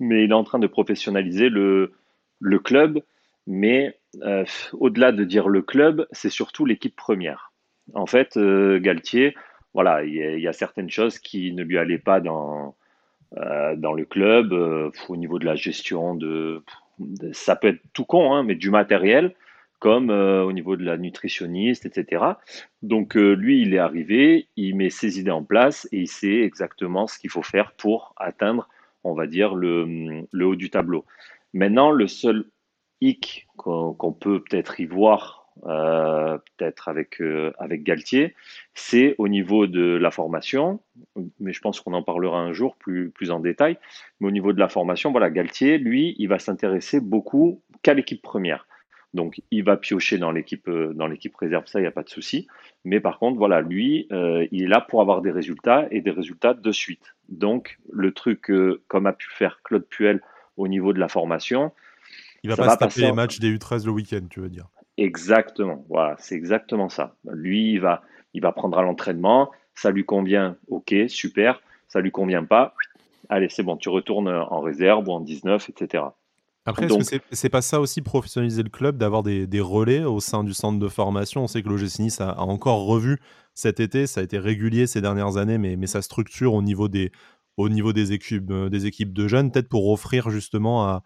mais 0.00 0.24
il 0.24 0.30
est 0.30 0.34
en 0.34 0.44
train 0.44 0.58
de 0.58 0.66
professionnaliser 0.66 1.50
le, 1.50 1.92
le 2.40 2.58
club 2.58 3.02
mais 3.46 3.98
euh, 4.22 4.44
au-delà 4.72 5.12
de 5.12 5.24
dire 5.24 5.48
le 5.48 5.62
club, 5.62 6.06
c'est 6.12 6.30
surtout 6.30 6.64
l'équipe 6.64 6.96
première. 6.96 7.52
En 7.94 8.06
fait, 8.06 8.36
euh, 8.36 8.78
Galtier, 8.78 9.34
voilà, 9.74 10.04
il 10.04 10.14
y, 10.14 10.48
a 10.48 10.52
certaines 10.52 10.90
choses 10.90 11.18
qui 11.18 11.52
ne 11.52 11.62
lui 11.62 11.78
allaient 11.78 11.98
pas 11.98 12.20
dans, 12.20 12.74
euh, 13.38 13.74
dans 13.76 13.94
le 13.94 14.04
club, 14.04 14.52
au 15.08 15.16
niveau 15.16 15.38
de 15.38 15.46
la 15.46 15.54
gestion 15.54 16.14
de, 16.14 16.62
ça 17.32 17.56
peut 17.56 17.68
être 17.68 17.82
tout 17.92 18.04
con, 18.04 18.34
hein, 18.34 18.42
mais 18.42 18.54
du 18.54 18.70
matériel. 18.70 19.34
comme 19.78 20.10
euh, 20.10 20.44
au 20.44 20.52
niveau 20.52 20.76
de 20.76 20.84
la 20.84 20.96
nutritionniste, 20.96 21.86
etc. 21.86 22.24
Donc 22.82 23.16
euh, 23.16 23.32
lui, 23.32 23.62
il 23.62 23.74
est 23.74 23.78
arrivé, 23.78 24.46
il 24.56 24.76
met 24.76 24.90
ses 24.90 25.18
idées 25.18 25.32
en 25.32 25.42
place 25.42 25.88
et 25.90 26.02
il 26.02 26.06
sait 26.06 26.42
exactement 26.42 27.08
ce 27.08 27.18
qu'il 27.18 27.30
faut 27.30 27.42
faire 27.42 27.72
pour 27.72 28.14
atteindre, 28.16 28.68
on 29.02 29.12
va 29.12 29.26
dire, 29.26 29.56
le, 29.56 30.24
haut 30.40 30.54
du 30.54 30.70
tableau. 30.70 31.04
Maintenant, 31.52 31.90
le 31.90 32.06
seul 32.06 32.44
hic 33.00 33.48
qu'on 33.56 34.12
peut 34.12 34.40
peut-être 34.44 34.78
y 34.78 34.86
voir, 34.86 35.41
euh, 35.66 36.38
peut-être 36.56 36.88
avec, 36.88 37.22
avec 37.58 37.82
Galtier, 37.82 38.34
c'est 38.74 39.14
au 39.18 39.28
niveau 39.28 39.66
de 39.66 39.96
la 39.96 40.10
formation, 40.10 40.80
mais 41.40 41.52
je 41.52 41.60
pense 41.60 41.80
qu'on 41.80 41.92
en 41.94 42.02
parlera 42.02 42.38
un 42.38 42.52
jour 42.52 42.76
plus, 42.76 43.10
plus 43.10 43.30
en 43.30 43.40
détail, 43.40 43.78
mais 44.20 44.28
au 44.28 44.30
niveau 44.30 44.52
de 44.52 44.60
la 44.60 44.68
formation, 44.68 45.10
voilà, 45.10 45.30
Galtier, 45.30 45.78
lui, 45.78 46.14
il 46.18 46.28
va 46.28 46.38
s'intéresser 46.38 47.00
beaucoup 47.00 47.62
qu'à 47.82 47.94
l'équipe 47.94 48.22
première. 48.22 48.66
Donc, 49.14 49.42
il 49.50 49.62
va 49.62 49.76
piocher 49.76 50.16
dans 50.16 50.32
l'équipe 50.32 50.68
euh, 50.68 50.94
dans 50.94 51.06
l'équipe 51.06 51.36
réserve, 51.36 51.66
ça, 51.66 51.80
il 51.80 51.82
n'y 51.82 51.88
a 51.88 51.92
pas 51.92 52.02
de 52.02 52.08
souci. 52.08 52.46
Mais 52.84 52.98
par 52.98 53.18
contre, 53.18 53.36
voilà, 53.36 53.60
lui, 53.60 54.06
euh, 54.10 54.46
il 54.52 54.62
est 54.62 54.68
là 54.68 54.80
pour 54.80 55.02
avoir 55.02 55.20
des 55.20 55.30
résultats 55.30 55.86
et 55.90 56.00
des 56.00 56.10
résultats 56.10 56.54
de 56.54 56.72
suite. 56.72 57.14
Donc, 57.28 57.78
le 57.90 58.12
truc, 58.12 58.50
euh, 58.50 58.82
comme 58.88 59.06
a 59.06 59.12
pu 59.12 59.28
faire 59.30 59.60
Claude 59.64 59.86
Puel 59.86 60.22
au 60.56 60.66
niveau 60.66 60.92
de 60.94 60.98
la 60.98 61.08
formation, 61.08 61.72
il 62.42 62.50
va 62.50 62.56
pas 62.56 62.70
se 62.70 62.78
taper 62.78 63.00
les 63.02 63.12
matchs 63.12 63.38
des 63.38 63.54
U13 63.54 63.84
le 63.84 63.92
week-end, 63.92 64.26
tu 64.30 64.40
veux 64.40 64.48
dire 64.48 64.68
Exactement. 65.02 65.84
Voilà, 65.88 66.16
c'est 66.18 66.36
exactement 66.36 66.88
ça. 66.88 67.16
Lui, 67.32 67.72
il 67.72 67.80
va, 67.80 68.02
il 68.34 68.42
va 68.42 68.52
prendre 68.52 68.78
à 68.78 68.82
l'entraînement. 68.82 69.50
Ça 69.74 69.90
lui 69.90 70.04
convient, 70.04 70.56
ok, 70.68 70.94
super. 71.08 71.60
Ça 71.88 72.00
lui 72.00 72.10
convient 72.10 72.44
pas, 72.44 72.74
allez, 73.28 73.48
c'est 73.48 73.62
bon, 73.62 73.76
tu 73.76 73.88
retournes 73.88 74.28
en 74.28 74.60
réserve 74.60 75.08
ou 75.08 75.12
en 75.12 75.20
19, 75.20 75.68
etc. 75.70 76.04
Après, 76.64 76.86
est-ce 76.86 77.16
que 77.16 77.22
c'est 77.32 77.48
pas 77.48 77.60
ça 77.60 77.80
aussi 77.80 78.02
professionnaliser 78.02 78.62
le 78.62 78.68
club, 78.68 78.96
d'avoir 78.96 79.24
des, 79.24 79.48
relais 79.60 80.04
au 80.04 80.20
sein 80.20 80.44
du 80.44 80.54
centre 80.54 80.78
de 80.78 80.88
formation? 80.88 81.42
On 81.42 81.46
sait 81.48 81.62
que 81.62 81.68
l'OGC 81.68 81.98
Nice 81.98 82.20
a, 82.20 82.38
encore 82.40 82.86
revu 82.86 83.18
cet 83.54 83.80
été, 83.80 84.06
ça 84.06 84.20
a 84.20 84.22
été 84.22 84.38
régulier 84.38 84.86
ces 84.86 85.00
dernières 85.00 85.36
années, 85.36 85.58
mais, 85.58 85.76
mais 85.76 85.88
sa 85.88 86.02
structure 86.02 86.54
au 86.54 86.62
niveau 86.62 86.88
des, 86.88 87.10
au 87.56 87.68
niveau 87.68 87.92
des, 87.92 88.12
équipes, 88.12 88.50
euh, 88.50 88.68
des 88.68 88.86
équipes 88.86 89.12
de 89.12 89.26
jeunes, 89.26 89.50
peut-être 89.50 89.68
pour 89.68 89.90
offrir 89.90 90.30
justement 90.30 90.84
à, 90.86 91.02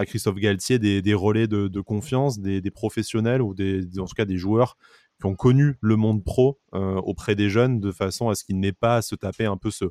à 0.00 0.06
Christophe 0.06 0.36
Galtier 0.36 0.78
des, 0.78 1.14
relais 1.14 1.46
de, 1.46 1.80
confiance, 1.80 2.40
des, 2.40 2.70
professionnels 2.70 3.42
ou 3.42 3.54
des, 3.54 3.82
en 3.98 4.06
tout 4.06 4.14
cas 4.14 4.24
des 4.24 4.38
joueurs 4.38 4.78
qui 5.20 5.26
ont 5.26 5.34
connu 5.34 5.76
le 5.82 5.96
monde 5.96 6.24
pro 6.24 6.58
euh, 6.74 6.94
auprès 6.96 7.34
des 7.34 7.50
jeunes 7.50 7.80
de 7.80 7.92
façon 7.92 8.30
à 8.30 8.34
ce 8.34 8.42
qu'il 8.42 8.58
n'ait 8.58 8.72
pas 8.72 8.96
à 8.96 9.02
se 9.02 9.14
taper 9.14 9.44
un 9.44 9.58
peu 9.58 9.70
ce 9.70 9.84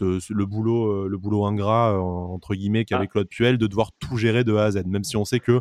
le 0.00 0.46
boulot, 0.46 1.04
euh, 1.04 1.08
le 1.08 1.18
boulot 1.18 1.44
ingrat 1.44 2.00
entre 2.00 2.54
guillemets 2.54 2.86
qu'avec 2.86 3.10
ah. 3.10 3.12
Claude 3.12 3.28
Puel 3.28 3.58
de 3.58 3.66
devoir 3.66 3.92
tout 4.00 4.16
gérer 4.16 4.42
de 4.42 4.54
A 4.56 4.64
à 4.64 4.70
Z, 4.70 4.84
même 4.86 5.04
si 5.04 5.18
on 5.18 5.26
sait 5.26 5.40
que 5.40 5.60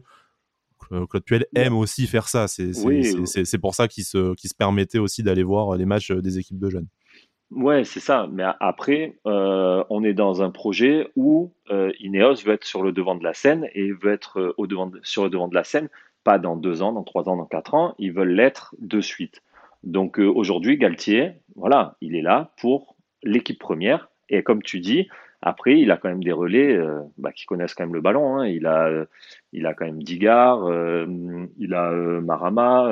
Claude 0.90 1.24
Puel 1.26 1.46
aime 1.56 1.76
aussi 1.76 2.08
faire 2.08 2.30
ça. 2.30 2.48
C'est 2.48 3.58
pour 3.60 3.76
ça 3.76 3.88
qu'il 3.88 4.06
se, 4.06 4.34
se 4.38 4.54
permettait 4.58 5.00
aussi 5.00 5.22
d'aller 5.22 5.44
voir 5.44 5.76
les 5.76 5.86
matchs 5.86 6.12
des 6.12 6.40
équipes 6.40 6.60
de 6.60 6.70
jeunes. 6.70 6.88
Ouais, 7.52 7.84
c'est 7.84 8.00
ça. 8.00 8.28
Mais 8.32 8.44
après, 8.60 9.18
on 9.26 10.04
est 10.04 10.14
dans 10.14 10.42
un 10.42 10.50
projet 10.50 11.08
où 11.16 11.52
Ineos 11.70 12.36
veut 12.46 12.54
être 12.54 12.66
sur 12.66 12.84
le 12.84 12.92
devant 12.92 13.16
de 13.16 13.24
la 13.24 13.34
scène 13.34 13.70
et 13.74 13.92
veut 13.92 14.12
être 14.12 14.56
au 14.58 14.68
devant 14.68 14.92
sur 15.04 15.24
le 15.24 15.30
devant 15.30 15.48
de 15.48 15.56
la 15.56 15.64
scène, 15.64 15.90
pas 16.24 16.40
dans 16.40 16.58
deux 16.58 16.82
ans, 16.82 16.92
dans 16.92 17.04
trois 17.04 17.30
ans, 17.30 17.38
dans 17.38 17.46
quatre 17.46 17.76
ans. 17.76 17.96
Ils 18.00 18.12
veulent 18.12 18.34
l'être 18.34 18.76
de 18.80 19.00
suite. 19.00 19.42
Donc 19.84 20.18
aujourd'hui, 20.18 20.78
Galtier, 20.78 21.34
voilà, 21.56 21.96
il 22.02 22.16
est 22.16 22.24
là 22.24 22.52
pour 22.58 22.96
l'équipe 23.24 23.60
première 23.60 24.10
et 24.30 24.44
comme 24.44 24.64
tu 24.64 24.80
dis, 24.80 25.08
après, 25.42 25.80
il 25.80 25.92
a 25.92 25.98
quand 25.98 26.10
même 26.10 26.24
des 26.24 26.32
relais 26.32 26.76
euh, 26.76 27.02
bah, 27.18 27.32
qui 27.32 27.46
connaissent 27.46 27.76
quand 27.76 27.84
même 27.84 27.94
le 27.94 28.02
ballon. 28.02 28.38
Hein. 28.38 28.48
Il, 28.48 28.66
a, 28.66 28.88
euh, 28.88 29.06
il 29.54 29.68
a 29.68 29.76
quand 29.76 29.86
même 29.86 30.02
Digard, 30.02 30.66
euh, 30.66 31.06
il 31.58 31.76
a 31.76 31.92
Marama, 31.92 32.90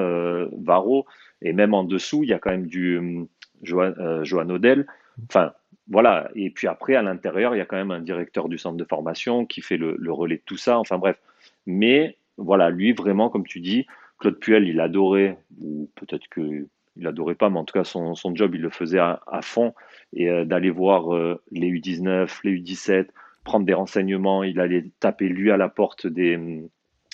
Varro, 0.61 1.05
et 1.41 1.51
même 1.51 1.73
en 1.73 1.83
dessous, 1.83 2.23
il 2.23 2.29
y 2.29 2.33
a 2.33 2.39
quand 2.39 2.51
même 2.51 2.67
du 2.67 3.27
Johan, 3.63 4.49
Odell. 4.49 4.85
Enfin, 5.29 5.53
voilà. 5.89 6.29
Et 6.35 6.49
puis 6.49 6.67
après, 6.67 6.95
à 6.95 7.01
l'intérieur, 7.01 7.55
il 7.55 7.57
y 7.57 7.61
a 7.61 7.65
quand 7.65 7.77
même 7.77 7.91
un 7.91 8.01
directeur 8.01 8.49
du 8.49 8.57
centre 8.57 8.77
de 8.77 8.85
formation 8.85 9.45
qui 9.45 9.61
fait 9.61 9.77
le, 9.77 9.95
le 9.97 10.11
relais 10.11 10.37
de 10.37 10.43
tout 10.45 10.57
ça. 10.57 10.77
Enfin 10.79 10.97
bref. 10.97 11.17
Mais 11.65 12.17
voilà, 12.37 12.69
lui, 12.69 12.93
vraiment, 12.93 13.29
comme 13.29 13.45
tu 13.45 13.59
dis, 13.59 13.85
Claude 14.19 14.39
Puel, 14.39 14.67
il 14.67 14.79
adorait, 14.79 15.37
ou 15.61 15.89
peut-être 15.95 16.27
que 16.29 16.67
il 16.95 17.07
adorait 17.07 17.35
pas, 17.35 17.49
mais 17.49 17.57
en 17.57 17.65
tout 17.65 17.73
cas, 17.73 17.83
son, 17.83 18.15
son 18.15 18.35
job, 18.35 18.53
il 18.53 18.61
le 18.61 18.69
faisait 18.69 18.99
à, 18.99 19.19
fond. 19.41 19.73
Et 20.13 20.29
euh, 20.29 20.45
d'aller 20.45 20.69
voir 20.69 21.13
euh, 21.13 21.41
les 21.51 21.69
U19, 21.71 22.29
les 22.43 22.59
U17, 22.59 23.07
prendre 23.43 23.65
des 23.65 23.73
renseignements, 23.73 24.43
il 24.43 24.59
allait 24.59 24.85
taper 24.99 25.27
lui 25.27 25.51
à 25.51 25.57
la 25.57 25.69
porte 25.69 26.05
des, 26.05 26.63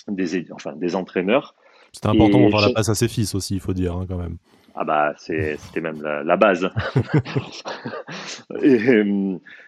des, 0.06 0.52
enfin, 0.52 0.74
des 0.76 0.94
entraîneurs. 0.96 1.54
C'était 1.92 2.08
important 2.08 2.44
de 2.44 2.50
faire 2.50 2.60
la 2.60 2.72
passe 2.72 2.88
à 2.88 2.94
ses 2.94 3.08
fils 3.08 3.34
aussi, 3.34 3.54
il 3.54 3.60
faut 3.60 3.72
dire, 3.72 3.94
hein, 3.96 4.04
quand 4.06 4.18
même. 4.18 4.36
Ah 4.74 4.84
bah, 4.84 5.14
c'était 5.16 5.80
même 5.80 6.02
la, 6.02 6.36
base. 6.36 6.70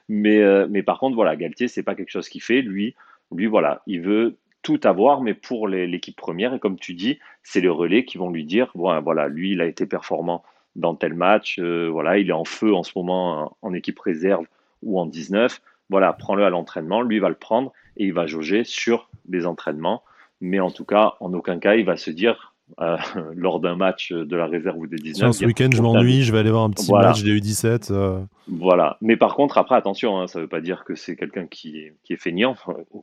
mais, 0.09 0.39
euh, 0.39 0.67
mais 0.71 0.83
par 0.83 0.99
contre, 0.99 1.15
voilà, 1.15 1.37
Galtier, 1.37 1.69
c'est 1.69 1.83
pas 1.83 1.95
quelque 1.95 2.11
chose 2.11 2.29
qu'il 2.29 2.43
fait. 2.43 2.63
Lui, 2.63 2.95
lui, 3.31 3.47
voilà, 3.47 3.83
il 3.87 4.01
veut 4.01 4.37
tout 4.63 4.81
avoir, 4.85 5.21
mais 5.21 5.35
pour 5.35 5.69
l'équipe 5.69 6.17
première. 6.17 6.55
Et 6.55 6.59
comme 6.59 6.79
tu 6.79 6.95
dis, 6.95 7.19
c'est 7.43 7.61
les 7.61 7.69
relais 7.69 8.05
qui 8.05 8.19
vont 8.19 8.31
lui 8.31 8.45
dire 8.45 8.71
voilà, 8.75 9.29
lui, 9.29 9.53
il 9.53 9.61
a 9.61 9.67
été 9.67 9.87
performant 9.87 10.43
dans 10.77 10.95
tel 10.95 11.15
match, 11.15 11.59
euh, 11.59 11.89
voilà, 11.91 12.19
il 12.19 12.31
est 12.31 12.35
en 12.35 12.45
feu 12.45 12.75
en 12.75 12.83
ce 12.83 12.93
moment 12.97 13.57
en, 13.61 13.75
équipe 13.75 13.99
réserve 13.99 14.47
ou 14.83 14.99
en 14.99 15.07
19. 15.07 15.61
Voilà, 15.91 16.13
prends-le 16.15 16.45
à 16.45 16.51
l'entraînement, 16.51 17.03
lui 17.03 17.19
va 17.19 17.29
le 17.29 17.35
prendre 17.35 17.73
et 17.99 18.07
il 18.07 18.15
va 18.15 18.27
jauger 18.27 18.65
sur 18.65 19.11
les 19.29 19.47
entraînements. 19.47 20.03
Mais 20.41 20.61
en 20.61 20.71
tout 20.71 20.85
cas, 20.85 21.15
en 21.21 21.35
aucun 21.35 21.59
cas, 21.59 21.75
il 21.75 21.85
va 21.85 21.97
se 21.97 22.11
dire 22.11 22.52
euh, 22.81 22.97
lors 23.35 23.61
d'un 23.61 23.77
match 23.77 24.13
de 24.13 24.37
la 24.37 24.47
réserve 24.47 24.79
ou 24.79 24.87
des 24.87 24.97
19. 24.97 25.33
ce 25.33 25.45
week-end, 25.45 25.69
je 25.73 25.83
m'ennuie, 25.83 26.23
je 26.23 26.33
vais 26.33 26.39
aller 26.39 26.51
voir 26.51 26.65
un 26.65 26.71
petit 26.71 26.93
match 26.93 27.23
des 27.23 27.39
U17. 27.39 27.93
Euh. 27.93 28.21
Voilà. 28.49 28.97
Mais 29.01 29.17
par 29.17 29.35
contre, 29.35 29.59
après, 29.59 29.77
attention, 29.77 30.21
hein, 30.21 30.27
ça 30.27 30.39
ne 30.39 30.45
veut 30.45 30.49
pas 30.49 30.61
dire 30.61 30.85
que 30.85 30.95
c'est 30.95 31.17
quelqu'un 31.17 31.47
qui, 31.47 31.91
qui, 32.05 32.13
est 32.15 32.17
feignant. 32.17 32.55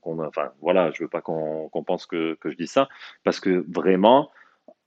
enfin, 0.03 0.51
voilà, 0.61 0.91
je 0.91 1.03
veux 1.03 1.09
pas 1.09 1.21
qu'on 1.21 1.69
pense 1.85 2.05
que, 2.05 2.35
que, 2.35 2.49
je 2.49 2.55
dis 2.55 2.67
ça. 2.67 2.87
Parce 3.23 3.39
que 3.39 3.65
vraiment, 3.69 4.31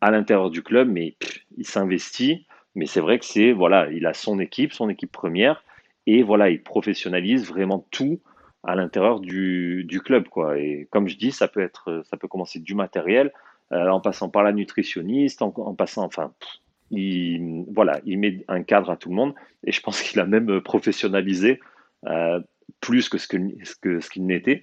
à 0.01 0.11
l'intérieur 0.11 0.51
du 0.51 0.63
club, 0.63 0.89
mais 0.89 1.17
il 1.57 1.67
s'investit. 1.67 2.47
Mais 2.75 2.87
c'est 2.87 3.01
vrai 3.01 3.19
que 3.19 3.25
c'est, 3.25 3.53
voilà, 3.53 3.91
il 3.91 4.07
a 4.07 4.15
son 4.15 4.41
équipe, 4.41 4.73
son 4.73 4.89
équipe 4.89 5.13
première. 5.13 5.63
Et 6.07 6.23
voilà, 6.23 6.51
il 6.51 6.63
professionnalise 6.63 7.47
vraiment 7.47 7.87
tout 7.91 8.19
à 8.65 8.75
l'intérieur 8.75 9.21
du, 9.21 9.85
du, 9.85 10.01
club. 10.01 10.29
Quoi. 10.29 10.59
Et 10.59 10.89
comme 10.91 11.09
je 11.09 11.17
dis, 11.17 11.33
ça 11.33 11.49
peut, 11.49 11.61
être, 11.61 12.03
ça 12.05 12.17
peut 12.17 12.29
commencer 12.29 12.61
du 12.61 12.75
matériel 12.75 13.33
euh, 13.73 13.89
en 13.89 14.01
passant 14.01 14.29
par 14.29 14.43
la 14.43 14.53
nutritionniste, 14.53 15.43
en, 15.43 15.51
passant, 15.75 16.05
enfin, 16.05 16.33
il, 16.91 17.65
voilà, 17.73 18.01
il 18.05 18.19
met 18.19 18.45
un 18.49 18.63
cadre 18.63 18.91
à 18.91 18.97
tout 18.97 19.09
le 19.09 19.15
monde 19.15 19.35
et 19.65 19.73
je 19.73 19.81
pense 19.81 20.03
qu'il 20.03 20.21
a 20.21 20.27
même 20.27 20.61
professionnalisé 20.61 21.61
euh, 22.07 22.41
plus 22.81 23.09
que 23.09 23.19
ce 23.19 23.27
qu'il 23.29 24.27
n'était, 24.27 24.63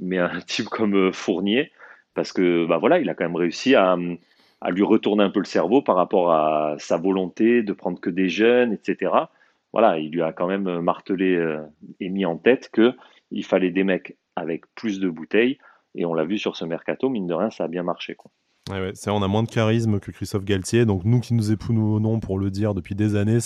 mais 0.00 0.18
un 0.18 0.40
type 0.46 0.66
comme 0.66 0.94
euh, 0.94 1.12
Fournier, 1.12 1.72
parce 2.14 2.32
que 2.32 2.66
bah 2.66 2.78
voilà, 2.78 2.98
il 2.98 3.08
a 3.08 3.14
quand 3.14 3.24
même 3.24 3.36
réussi 3.36 3.74
à, 3.74 3.96
lui 4.68 4.82
retourner 4.82 5.24
un 5.24 5.30
peu 5.30 5.40
le 5.40 5.46
cerveau 5.46 5.80
par 5.80 5.96
rapport 5.96 6.32
à 6.32 6.74
sa 6.78 6.98
volonté 6.98 7.62
de 7.62 7.72
prendre 7.72 7.98
que 7.98 8.10
des 8.10 8.28
jeunes, 8.28 8.74
etc. 8.74 9.12
Voilà, 9.72 9.98
il 9.98 10.10
lui 10.10 10.20
a 10.20 10.32
quand 10.32 10.48
même 10.48 10.80
martelé 10.80 11.56
et 11.98 12.08
mis 12.10 12.26
en 12.26 12.36
tête 12.36 12.68
que 12.70 12.92
il 13.30 13.44
fallait 13.44 13.70
des 13.70 13.84
mecs 13.84 14.16
avec 14.36 14.64
plus 14.74 15.00
de 15.00 15.08
bouteilles, 15.08 15.58
et 15.94 16.04
on 16.04 16.14
l'a 16.14 16.24
vu 16.24 16.38
sur 16.38 16.56
ce 16.56 16.64
mercato, 16.64 17.08
mine 17.08 17.26
de 17.26 17.34
rien, 17.34 17.50
ça 17.50 17.64
a 17.64 17.68
bien 17.68 17.82
marché. 17.82 18.16
On 18.68 19.22
a 19.22 19.28
moins 19.28 19.42
de 19.42 19.48
charisme 19.48 19.98
que 19.98 20.10
Christophe 20.10 20.44
Galtier, 20.44 20.84
donc 20.84 21.04
nous 21.04 21.20
qui 21.20 21.34
nous 21.34 21.50
épousons 21.50 22.20
pour 22.20 22.38
le 22.38 22.50
dire 22.50 22.74
depuis 22.74 22.94
des 22.94 23.16
années, 23.16 23.38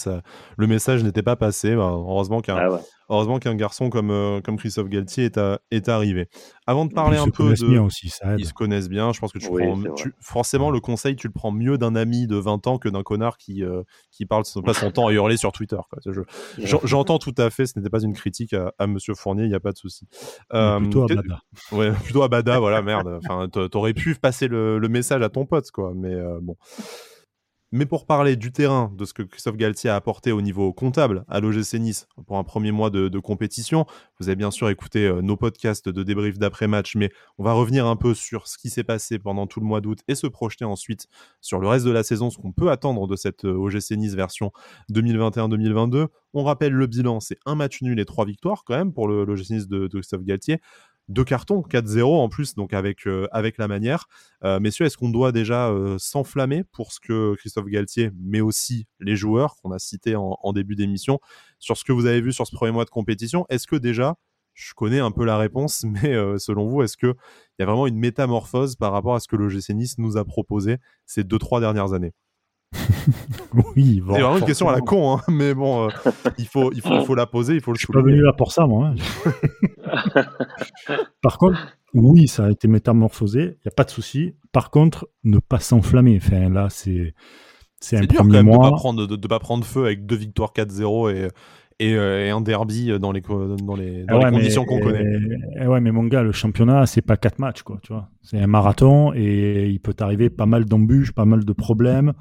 le 0.57 0.67
message 0.67 1.03
n'était 1.03 1.23
pas 1.23 1.37
passé. 1.37 1.75
Bah, 1.75 1.93
heureusement 1.93 2.41
qu'un 2.41 2.79
heureusement 3.09 3.39
qu'un 3.39 3.55
garçon 3.55 3.91
comme, 3.91 4.11
euh, 4.11 4.41
comme 4.41 4.57
Christophe 4.57 4.89
Galtier 4.89 5.25
est, 5.25 5.41
est 5.71 5.89
arrivé. 5.89 6.29
Avant 6.67 6.87
de 6.87 6.93
parler 6.93 7.19
un 7.19 7.29
peu 7.29 7.55
de, 7.55 7.67
bien 7.67 7.83
aussi, 7.83 8.09
ça 8.09 8.37
ils 8.39 8.47
se 8.47 8.55
connaissent 8.55 8.89
bien. 8.89 9.13
Je 9.13 9.21
pense 9.21 9.33
que 9.33 9.39
tu 9.39 9.49
prends, 9.49 9.79
forcément 10.21 10.71
le 10.71 10.81
conseil, 10.81 11.17
tu 11.17 11.27
le 11.27 11.33
prends 11.33 11.53
mieux 11.53 11.79
d'un 11.79 11.95
ami 11.95 12.27
de 12.27 12.37
20 12.37 12.67
ans 12.67 12.79
que 12.79 12.89
d'un 12.89 13.03
connard 13.03 13.37
qui 13.37 13.63
euh, 13.63 13.83
qui 14.11 14.27
parle 14.27 14.45
pas 14.65 14.75
son 14.75 14.91
temps 14.91 15.07
à 15.09 15.13
hurler 15.13 15.37
sur 15.37 15.53
Twitter. 15.53 15.79
J'entends 16.85 17.19
tout 17.19 17.35
à 17.37 17.51
fait. 17.51 17.67
Ce 17.67 17.79
n'était 17.79 17.91
pas 17.91 18.03
une 18.03 18.15
critique 18.15 18.53
à, 18.53 18.73
à 18.79 18.87
Monsieur 18.87 19.15
Fournier. 19.15 19.45
Il 19.45 19.49
n'y 19.49 19.55
a 19.55 19.61
pas 19.61 19.73
de 19.73 19.79
souci. 19.79 20.07
Euh, 20.53 20.81
plutôt 20.81 21.03
à 21.03 21.07
Bada. 21.07 21.41
Ouais, 21.73 21.93
plutôt 21.93 22.23
à 22.23 22.29
Bada. 22.29 22.59
voilà, 22.59 22.83
merde. 22.83 23.21
Enfin, 23.25 23.49
t'aurais 23.49 23.95
pu 23.95 24.15
passer 24.15 24.49
le, 24.49 24.79
le, 24.79 24.89
message 24.89 25.23
à 25.23 25.29
ton 25.29 25.45
pote, 25.45 25.71
quoi. 25.71 25.93
Mais 25.95 26.15
bon. 26.41 26.57
Mais 27.77 27.87
pour 27.87 28.07
parler 28.07 28.37
du 28.37 28.53
terrain, 28.53 28.93
de 28.97 29.05
ce 29.05 29.13
que 29.13 29.25
Christophe 29.25 29.57
Galtier 29.57 29.91
a 29.91 29.97
apporté 29.97 30.31
au 30.31 30.41
niveau 30.41 30.73
comptable 30.73 31.25
à 31.27 31.41
l'OGC 31.41 31.81
Nice 31.81 32.07
pour 32.25 32.39
un 32.39 32.45
premier 32.45 32.71
mois 32.71 32.89
de, 32.89 33.19
compétition, 33.19 33.85
vous 34.21 34.29
avez 34.29 34.37
bien 34.37 34.53
sûr 34.53 34.71
écouté 34.71 35.09
euh, 35.09 35.23
nos 35.23 35.37
podcasts 35.37 35.89
de 35.89 36.03
débrief 36.05 36.39
d'après-match, 36.39 36.95
mais 36.95 37.11
on 37.37 37.43
va 37.43 37.53
revenir 37.53 37.89
un 37.89 37.97
peu 37.97 38.15
sur 38.15 38.47
ce 38.47 38.59
qui 38.59 38.71
s'est 38.71 38.85
passé 38.85 39.19
pendant 39.19 39.49
tout 39.49 39.59
le 39.59 39.67
mois 39.67 39.81
d'août 39.81 39.99
et 40.07 40.15
se 40.15 40.29
projeter 40.29 40.65
ensuite 40.65 41.09
sur 41.41 41.59
le 41.59 41.67
reste 41.67 41.85
de 41.85 41.91
la 41.91 42.05
saison, 42.05 42.31
ce 42.31 42.39
qu'on 42.39 42.53
peut 42.53 42.71
attendre 42.71 43.09
de 43.09 43.17
cette 43.17 43.45
euh, 43.45 43.57
OGC 43.57 43.97
Nice 43.97 44.15
version 44.15 44.53
2021-2022. 44.93 46.07
On 46.33 46.45
rappelle 46.45 46.75
le 46.75 46.87
bilan, 46.87 47.19
c'est 47.19 47.39
un 47.45 47.57
match 47.57 47.83
nul 47.83 47.99
et 47.99 48.05
trois 48.05 48.25
victoires 48.25 48.63
quand 48.65 48.77
même 48.77 48.93
pour 48.93 49.09
l'OGC 49.09 49.51
Nice 49.51 49.67
de, 49.67 49.89
de 49.89 49.99
Christophe 49.99 50.23
Galtier. 50.23 50.61
Deux 51.09 51.25
cartons, 51.25 51.63
4-0 51.63 52.03
en 52.05 52.29
plus, 52.29 52.55
donc 52.55 52.73
avec, 52.73 53.07
euh, 53.07 53.29
avec 53.33 53.59
la 53.59 53.69
manière. 53.69 54.07
Euh, 54.45 54.61
messieurs, 54.61 54.87
est-ce 54.87 54.97
qu'on 54.97 55.11
doit 55.11 55.33
déjà 55.33 55.69
euh, 55.69 55.97
s'enflammer 55.99 56.65
pour 56.65 56.93
ce 56.93 57.01
que 57.01 57.35
Christophe 57.37 57.67
Galtier, 57.67 58.11
mais 58.19 58.41
aussi 58.41 58.87
les 59.01 59.17
joueurs 59.17 59.57
qu'on 59.57 59.73
a 59.73 59.79
cités 59.79 60.17
en, 60.17 60.53
début 60.53 60.77
d'émission, 60.77 61.21
sur 61.59 61.77
ce 61.77 61.85
que 61.85 61.93
vous 61.93 62.07
avez 62.07 62.21
vu 62.21 62.33
sur 62.33 62.47
ce 62.47 62.55
premier 62.55 62.73
mois 62.73 62.85
de 62.85 62.91
compétition? 62.91 63.45
Est-ce 63.49 63.67
que 63.67 63.77
déjà, 63.77 64.17
je 64.55 64.73
connais 64.75 65.01
un 65.01 65.11
peu 65.11 65.25
la 65.25 65.37
réponse, 65.37 65.85
mais 66.03 66.15
selon 66.39 66.69
vous, 66.69 66.83
est-ce 66.83 66.97
qu'il 66.97 67.15
y 67.59 67.63
a 67.63 67.67
vraiment 67.67 67.87
une 67.87 67.99
métamorphose 67.99 68.77
par 68.77 68.93
rapport 68.93 69.15
à 69.15 69.21
ce 69.21 69.29
que 69.29 69.37
le 69.37 69.49
GC 69.49 69.75
Nice 69.75 69.99
nous 69.99 70.17
a 70.17 70.25
proposé 70.25 70.79
ces 71.07 71.25
deux, 71.25 71.39
trois 71.39 71.61
dernières 71.61 71.93
années? 71.93 72.13
Oui, 73.77 74.03
c'est 74.05 74.21
vraiment 74.21 74.39
une 74.39 74.45
question 74.45 74.69
à 74.69 74.73
la 74.73 74.81
con, 74.81 75.17
hein, 75.17 75.21
mais 75.29 75.55
bon, 75.55 75.89
il, 76.39 76.47
faut, 76.47 76.73
il, 76.73 76.81
faut, 76.81 76.95
il 76.95 77.05
faut 77.05 77.15
la 77.15 77.27
poser, 77.27 77.55
il 77.55 77.61
faut 77.61 77.73
le 77.73 77.77
Je 77.77 77.85
suis 77.85 77.93
pas 77.93 78.03
venu 78.03 78.21
là 78.21 78.33
pour 78.33 78.53
ça, 78.53 78.67
moi. 78.67 78.93
Hein. 78.95 80.23
Par 81.23 81.39
contre, 81.39 81.59
oui, 81.95 82.29
ça 82.29 82.47
a 82.47 82.51
été 82.51 82.69
métamorphosé, 82.69 83.41
il 83.41 83.67
n'y 83.67 83.69
a 83.69 83.75
pas 83.77 83.85
de 83.85 83.91
souci. 83.91 84.35
Par 84.53 84.71
contre, 84.71 85.09
ne 85.23 85.39
pas 85.39 85.61
s'enflammer. 85.61 86.21
Enfin, 86.23 86.49
là, 86.49 86.69
c'est. 86.71 87.15
C'est 87.81 87.99
un 87.99 88.07
premier 88.07 88.43
mois. 88.43 88.57
De 88.57 88.65
ne 88.65 88.71
pas, 88.71 88.77
prendre, 88.77 89.07
de, 89.07 89.17
de 89.17 89.29
pas 89.29 89.39
prendre 89.39 89.63
feu 89.63 89.85
avec 89.85 90.07
deux 90.07 90.17
victoires 90.17 90.53
4-0 90.57 91.15
et, 91.15 91.29
euh, 91.83 92.27
et, 92.27 92.31
un 92.31 92.41
derby 92.41 92.99
dans 92.99 93.13
les, 93.13 93.21
dans 93.21 93.77
les, 93.77 94.05
dans 94.05 94.19
les 94.19 94.31
conditions 94.31 94.65
qu'on 94.65 94.81
connaît. 94.81 95.67
ouais, 95.67 95.81
mais 95.81 95.93
mon 95.93 96.05
gars, 96.05 96.23
le 96.23 96.33
championnat, 96.33 96.87
c'est 96.87 97.03
pas 97.03 97.17
quatre 97.17 97.39
matchs, 97.39 97.63
quoi, 97.63 97.79
tu 97.83 97.93
vois. 97.93 98.09
C'est 98.23 98.39
un 98.39 98.47
marathon 98.47 99.13
et 99.15 99.69
il 99.69 99.81
peut 99.81 99.93
t'arriver 99.93 100.31
pas 100.31 100.47
mal 100.47 100.65
d'embûches, 100.65 101.13
pas 101.13 101.25
mal 101.25 101.45
de 101.45 101.53
problèmes. 101.53 102.13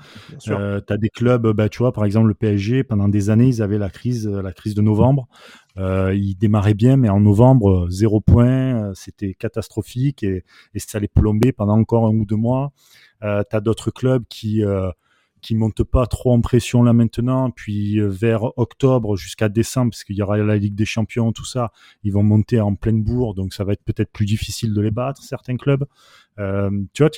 Euh, 0.49 0.81
tu 0.85 0.93
as 0.93 0.97
des 0.97 1.09
clubs, 1.09 1.47
bah, 1.53 1.69
tu 1.69 1.79
vois, 1.79 1.93
par 1.93 2.05
exemple, 2.05 2.27
le 2.27 2.33
PSG, 2.33 2.83
pendant 2.83 3.07
des 3.07 3.29
années, 3.29 3.47
ils 3.47 3.61
avaient 3.61 3.77
la 3.77 3.89
crise, 3.89 4.27
la 4.27 4.51
crise 4.51 4.75
de 4.75 4.81
novembre. 4.81 5.27
Euh, 5.77 6.13
ils 6.15 6.35
démarraient 6.35 6.75
bien, 6.75 6.97
mais 6.97 7.09
en 7.09 7.19
novembre, 7.19 7.87
zéro 7.89 8.21
point, 8.21 8.89
euh, 8.89 8.91
c'était 8.93 9.33
catastrophique 9.33 10.21
et, 10.23 10.43
et 10.73 10.79
ça 10.79 10.99
allait 10.99 11.07
plomber 11.07 11.51
pendant 11.51 11.79
encore 11.79 12.05
un 12.05 12.15
ou 12.15 12.25
deux 12.25 12.35
mois. 12.35 12.71
Euh, 13.23 13.43
tu 13.49 13.55
as 13.55 13.61
d'autres 13.61 13.89
clubs 13.89 14.23
qui 14.29 14.63
qui 15.43 15.55
monte 15.55 15.83
pas 15.83 16.07
trop 16.07 16.33
en 16.33 16.41
pression 16.41 16.81
là 16.81 16.93
maintenant, 16.93 17.51
puis 17.51 17.99
euh, 17.99 18.07
vers 18.07 18.57
octobre 18.57 19.15
jusqu'à 19.15 19.49
décembre, 19.49 19.91
parce 19.91 20.03
qu'il 20.03 20.15
y 20.15 20.23
aura 20.23 20.37
la 20.37 20.57
Ligue 20.57 20.73
des 20.73 20.85
Champions, 20.85 21.31
tout 21.31 21.45
ça, 21.45 21.71
ils 22.03 22.11
vont 22.11 22.23
monter 22.23 22.59
en 22.59 22.73
pleine 22.73 23.03
bourre, 23.03 23.35
donc 23.35 23.53
ça 23.53 23.63
va 23.63 23.73
être 23.73 23.83
peut-être 23.83 24.11
plus 24.11 24.25
difficile 24.25 24.73
de 24.73 24.81
les 24.81 24.91
battre, 24.91 25.21
certains 25.21 25.57
clubs. 25.57 25.85
Euh, 26.39 26.71
tu 26.93 27.03
vois, 27.03 27.11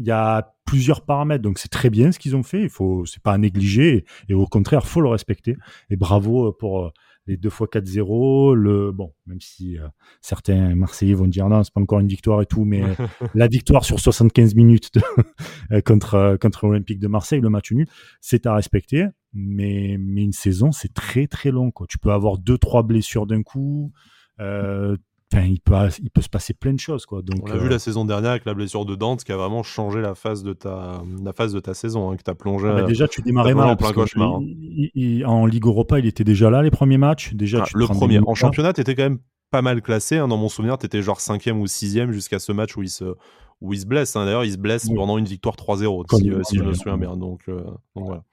il 0.00 0.06
y 0.06 0.10
a 0.10 0.54
plusieurs 0.64 1.04
paramètres, 1.04 1.42
donc 1.42 1.58
c'est 1.58 1.68
très 1.68 1.90
bien 1.90 2.10
ce 2.10 2.18
qu'ils 2.18 2.34
ont 2.34 2.42
fait, 2.42 2.62
il 2.62 2.70
faut, 2.70 3.06
c'est 3.06 3.22
pas 3.22 3.32
à 3.34 3.38
négliger, 3.38 3.96
et, 4.28 4.32
et, 4.32 4.34
au 4.34 4.46
contraire, 4.46 4.86
faut 4.86 5.00
le 5.00 5.08
respecter. 5.08 5.56
Et 5.90 5.96
bravo 5.96 6.52
pour 6.52 6.92
les 7.28 7.36
deux 7.36 7.50
fois 7.50 7.68
4-0, 7.68 8.54
le 8.54 8.90
bon, 8.90 9.12
même 9.26 9.40
si 9.40 9.78
euh, 9.78 9.86
certains 10.22 10.74
Marseillais 10.74 11.14
vont 11.14 11.26
dire 11.26 11.48
non, 11.48 11.62
c'est 11.62 11.72
pas 11.72 11.80
encore 11.80 12.00
une 12.00 12.08
victoire 12.08 12.40
et 12.40 12.46
tout, 12.46 12.64
mais 12.64 12.82
la 13.34 13.46
victoire 13.46 13.84
sur 13.84 14.00
75 14.00 14.54
minutes 14.54 14.90
euh, 15.72 15.80
contre 15.82 16.14
euh, 16.14 16.36
contre 16.38 16.66
l'Olympique 16.66 16.98
de 16.98 17.06
Marseille, 17.06 17.40
le 17.40 17.50
match 17.50 17.70
nul, 17.70 17.86
c'est 18.20 18.46
à 18.46 18.54
respecter. 18.54 19.06
Mais 19.34 19.98
mais 20.00 20.22
une 20.22 20.32
saison, 20.32 20.72
c'est 20.72 20.94
très 20.94 21.26
très 21.26 21.50
long. 21.50 21.70
Quoi. 21.70 21.86
Tu 21.86 21.98
peux 21.98 22.10
avoir 22.10 22.38
deux 22.38 22.56
trois 22.56 22.82
blessures 22.82 23.26
d'un 23.26 23.42
coup. 23.42 23.92
Euh, 24.40 24.96
il 25.34 25.60
peut, 25.60 25.74
il 26.02 26.10
peut 26.10 26.22
se 26.22 26.28
passer 26.28 26.54
plein 26.54 26.72
de 26.72 26.80
choses. 26.80 27.06
Quoi. 27.06 27.22
Donc, 27.22 27.40
On 27.42 27.46
l'a 27.46 27.58
vu 27.58 27.66
euh, 27.66 27.70
la 27.70 27.78
saison 27.78 28.04
dernière 28.04 28.30
avec 28.30 28.44
la 28.44 28.54
blessure 28.54 28.84
de 28.84 28.94
Dante 28.94 29.24
qui 29.24 29.32
a 29.32 29.36
vraiment 29.36 29.62
changé 29.62 30.00
la 30.00 30.14
phase 30.14 30.42
de 30.42 30.52
ta, 30.52 31.02
la 31.22 31.32
phase 31.32 31.52
de 31.52 31.60
ta 31.60 31.74
saison, 31.74 32.10
hein, 32.10 32.16
que 32.16 32.22
tu 32.22 32.30
as 32.30 32.34
plongé. 32.34 32.68
Ah 32.68 32.74
bah 32.74 32.82
déjà, 32.82 33.08
tu 33.08 33.22
démarrais 33.22 33.54
mal. 33.54 33.68
En 33.68 33.76
plein 33.76 33.92
cauchemar. 33.92 34.36
Hein. 34.40 35.22
en 35.26 35.46
Ligue 35.46 35.66
Europa, 35.66 35.98
il 35.98 36.06
était 36.06 36.24
déjà 36.24 36.50
là 36.50 36.62
les 36.62 36.70
premiers 36.70 36.98
matchs. 36.98 37.34
Déjà, 37.34 37.64
ah, 37.64 37.68
le 37.74 37.86
premier. 37.86 38.20
En 38.26 38.34
championnat, 38.34 38.72
tu 38.72 38.80
étais 38.80 38.94
quand 38.94 39.04
même 39.04 39.18
pas 39.50 39.62
mal 39.62 39.82
classé. 39.82 40.16
Hein. 40.16 40.28
Dans 40.28 40.36
mon 40.36 40.48
souvenir, 40.48 40.78
tu 40.78 40.86
étais 40.86 41.02
genre 41.02 41.20
5 41.20 41.48
ou 41.54 41.66
6 41.66 42.10
jusqu'à 42.10 42.38
ce 42.38 42.52
match 42.52 42.76
où 42.76 42.82
il 42.82 42.90
se, 42.90 43.14
où 43.60 43.72
il 43.72 43.80
se 43.80 43.86
blesse. 43.86 44.14
D'ailleurs, 44.14 44.44
il 44.44 44.52
se 44.52 44.58
blesse 44.58 44.88
pendant 44.88 45.18
une 45.18 45.24
victoire 45.24 45.56
3-0, 45.56 46.04
si, 46.16 46.30
euh, 46.30 46.42
si 46.44 46.58
je 46.58 46.62
me 46.62 46.72
souviens 46.74 46.98
bien. 46.98 47.16
Donc, 47.16 47.42
euh, 47.48 47.62
donc 47.96 48.06
voilà. 48.06 48.24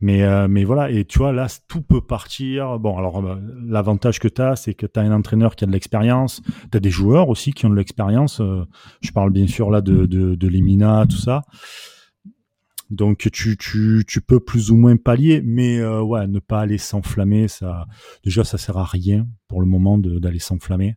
Mais, 0.00 0.22
euh, 0.22 0.46
mais 0.48 0.64
voilà, 0.64 0.90
et 0.90 1.04
tu 1.04 1.18
vois, 1.18 1.32
là, 1.32 1.46
tout 1.68 1.80
peut 1.80 2.00
partir. 2.00 2.78
Bon, 2.78 2.98
alors, 2.98 3.24
euh, 3.24 3.36
l'avantage 3.64 4.18
que 4.18 4.28
tu 4.28 4.42
as, 4.42 4.56
c'est 4.56 4.74
que 4.74 4.86
tu 4.86 5.00
as 5.00 5.02
un 5.02 5.12
entraîneur 5.12 5.56
qui 5.56 5.64
a 5.64 5.66
de 5.66 5.72
l'expérience, 5.72 6.42
tu 6.70 6.76
as 6.76 6.80
des 6.80 6.90
joueurs 6.90 7.28
aussi 7.28 7.52
qui 7.52 7.66
ont 7.66 7.70
de 7.70 7.76
l'expérience. 7.76 8.40
Euh, 8.40 8.64
je 9.00 9.10
parle 9.12 9.30
bien 9.30 9.46
sûr 9.46 9.70
là 9.70 9.80
de, 9.80 10.06
de, 10.06 10.34
de 10.34 10.48
l'Emina, 10.48 11.06
tout 11.08 11.16
ça. 11.16 11.42
Donc, 12.90 13.28
tu, 13.32 13.56
tu, 13.56 14.04
tu 14.06 14.20
peux 14.20 14.38
plus 14.38 14.70
ou 14.70 14.76
moins 14.76 14.96
pallier, 14.96 15.42
mais 15.44 15.84
ouais, 15.84 16.28
ne 16.28 16.38
pas 16.38 16.60
aller 16.60 16.78
s'enflammer, 16.78 17.48
ça, 17.48 17.86
déjà, 18.22 18.44
ça 18.44 18.58
sert 18.58 18.76
à 18.76 18.84
rien 18.84 19.26
pour 19.48 19.60
le 19.60 19.66
moment 19.66 19.98
d'aller 19.98 20.38
s'enflammer. 20.38 20.94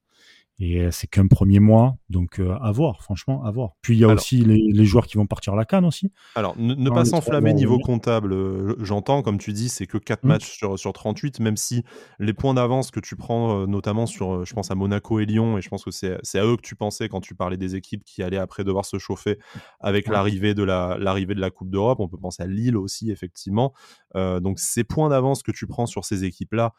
Et 0.61 0.81
euh, 0.81 0.91
c'est 0.91 1.07
qu'un 1.07 1.27
premier 1.27 1.59
mois, 1.59 1.95
donc 2.09 2.39
euh, 2.39 2.57
à 2.61 2.71
voir, 2.73 3.01
franchement, 3.01 3.45
à 3.45 3.51
voir. 3.51 3.75
Puis 3.81 3.95
il 3.95 3.99
y 4.01 4.03
a 4.03 4.09
aussi 4.09 4.43
les, 4.43 4.85
joueurs 4.85 5.07
qui 5.07 5.17
vont 5.17 5.25
partir 5.25 5.53
à 5.53 5.55
la 5.55 5.63
canne 5.63 5.85
aussi. 5.85 6.11
Alors, 6.35 6.55
ne, 6.57 6.89
pas 6.89 7.05
s'enflammer 7.05 7.53
niveau 7.53 7.79
comptable, 7.79 8.33
euh, 8.33 8.75
j'entends, 8.79 9.21
comme 9.21 9.37
tu 9.37 9.53
dis, 9.53 9.69
c'est 9.69 9.87
que 9.87 9.97
4 9.97 10.23
mmh. 10.23 10.27
matchs 10.27 10.51
sur, 10.51 10.77
sur 10.77 10.91
38, 10.91 11.39
même 11.39 11.55
si 11.55 11.83
les 12.19 12.33
points 12.33 12.53
d'avance 12.53 12.91
que 12.91 12.99
tu 12.99 13.15
prends, 13.15 13.67
notamment 13.67 14.05
sur, 14.05 14.43
je 14.45 14.53
pense 14.53 14.69
à 14.69 14.75
Monaco 14.75 15.19
et 15.19 15.25
Lyon, 15.25 15.57
et 15.57 15.61
je 15.61 15.69
pense 15.69 15.85
que 15.85 15.91
c'est 15.91 16.39
à 16.39 16.45
eux 16.45 16.57
que 16.57 16.61
tu 16.61 16.75
pensais 16.75 17.07
quand 17.07 17.21
tu 17.21 17.35
parlais 17.35 17.57
des 17.57 17.75
équipes 17.75 18.03
qui 18.03 18.21
allaient 18.21 18.37
après 18.37 18.65
devoir 18.65 18.83
se 18.83 18.97
chauffer 18.97 19.39
avec 19.79 20.09
l'arrivée 20.09 20.53
de 20.53 20.63
la, 20.63 20.97
l'arrivée 20.99 21.35
de 21.35 21.41
la 21.41 21.51
Coupe 21.51 21.69
d'Europe. 21.69 22.01
On 22.01 22.09
peut 22.09 22.17
penser 22.17 22.43
à 22.43 22.47
Lille 22.47 22.75
aussi, 22.75 23.11
effectivement. 23.11 23.73
donc, 24.15 24.59
ces 24.59 24.83
points 24.83 25.09
d'avance 25.09 25.41
que 25.41 25.51
tu 25.51 25.67
prends 25.67 25.85
sur 25.85 26.03
ces 26.03 26.25
équipes-là, 26.25 26.73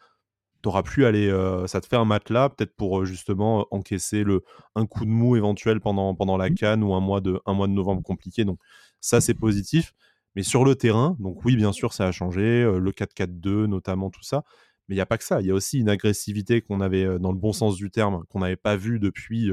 t'auras 0.61 0.83
plus 0.83 1.05
aller, 1.05 1.29
euh, 1.29 1.67
ça 1.67 1.81
te 1.81 1.87
fait 1.87 1.95
un 1.95 2.05
matelas 2.05 2.49
peut-être 2.49 2.75
pour 2.75 3.01
euh, 3.01 3.05
justement 3.05 3.67
encaisser 3.71 4.23
le 4.23 4.43
un 4.75 4.85
coup 4.85 5.05
de 5.05 5.09
mou 5.09 5.35
éventuel 5.35 5.81
pendant 5.81 6.13
pendant 6.15 6.37
la 6.37 6.49
mmh. 6.49 6.55
canne 6.55 6.83
ou 6.83 6.93
un 6.93 6.99
mois 6.99 7.21
de 7.21 7.39
un 7.45 7.53
mois 7.53 7.67
de 7.67 7.73
novembre 7.73 8.03
compliqué. 8.03 8.45
Donc 8.45 8.59
ça 9.01 9.21
c'est 9.21 9.33
positif. 9.33 9.93
Mais 10.35 10.43
sur 10.43 10.63
le 10.63 10.75
terrain, 10.75 11.17
donc 11.19 11.43
oui 11.45 11.55
bien 11.55 11.73
sûr 11.73 11.93
ça 11.93 12.07
a 12.07 12.11
changé, 12.11 12.41
euh, 12.41 12.79
le 12.79 12.91
4-4-2 12.91 13.65
notamment 13.65 14.09
tout 14.09 14.23
ça. 14.23 14.43
Mais 14.87 14.95
il 14.95 14.97
n'y 14.97 15.01
a 15.01 15.05
pas 15.05 15.17
que 15.17 15.23
ça. 15.23 15.41
Il 15.41 15.47
y 15.47 15.51
a 15.51 15.53
aussi 15.53 15.79
une 15.79 15.89
agressivité 15.89 16.61
qu'on 16.61 16.81
avait 16.81 17.19
dans 17.19 17.31
le 17.31 17.37
bon 17.37 17.53
sens 17.53 17.75
du 17.75 17.91
terme 17.91 18.23
qu'on 18.29 18.39
n'avait 18.39 18.55
pas 18.57 18.75
vu 18.75 18.99
depuis 18.99 19.51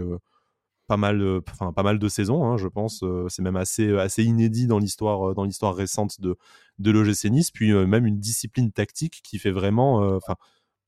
pas 0.89 0.97
mal, 0.97 1.43
enfin 1.49 1.73
pas 1.73 1.83
mal 1.83 1.99
de 1.99 2.09
saisons, 2.09 2.45
hein, 2.45 2.57
je 2.57 2.67
pense. 2.67 3.05
c'est 3.29 3.43
même 3.43 3.57
assez, 3.57 3.93
assez 3.99 4.25
inédit 4.25 4.67
dans 4.67 4.79
l'histoire, 4.79 5.35
dans 5.35 5.45
l'histoire 5.45 5.77
récente 5.77 6.21
de, 6.21 6.37
de 6.79 6.91
l'OGC 6.91 7.27
Nice. 7.31 7.51
Puis 7.53 7.73
même 7.73 8.07
une 8.07 8.19
discipline 8.19 8.73
tactique 8.73 9.21
qui 9.23 9.39
fait 9.39 9.53
vraiment, 9.53 9.99
enfin, 10.17 10.37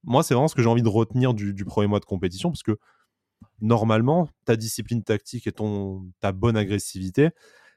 moi, 0.05 0.23
c'est 0.23 0.35
vraiment 0.35 0.49
ce 0.49 0.55
que 0.55 0.63
j'ai 0.63 0.69
envie 0.69 0.83
de 0.83 0.89
retenir 0.89 1.35
du, 1.35 1.65
premier 1.65 1.87
mois 1.87 2.01
de 2.01 2.05
compétition, 2.05 2.51
parce 2.51 2.63
que 2.63 2.79
normalement, 3.61 4.29
ta 4.45 4.57
discipline 4.57 5.03
tactique 5.03 5.47
et 5.47 5.53
ton, 5.53 6.07
ta 6.21 6.33
bonne 6.33 6.57
agressivité, 6.57 7.31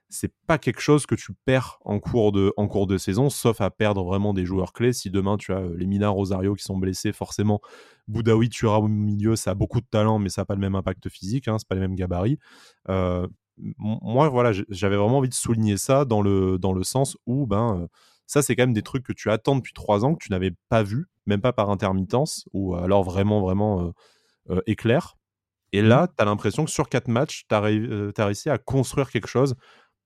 c'est 0.10 0.32
pas 0.46 0.58
quelque 0.58 0.80
chose 0.80 1.06
que 1.06 1.16
tu 1.16 1.34
perds 1.46 1.80
en 1.84 2.00
cours, 2.00 2.32
de, 2.32 2.98
saison, 2.98 3.30
sauf 3.30 3.62
à 3.62 3.72
perdre 3.72 4.04
vraiment 4.04 4.34
des 4.34 4.46
joueurs 4.46 4.72
clés. 4.72 4.94
Si 4.94 5.10
demain 5.10 5.38
tu 5.38 5.52
as 5.54 5.60
euh, 5.60 5.76
les 5.76 5.88
Mina 5.88 6.10
Rosario 6.10 6.54
qui 6.54 6.64
sont 6.64 6.78
blessés, 6.78 7.12
forcément, 7.12 7.62
Boudaoui, 8.08 8.50
tu 8.50 8.66
auras 8.68 8.78
au 8.78 8.88
milieu, 8.88 9.36
ça 9.36 9.52
a 9.52 9.54
beaucoup 9.56 9.82
de 9.82 9.88
talent, 9.90 10.20
mais 10.20 10.30
ça 10.30 10.42
n'a 10.42 10.46
pas 10.46 10.54
le 10.54 10.62
même 10.62 10.76
impact 10.76 11.10
physique, 11.10 11.48
hein, 11.48 11.58
c'est 11.58 11.68
pas 11.68 11.76
les 11.76 11.82
mêmes 11.82 11.96
gabarits. 11.96 12.38
Euh, 12.90 13.28
moi, 13.58 14.30
voilà, 14.30 14.52
j'avais 14.70 14.98
vraiment 14.98 15.18
envie 15.20 15.30
de 15.30 15.34
souligner 15.34 15.78
ça 15.78 16.06
dans 16.06 16.22
le, 16.22 16.58
dans 16.58 16.74
le 16.74 16.84
sens 16.84 17.18
où, 17.26 17.48
ben, 17.48 17.82
euh, 17.82 17.88
ça, 18.28 18.42
c'est 18.42 18.56
quand 18.56 18.64
même 18.64 18.74
des 18.74 18.82
trucs 18.82 19.04
que 19.04 19.14
tu 19.14 19.30
attends 19.30 19.56
depuis 19.56 19.74
trois 19.74 20.06
ans, 20.06 20.16
que 20.16 20.24
tu 20.24 20.32
n'avais 20.32 20.52
pas 20.70 20.84
vu, 20.84 21.08
même 21.26 21.42
pas 21.42 21.54
par 21.54 21.70
intermittence, 21.70 22.48
ou 22.54 22.76
alors 22.76 23.04
vraiment, 23.04 23.42
vraiment 23.42 23.82
euh, 23.82 23.92
euh, 24.52 24.62
éclair. 24.68 25.16
Et 25.72 25.82
mmh 25.82 25.88
là, 25.88 26.08
tu 26.08 26.22
as 26.22 26.26
l'impression 26.26 26.66
que 26.66 26.72
sur 26.72 26.90
quatre 26.90 27.08
matchs, 27.08 27.46
tu 27.48 27.56
as, 27.56 27.64
euh, 27.64 28.12
réussi 28.18 28.50
à 28.50 28.58
construire 28.58 29.10
quelque 29.10 29.28
chose 29.28 29.56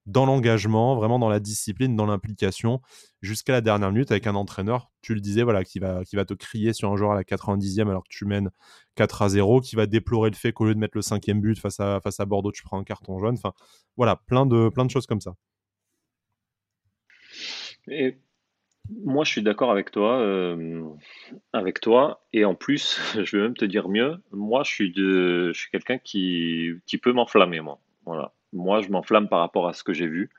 dans 0.05 0.25
l'engagement, 0.25 0.95
vraiment 0.95 1.19
dans 1.19 1.27
la 1.29 1.41
discipline, 1.41 1.95
dans 1.97 2.05
l'implication, 2.05 2.81
jusqu'à 3.21 3.51
la 3.51 3.61
dernière 3.61 3.91
minute 3.91 4.09
avec 4.09 4.25
un 4.25 4.35
entraîneur, 4.35 4.89
tu 5.01 5.13
le 5.13 5.19
disais, 5.19 5.43
voilà, 5.43 5.65
qui 5.65 5.79
va, 5.79 6.05
qui 6.05 6.15
va 6.15 6.23
te 6.23 6.33
crier 6.33 6.71
sur 6.71 6.91
un 6.91 6.95
joueur 6.95 7.11
à 7.11 7.15
la 7.15 7.23
90e 7.23 7.89
alors 7.89 8.03
que 8.03 8.09
tu 8.09 8.25
mènes 8.25 8.49
4 8.95 9.21
à 9.23 9.29
0, 9.29 9.59
qui 9.59 9.75
va 9.75 9.85
déplorer 9.85 10.29
le 10.29 10.35
fait 10.37 10.53
qu'au 10.53 10.65
lieu 10.65 10.73
de 10.75 10.79
mettre 10.79 10.95
le 10.95 11.01
cinquième 11.01 11.41
but 11.41 11.59
face 11.59 11.81
à, 11.81 11.99
face 11.99 12.21
à 12.21 12.25
Bordeaux, 12.25 12.53
tu 12.53 12.63
prends 12.63 12.79
un 12.79 12.85
carton 12.85 13.19
jaune. 13.19 13.35
Enfin, 13.37 13.51
voilà, 13.97 14.15
plein 14.15 14.45
de, 14.45 14.69
plein 14.69 14.85
de 14.85 14.91
choses 14.91 15.07
comme 15.07 15.21
ça. 15.21 15.35
Et 17.89 18.17
moi, 18.89 19.23
je 19.23 19.31
suis 19.31 19.43
d'accord 19.43 19.71
avec 19.71 19.91
toi, 19.91 20.19
euh, 20.19 20.83
avec 21.53 21.81
toi. 21.81 22.25
Et 22.33 22.45
en 22.45 22.55
plus, 22.55 22.99
je 23.23 23.37
vais 23.37 23.43
même 23.43 23.55
te 23.55 23.65
dire 23.65 23.89
mieux. 23.89 24.17
Moi, 24.31 24.63
je 24.63 24.71
suis 24.71 24.91
de, 24.91 25.51
je 25.53 25.59
suis 25.59 25.71
quelqu'un 25.71 25.97
qui, 25.97 26.73
qui 26.85 26.97
peut 26.97 27.13
m'enflammer, 27.13 27.61
moi. 27.61 27.79
Voilà. 28.05 28.33
Moi, 28.53 28.81
je 28.81 28.89
m'enflamme 28.89 29.27
par 29.27 29.39
rapport 29.39 29.67
à 29.67 29.73
ce 29.73 29.83
que 29.83 29.93
j'ai 29.93 30.07
vu. 30.07 30.29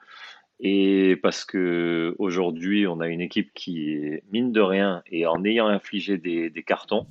Et 0.60 1.16
parce 1.22 1.44
que 1.44 2.16
aujourd'hui, 2.18 2.86
on 2.86 3.00
a 3.00 3.08
une 3.08 3.20
équipe 3.20 3.52
qui 3.54 3.92
est 3.92 4.24
mine 4.32 4.50
de 4.50 4.60
rien 4.60 5.02
et 5.06 5.26
en 5.26 5.44
ayant 5.44 5.68
infligé 5.68 6.18
des, 6.18 6.64
cartons, 6.66 7.06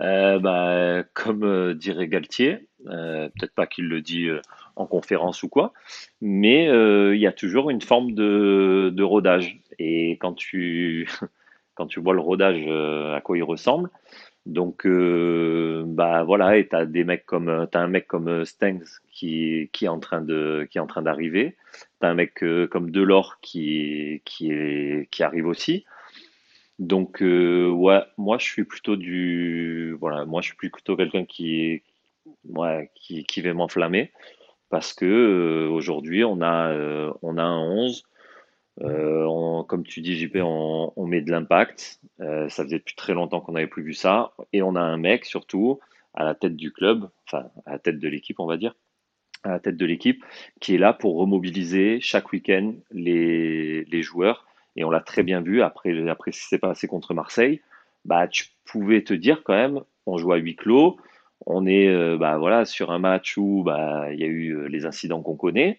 euh, 0.00 0.38
bah, 0.38 1.04
comme 1.14 1.44
euh, 1.44 1.74
dirait 1.74 2.08
Galtier, 2.08 2.68
peut-être 2.84 3.54
pas 3.54 3.66
qu'il 3.66 3.88
le 3.88 4.02
dit 4.02 4.28
en 4.76 4.86
conférence 4.86 5.42
ou 5.42 5.48
quoi, 5.48 5.72
mais 6.20 6.68
euh, 6.68 7.14
il 7.16 7.20
y 7.20 7.26
a 7.26 7.32
toujours 7.32 7.70
une 7.70 7.82
forme 7.82 8.12
de, 8.12 9.02
rodage. 9.02 9.60
Et 9.78 10.12
quand 10.20 10.34
tu, 10.34 11.08
quand 11.74 11.86
tu 11.86 12.00
vois 12.00 12.14
le 12.14 12.20
rodage 12.20 12.66
à 12.68 13.20
quoi 13.20 13.36
il 13.36 13.42
ressemble, 13.42 13.90
Donc, 14.46 14.86
euh, 14.86 15.82
bah 15.86 16.22
voilà, 16.22 16.56
et 16.56 16.68
t'as 16.68 16.86
des 16.86 17.02
mecs 17.02 17.26
comme, 17.26 17.48
euh, 17.48 17.66
t'as 17.66 17.80
un 17.80 17.88
mec 17.88 18.06
comme 18.06 18.28
euh, 18.28 18.44
Stengs 18.44 19.00
qui, 19.12 19.68
qui 19.72 19.86
est 19.86 19.88
en 19.88 19.98
train 19.98 20.22
de, 20.22 20.68
qui 20.70 20.78
est 20.78 20.80
en 20.80 20.86
train 20.86 21.02
d'arriver. 21.02 21.56
T'as 22.00 22.10
un 22.10 22.14
mec 22.14 22.44
comme 22.70 22.90
Delors 22.92 23.38
qui, 23.42 24.22
qui 24.24 24.50
qui 25.10 25.22
arrive 25.22 25.46
aussi. 25.46 25.84
Donc, 26.78 27.18
ouais, 27.20 28.02
moi 28.18 28.38
je 28.38 28.44
suis 28.44 28.64
plutôt 28.64 28.96
du, 28.96 29.96
voilà, 30.00 30.24
moi 30.26 30.42
je 30.42 30.48
suis 30.48 30.56
plutôt 30.56 30.96
quelqu'un 30.96 31.24
qui, 31.24 31.82
ouais, 32.44 32.90
qui, 32.94 33.24
qui 33.24 33.40
va 33.42 33.52
m'enflammer 33.54 34.12
parce 34.70 34.92
que 34.92 35.68
aujourd'hui 35.70 36.24
on 36.24 36.40
a, 36.42 37.12
on 37.22 37.38
a 37.38 37.42
un 37.42 37.60
11 37.60 38.04
euh, 38.82 39.62
comme 39.64 39.84
tu 39.84 40.00
dis, 40.00 40.16
JP, 40.16 40.36
on, 40.42 41.06
met 41.06 41.22
de 41.22 41.30
l'impact. 41.30 42.00
Euh, 42.20 42.48
ça 42.48 42.64
faisait 42.64 42.78
depuis 42.78 42.94
très 42.94 43.14
longtemps 43.14 43.40
qu'on 43.40 43.52
n'avait 43.52 43.66
plus 43.66 43.82
vu 43.82 43.94
ça. 43.94 44.32
Et 44.52 44.62
on 44.62 44.76
a 44.76 44.80
un 44.80 44.96
mec, 44.96 45.24
surtout, 45.24 45.80
à 46.14 46.24
la 46.24 46.34
tête 46.34 46.56
du 46.56 46.72
club, 46.72 47.08
enfin, 47.26 47.48
à 47.64 47.72
la 47.72 47.78
tête 47.78 47.98
de 47.98 48.08
l'équipe, 48.08 48.40
on 48.40 48.46
va 48.46 48.56
dire, 48.56 48.74
à 49.44 49.50
la 49.50 49.60
tête 49.60 49.76
de 49.76 49.86
l'équipe, 49.86 50.24
qui 50.60 50.74
est 50.74 50.78
là 50.78 50.92
pour 50.92 51.16
remobiliser 51.16 52.00
chaque 52.00 52.32
week-end 52.32 52.74
les, 52.90 53.84
les 53.84 54.02
joueurs. 54.02 54.46
Et 54.76 54.84
on 54.84 54.90
l'a 54.90 55.00
très 55.00 55.22
bien 55.22 55.40
vu 55.40 55.62
après, 55.62 56.08
après 56.08 56.32
ce 56.32 56.40
qui 56.40 56.48
s'est 56.48 56.58
passé 56.58 56.86
contre 56.86 57.14
Marseille. 57.14 57.62
Bah, 58.04 58.28
tu 58.28 58.46
pouvais 58.64 59.02
te 59.02 59.14
dire 59.14 59.42
quand 59.42 59.54
même, 59.54 59.80
on 60.04 60.18
joue 60.18 60.32
à 60.32 60.36
huis 60.36 60.54
clos. 60.56 60.98
On 61.46 61.66
est 61.66 61.88
euh, 61.88 62.16
bah, 62.18 62.38
voilà, 62.38 62.64
sur 62.64 62.90
un 62.90 62.98
match 62.98 63.36
où 63.36 63.62
bah, 63.64 64.12
il 64.12 64.20
y 64.20 64.24
a 64.24 64.26
eu 64.26 64.68
les 64.68 64.84
incidents 64.84 65.22
qu'on 65.22 65.36
connaît 65.36 65.78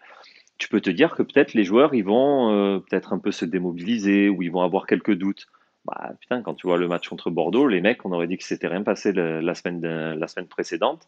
tu 0.58 0.70
peux 0.70 0.82
te 0.82 0.90
dire 0.90 1.16
que 1.16 1.24
peut-être 1.24 1.54
les 1.54 1.64
joueurs 1.64 1.94
ils 1.94 2.04
vont 2.04 2.52
euh, 2.52 2.80
peut-être 2.80 3.14
un 3.14 3.20
peu 3.20 3.32
se 3.32 3.46
démobiliser 3.46 4.30
ou 4.30 4.42
ils 4.42 4.52
vont 4.52 4.62
avoir 4.62 4.86
quelques 4.86 5.14
doutes. 5.14 5.48
Bah 5.86 6.12
putain, 6.20 6.42
quand 6.42 6.56
tu 6.56 6.68
vois 6.68 6.78
le 6.78 6.88
match 6.88 7.08
contre 7.08 7.30
Bordeaux, 7.30 7.68
les 7.68 7.80
mecs, 7.82 8.06
on 8.06 8.12
aurait 8.12 8.28
dit 8.28 8.38
que 8.38 8.44
c'était 8.44 8.68
rien 8.68 8.84
passé 8.84 9.14
la, 9.14 9.54
semaine 9.56 9.82
la 9.82 10.28
semaine 10.28 10.48
précédente 10.48 11.08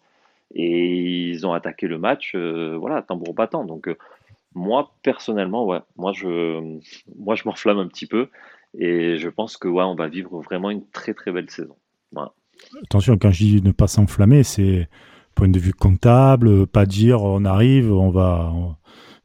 et 0.53 1.30
ils 1.30 1.45
ont 1.45 1.53
attaqué 1.53 1.88
le 1.88 1.97
match, 1.99 2.34
euh, 2.36 2.78
voilà, 2.78 3.01
tambour 3.01 3.34
battant. 3.34 3.66
Donc 3.66 3.88
euh, 3.88 3.97
moi 4.55 4.93
personnellement, 5.03 5.66
ouais, 5.66 5.80
moi 5.97 6.14
je, 6.14 6.78
moi 7.18 7.36
je 7.36 7.43
m'enflamme 7.45 7.80
un 7.80 7.88
petit 7.88 8.07
peu 8.07 8.30
et 8.78 9.18
je 9.18 9.30
pense 9.30 9.57
que 9.57 9.68
ouais, 9.68 9.84
on 9.84 9.95
va 9.95 10.07
vivre 10.07 10.39
vraiment 10.41 10.70
une 10.70 10.88
très 10.91 11.14
très 11.14 11.32
belle 11.32 11.49
saison. 11.49 11.76
Attention, 12.84 13.18
quand 13.18 13.32
je 13.32 13.43
dis 13.43 13.62
ne 13.62 13.72
pas 13.72 13.88
s'enflammer, 13.88 14.43
c'est 14.43 14.88
point 15.36 15.49
de 15.49 15.60
vue 15.60 15.74
comptable, 15.74 16.68
pas 16.68 16.86
dire 16.86 17.24
on 17.24 17.45
arrive, 17.45 17.91
on 17.91 18.10
va 18.10 18.53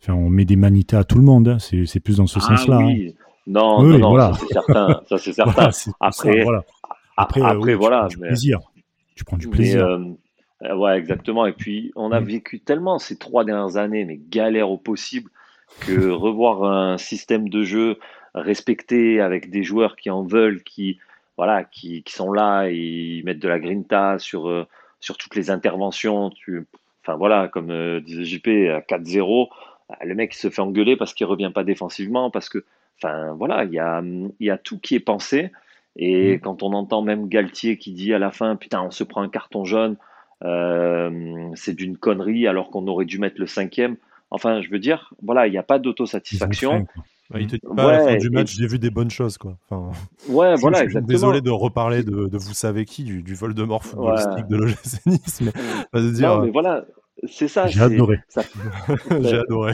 on 0.09 0.29
met 0.29 0.45
des 0.45 0.57
manitas 0.57 1.01
à 1.01 1.05
tout 1.05 1.19
le 1.19 1.25
monde. 1.25 1.49
Hein. 1.49 1.59
C'est 1.59 2.01
plus 2.01 2.19
dans 2.19 2.27
ce 2.27 2.39
ah 2.39 2.49
sens-là. 2.49 2.79
Oui. 2.79 3.09
Hein. 3.09 3.21
Non, 3.47 3.83
non, 3.83 4.17
ça 4.17 4.33
c'est 4.39 4.53
certain. 4.53 5.01
Ça 5.09 5.19
c'est 5.19 5.33
certain. 5.35 5.71
après, 6.01 6.43
voilà. 6.43 6.65
après, 7.17 7.43
après, 7.43 7.75
voilà. 7.75 8.09
Tu 8.09 8.17
prends 8.17 8.25
du 8.25 8.29
plaisir. 8.29 8.61
Tu 9.15 9.25
prends 9.25 9.37
du 9.37 9.49
plaisir. 9.49 9.87
Euh, 9.87 9.99
euh, 10.65 10.77
ouais, 10.77 10.97
exactement. 10.97 11.47
Et 11.47 11.53
puis, 11.53 11.93
on 11.95 12.11
a 12.11 12.21
vécu 12.21 12.61
tellement 12.61 12.99
ces 12.99 13.17
trois 13.17 13.45
dernières 13.45 13.77
années, 13.77 14.05
mais 14.05 14.19
galère 14.31 14.71
au 14.71 14.79
possible, 14.79 15.31
que 15.81 16.09
revoir 16.11 16.65
un 16.65 16.99
système 16.99 17.49
de 17.49 17.63
jeu 17.63 17.99
respecté 18.35 19.21
avec 19.21 19.51
des 19.51 19.63
joueurs 19.63 19.97
qui 19.97 20.11
en 20.11 20.23
veulent, 20.23 20.63
qui 20.65 20.99
voilà, 21.37 21.65
qui, 21.65 22.03
qui 22.03 22.13
sont 22.13 22.33
là, 22.33 22.69
ils 22.69 23.23
mettent 23.25 23.41
de 23.41 23.49
la 23.49 23.59
grinta 23.59 24.19
sur 24.19 24.49
euh, 24.49 24.67
sur 25.01 25.17
toutes 25.17 25.37
les 25.37 25.51
interventions. 25.51 26.31
Tu, 26.31 26.67
enfin 27.03 27.17
voilà, 27.17 27.49
comme 27.49 28.01
disait 28.01 28.25
JP, 28.25 28.49
à 28.71 28.81
4-0 28.81 29.49
bah, 29.89 29.99
le 30.03 30.15
mec 30.15 30.35
se 30.35 30.51
fait 30.51 30.63
engueuler 30.63 30.97
parce 30.97 31.15
qu'il 31.15 31.27
revient 31.27 31.51
pas 31.55 31.65
défensivement, 31.65 32.31
parce 32.31 32.49
que, 32.49 32.65
enfin 32.99 33.33
voilà, 33.35 33.65
il 33.65 33.73
y 33.73 33.79
a, 33.79 34.03
y 34.41 34.51
a 34.51 34.59
tout 34.59 34.79
qui 34.79 34.95
est 34.95 35.01
pensé. 35.01 35.53
Et 35.97 36.37
mm. 36.37 36.41
quand 36.41 36.63
on 36.63 36.73
entend 36.73 37.03
même 37.03 37.29
Galtier 37.29 37.77
qui 37.77 37.93
dit 37.93 38.15
à 38.15 38.19
la 38.19 38.31
fin, 38.31 38.57
putain, 38.57 38.83
on 38.83 38.91
se 38.91 39.05
prend 39.05 39.23
un 39.23 39.29
carton 39.29 39.65
jaune, 39.65 39.97
euh, 40.43 41.51
c'est 41.55 41.75
d'une 41.75 41.97
connerie 41.97 42.47
alors 42.47 42.71
qu'on 42.71 42.87
aurait 42.87 43.05
dû 43.05 43.19
mettre 43.19 43.41
le 43.41 43.47
cinquième. 43.47 43.97
Enfin, 44.31 44.63
je 44.63 44.71
veux 44.71 44.79
dire, 44.79 45.13
voilà, 45.23 45.47
il 45.47 45.51
n'y 45.51 45.59
a 45.59 45.63
pas 45.63 45.79
d'autosatisfaction. 45.79 46.87
Il 47.37 47.47
te 47.47 47.57
dit 47.57 47.61
pas 47.75 47.89
à 47.89 47.93
la 47.93 48.05
fin 48.05 48.17
du 48.17 48.31
match, 48.31 48.55
j'ai 48.55 48.67
vu 48.67 48.79
des 48.79 48.91
bonnes 48.91 49.11
choses, 49.11 49.39
quoi. 49.39 49.57
Enfin, 49.69 49.91
ouais, 50.29 50.55
voilà, 50.57 50.85
je, 50.85 50.91
suis 50.91 51.03
désolé 51.03 51.41
de 51.41 51.51
reparler 51.51 52.03
de, 52.03 52.27
de, 52.27 52.39
vous 52.39 52.55
savez 52.55 52.85
qui, 52.85 53.05
du, 53.05 53.23
du 53.23 53.35
vol 53.35 53.55
de 53.55 53.63
mort 53.63 53.85
footballistique 53.85 54.49
de 54.49 54.57
l'OGC 54.57 55.07
Nice, 55.07 55.43
mais, 55.93 56.03
dire, 56.13 56.37
non, 56.37 56.43
mais 56.45 56.51
voilà, 56.51 56.85
c'est 57.27 57.49
ça. 57.49 57.67
J'ai 57.67 57.81
adoré. 57.81 58.21
J'ai 59.21 59.39
adoré. 59.39 59.73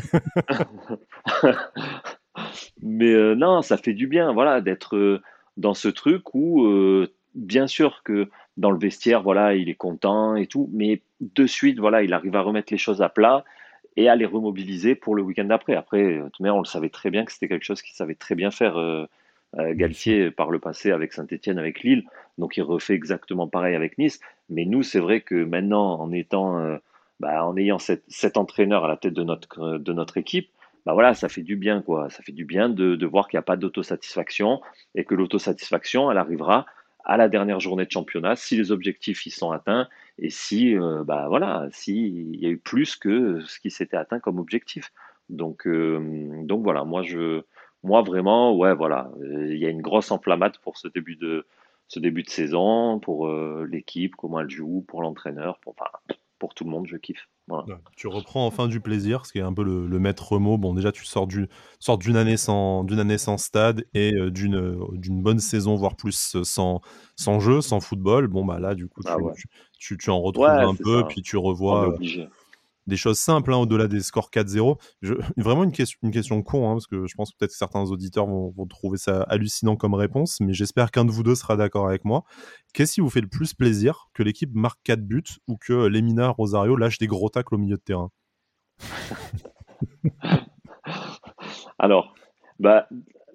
Mais 2.82 3.12
euh, 3.12 3.34
non, 3.34 3.62
ça 3.62 3.76
fait 3.76 3.94
du 3.94 4.06
bien, 4.06 4.32
voilà, 4.32 4.60
d'être 4.60 4.96
euh, 4.96 5.22
dans 5.56 5.74
ce 5.74 5.88
truc 5.88 6.34
où, 6.34 6.64
euh, 6.66 7.12
bien 7.34 7.66
sûr 7.66 8.02
que 8.04 8.28
dans 8.56 8.70
le 8.70 8.78
vestiaire, 8.78 9.22
voilà, 9.22 9.54
il 9.54 9.68
est 9.68 9.74
content 9.74 10.36
et 10.36 10.46
tout, 10.46 10.68
mais 10.72 11.02
de 11.20 11.46
suite, 11.46 11.78
voilà, 11.78 12.02
il 12.02 12.12
arrive 12.12 12.36
à 12.36 12.42
remettre 12.42 12.72
les 12.72 12.78
choses 12.78 13.02
à 13.02 13.08
plat 13.08 13.44
et 14.00 14.08
à 14.08 14.16
les 14.16 14.26
remobiliser 14.26 14.94
pour 14.94 15.14
le 15.14 15.22
week-end 15.22 15.44
d'après. 15.44 15.74
Après, 15.74 16.20
on 16.40 16.58
le 16.58 16.64
savait 16.64 16.88
très 16.88 17.10
bien 17.10 17.24
que 17.24 17.32
c'était 17.32 17.48
quelque 17.48 17.64
chose 17.64 17.82
qu'il 17.82 17.94
savait 17.94 18.14
très 18.14 18.34
bien 18.34 18.50
faire. 18.50 18.76
Galtier 19.72 20.30
par 20.30 20.52
le 20.52 20.60
passé 20.60 20.92
avec 20.92 21.12
Saint-Etienne, 21.12 21.58
avec 21.58 21.82
Lille, 21.82 22.04
donc 22.38 22.56
il 22.56 22.62
refait 22.62 22.94
exactement 22.94 23.48
pareil 23.48 23.74
avec 23.74 23.98
Nice. 23.98 24.20
Mais 24.48 24.64
nous, 24.64 24.84
c'est 24.84 25.00
vrai 25.00 25.22
que 25.22 25.34
maintenant, 25.34 25.98
en 26.00 26.12
étant 26.12 26.78
bah, 27.18 27.44
en 27.44 27.56
ayant 27.56 27.78
cet 27.78 28.36
entraîneur 28.36 28.84
à 28.84 28.88
la 28.88 28.96
tête 28.96 29.12
de 29.12 29.24
notre, 29.24 30.16
équipe, 30.16 30.50
bah 30.86 30.94
voilà, 30.94 31.14
ça 31.14 31.28
fait 31.28 31.42
du 31.42 31.56
bien, 31.56 31.82
quoi. 31.82 32.08
Ça 32.10 32.22
fait 32.22 32.32
du 32.32 32.44
bien 32.44 32.68
de 32.68 33.06
voir 33.06 33.28
qu'il 33.28 33.38
n'y 33.38 33.40
a 33.40 33.42
pas 33.42 33.56
d'autosatisfaction 33.56 34.60
et 34.94 35.04
que 35.04 35.16
l'autosatisfaction, 35.16 36.12
elle 36.12 36.18
arrivera 36.18 36.64
à 37.04 37.16
la 37.16 37.28
dernière 37.28 37.60
journée 37.60 37.84
de 37.84 37.90
championnat 37.90 38.36
si 38.36 38.56
les 38.56 38.72
objectifs 38.72 39.26
y 39.26 39.30
sont 39.30 39.50
atteints 39.50 39.88
et 40.20 40.30
si, 40.30 40.76
euh, 40.76 41.02
bah 41.04 41.26
voilà, 41.28 41.68
s'il 41.72 42.36
y 42.36 42.46
a 42.46 42.50
eu 42.50 42.58
plus 42.58 42.96
que 42.96 43.40
ce 43.40 43.58
qui 43.58 43.70
s'était 43.70 43.96
atteint 43.96 44.20
comme 44.20 44.38
objectif. 44.38 44.92
Donc, 45.30 45.66
euh, 45.66 46.42
donc 46.44 46.62
voilà, 46.62 46.84
moi 46.84 47.02
je, 47.02 47.42
moi 47.82 48.02
vraiment, 48.02 48.54
ouais, 48.56 48.74
voilà, 48.74 49.10
il 49.22 49.56
y 49.56 49.66
a 49.66 49.70
une 49.70 49.82
grosse 49.82 50.10
enflammade 50.10 50.58
pour 50.58 50.76
ce 50.76 50.88
début 50.88 51.16
de, 51.16 51.46
ce 51.88 51.98
début 51.98 52.22
de 52.22 52.30
saison, 52.30 53.00
pour 53.00 53.28
euh, 53.28 53.66
l'équipe, 53.68 54.14
comment 54.16 54.40
elle 54.40 54.50
joue, 54.50 54.84
pour 54.86 55.02
l'entraîneur, 55.02 55.58
pour, 55.58 55.74
enfin, 55.78 55.90
pour 56.40 56.54
tout 56.54 56.64
le 56.64 56.70
monde, 56.70 56.86
je 56.88 56.96
kiffe. 56.96 57.28
Tu 57.96 58.06
reprends 58.06 58.46
enfin 58.46 58.68
du 58.68 58.80
plaisir, 58.80 59.26
ce 59.26 59.32
qui 59.32 59.38
est 59.38 59.42
un 59.42 59.52
peu 59.52 59.62
le, 59.62 59.98
maître 59.98 60.38
mot. 60.38 60.56
Bon, 60.56 60.74
déjà, 60.74 60.90
tu 60.92 61.04
sors 61.04 61.26
d'une 61.26 62.16
année 62.16 62.36
sans 62.36 62.84
d'une 62.84 62.98
année 62.98 63.18
sans 63.18 63.38
stade 63.38 63.84
et 63.92 64.14
euh, 64.14 64.30
d'une 64.30 64.78
d'une 64.92 65.22
bonne 65.22 65.40
saison, 65.40 65.74
voire 65.76 65.96
plus 65.96 66.36
euh, 66.36 66.44
sans 66.44 66.80
sans 67.16 67.40
jeu, 67.40 67.60
sans 67.60 67.80
football. 67.80 68.28
Bon, 68.28 68.44
bah 68.44 68.58
là, 68.58 68.74
du 68.74 68.88
coup, 68.88 69.02
tu, 69.02 69.10
ah 69.10 69.16
tu, 69.78 70.10
en 70.10 70.20
retrouves 70.20 70.46
un 70.46 70.74
peu, 70.74 71.04
puis 71.08 71.22
tu 71.22 71.36
revois 71.36 71.94
des 72.86 72.96
choses 72.96 73.18
simples 73.18 73.52
hein, 73.52 73.58
au-delà 73.58 73.88
des 73.88 74.00
scores 74.00 74.30
4-0. 74.30 74.78
Vraiment 75.36 75.64
une 75.64 75.72
question, 75.72 75.98
une 76.02 76.10
question 76.10 76.42
con, 76.42 76.68
hein, 76.68 76.74
parce 76.74 76.86
que 76.86 77.06
je 77.06 77.14
pense 77.14 77.32
que 77.32 77.38
peut-être 77.38 77.52
certains 77.52 77.84
auditeurs 77.84 78.26
vont, 78.26 78.52
trouver 78.68 78.98
ça 78.98 79.22
hallucinant 79.22 79.76
comme 79.76 79.94
réponse, 79.94 80.40
mais 80.40 80.52
j'espère 80.52 80.90
qu'un 80.90 81.04
de 81.04 81.10
vous 81.10 81.22
deux 81.22 81.34
sera 81.34 81.56
d'accord 81.56 81.88
avec 81.88 82.04
moi. 82.04 82.24
Qu'est-ce 82.72 82.94
qui 82.94 83.00
vous 83.00 83.10
fait 83.10 83.20
le 83.20 83.28
plus 83.28 83.54
plaisir 83.54 84.08
que 84.14 84.22
l'équipe 84.22 84.54
marque 84.54 84.80
4 84.84 85.00
buts 85.00 85.22
ou 85.48 85.56
que 85.56 85.72
Lemina 85.72 86.28
Rosario 86.28 86.76
lâche 86.76 86.98
des 86.98 87.06
gros 87.06 87.28
tacles 87.28 87.54
au 87.54 87.58
milieu 87.58 87.76
de 87.76 87.82
terrain? 87.82 88.10
Alors, 91.78 92.14
bah, 92.58 92.86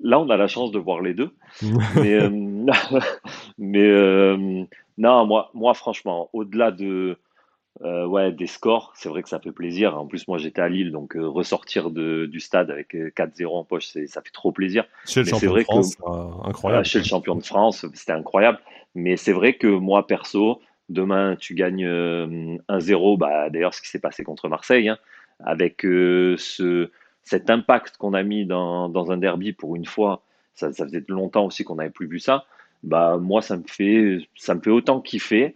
là, 0.02 0.20
on 0.20 0.30
a 0.30 0.38
la 0.38 0.48
chance 0.48 0.72
de 0.72 0.80
voir 0.80 1.02
les 1.02 1.14
deux. 1.14 1.36
mais, 1.96 2.14
euh, 2.14 2.66
euh, 3.60 4.66
non, 4.98 5.26
moi, 5.26 5.52
moi 5.54 5.74
franchement, 5.74 6.30
au-delà 6.34 6.72
de 6.72 7.18
euh, 7.84 8.06
ouais, 8.06 8.32
des 8.32 8.48
scores, 8.48 8.94
c'est 8.96 9.10
vrai 9.10 9.22
que 9.22 9.28
ça 9.28 9.40
fait 9.40 9.52
plaisir. 9.52 9.98
En 9.98 10.06
plus, 10.06 10.28
moi 10.30 10.38
j'étais 10.38 10.62
à 10.62 10.70
Lille, 10.70 10.92
donc 10.92 11.16
euh, 11.16 11.28
ressortir 11.28 11.92
de, 11.92 12.26
du 12.26 12.40
stade 12.40 12.72
avec 12.72 12.94
4-0 12.94 13.44
euh, 13.44 13.48
en 13.50 13.64
poche, 13.66 13.88
ça 14.08 14.22
fait 14.22 14.32
trop 14.32 14.54
plaisir. 14.54 14.86
Chez 15.06 15.24
le 15.24 15.26
champion 15.28 15.54
de 15.54 15.62
France, 15.62 15.98
incroyable. 16.46 16.86
chez 16.86 17.00
le 17.00 17.06
champion 17.06 17.36
de 17.36 17.44
France, 17.44 17.86
c'était 17.94 18.14
incroyable. 18.14 18.60
Mais 18.96 19.18
c'est 19.18 19.34
vrai 19.34 19.56
que 19.56 19.68
moi 19.68 20.08
perso, 20.08 20.62
demain 20.88 21.36
tu 21.36 21.54
gagnes 21.54 21.86
1-0, 21.86 23.18
bah, 23.18 23.50
d'ailleurs 23.50 23.74
ce 23.74 23.82
qui 23.82 23.90
s'est 23.90 24.00
passé 24.00 24.24
contre 24.24 24.48
Marseille, 24.48 24.88
hein, 24.88 24.98
avec 25.44 25.82
ce, 25.82 26.90
cet 27.26 27.50
impact 27.50 27.98
qu'on 27.98 28.14
a 28.14 28.24
mis 28.24 28.46
dans, 28.46 28.88
dans, 28.88 29.12
un 29.12 29.18
derby 29.18 29.52
pour 29.52 29.76
une 29.76 29.86
fois, 29.86 30.22
ça, 30.54 30.72
ça 30.72 30.86
faisait 30.86 31.04
longtemps 31.10 31.46
aussi 31.46 31.66
qu'on 31.66 31.76
n'avait 31.76 31.90
plus 31.90 32.08
vu 32.08 32.20
ça. 32.20 32.46
Bah 32.84 33.18
moi 33.18 33.42
ça 33.42 33.58
me 33.58 33.64
fait 33.68 34.20
ça 34.36 34.54
me 34.54 34.62
fait 34.62 34.70
autant 34.70 35.02
kiffer 35.02 35.56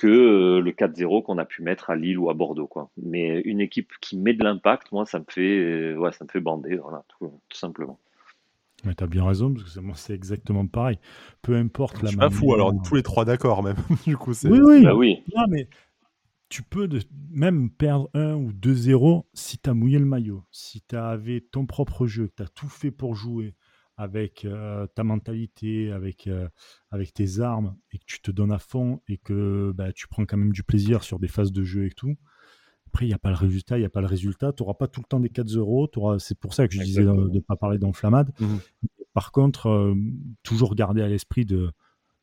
que 0.00 0.06
euh, 0.06 0.60
le 0.62 0.70
4-0 0.70 1.24
qu'on 1.24 1.36
a 1.36 1.44
pu 1.44 1.62
mettre 1.62 1.90
à 1.90 1.96
Lille 1.96 2.18
ou 2.18 2.30
à 2.30 2.34
Bordeaux. 2.34 2.66
Quoi. 2.66 2.90
Mais 2.96 3.42
une 3.42 3.60
équipe 3.60 3.92
qui 4.00 4.16
met 4.16 4.32
de 4.32 4.42
l'impact, 4.42 4.92
moi, 4.92 5.04
ça 5.04 5.18
me 5.18 5.26
fait, 5.28 5.58
euh, 5.58 5.96
ouais, 5.96 6.10
ça 6.12 6.24
me 6.24 6.30
fait 6.30 6.40
bander, 6.40 6.76
voilà, 6.76 7.04
tout, 7.18 7.30
simplement. 7.52 7.98
Mais 8.86 8.94
tu 8.94 9.04
as 9.04 9.06
bien 9.06 9.26
raison, 9.26 9.52
parce 9.52 9.74
que 9.74 9.80
moi, 9.80 9.94
c'est 9.96 10.14
exactement 10.14 10.66
pareil. 10.66 10.98
Peu 11.42 11.54
importe 11.54 11.96
la 11.96 12.06
Je 12.06 12.08
suis 12.08 12.16
pas 12.16 12.30
fou, 12.30 12.54
alors 12.54 12.72
tous 12.82 12.94
les 12.94 13.02
trois 13.02 13.26
d'accord, 13.26 13.62
même. 13.62 13.76
du 14.06 14.16
coup, 14.16 14.32
oui, 14.44 14.60
oui. 14.62 14.84
Bah 14.84 14.94
oui. 14.94 15.22
Non, 15.36 15.44
mais 15.50 15.68
tu 16.48 16.62
peux 16.62 16.88
de, 16.88 17.02
même 17.30 17.68
perdre 17.68 18.08
1 18.14 18.36
ou 18.36 18.52
2-0 18.52 19.24
si 19.34 19.58
tu 19.58 19.68
as 19.68 19.74
mouillé 19.74 19.98
le 19.98 20.06
maillot, 20.06 20.44
si 20.50 20.80
tu 20.80 20.96
avais 20.96 21.42
ton 21.42 21.66
propre 21.66 22.06
jeu, 22.06 22.28
que 22.28 22.36
tu 22.38 22.42
as 22.42 22.48
tout 22.48 22.70
fait 22.70 22.90
pour 22.90 23.14
jouer, 23.14 23.54
avec 24.00 24.46
ta 24.94 25.04
mentalité, 25.04 25.92
avec, 25.92 26.28
avec 26.90 27.12
tes 27.12 27.40
armes, 27.40 27.76
et 27.92 27.98
que 27.98 28.04
tu 28.06 28.22
te 28.22 28.30
donnes 28.30 28.52
à 28.52 28.58
fond, 28.58 29.02
et 29.08 29.18
que 29.18 29.72
bah, 29.74 29.92
tu 29.92 30.08
prends 30.08 30.24
quand 30.24 30.38
même 30.38 30.52
du 30.52 30.62
plaisir 30.62 31.02
sur 31.04 31.18
des 31.18 31.28
phases 31.28 31.52
de 31.52 31.62
jeu 31.62 31.84
et 31.84 31.90
tout, 31.90 32.16
après, 32.92 33.04
il 33.04 33.08
n'y 33.08 33.14
a 33.14 33.18
pas 33.18 33.28
le 33.28 33.36
résultat, 33.36 33.76
il 33.76 33.80
n'y 33.80 33.86
a 33.86 33.90
pas 33.90 34.00
le 34.00 34.08
résultat. 34.08 34.52
Tu 34.52 34.62
n'auras 34.62 34.74
pas 34.74 34.88
tout 34.88 35.00
le 35.00 35.06
temps 35.06 35.20
des 35.20 35.28
4-0. 35.28 36.18
C'est 36.18 36.36
pour 36.36 36.54
ça 36.54 36.66
que 36.66 36.74
je 36.74 36.80
disais 36.80 37.04
de 37.04 37.12
ne 37.12 37.38
pas 37.38 37.54
parler 37.54 37.78
d'enflammade. 37.78 38.32
Mmh 38.40 38.56
Par 39.12 39.30
contre, 39.30 39.94
toujours 40.42 40.74
garder 40.74 41.00
à 41.02 41.06
l'esprit 41.06 41.44
de 41.44 41.70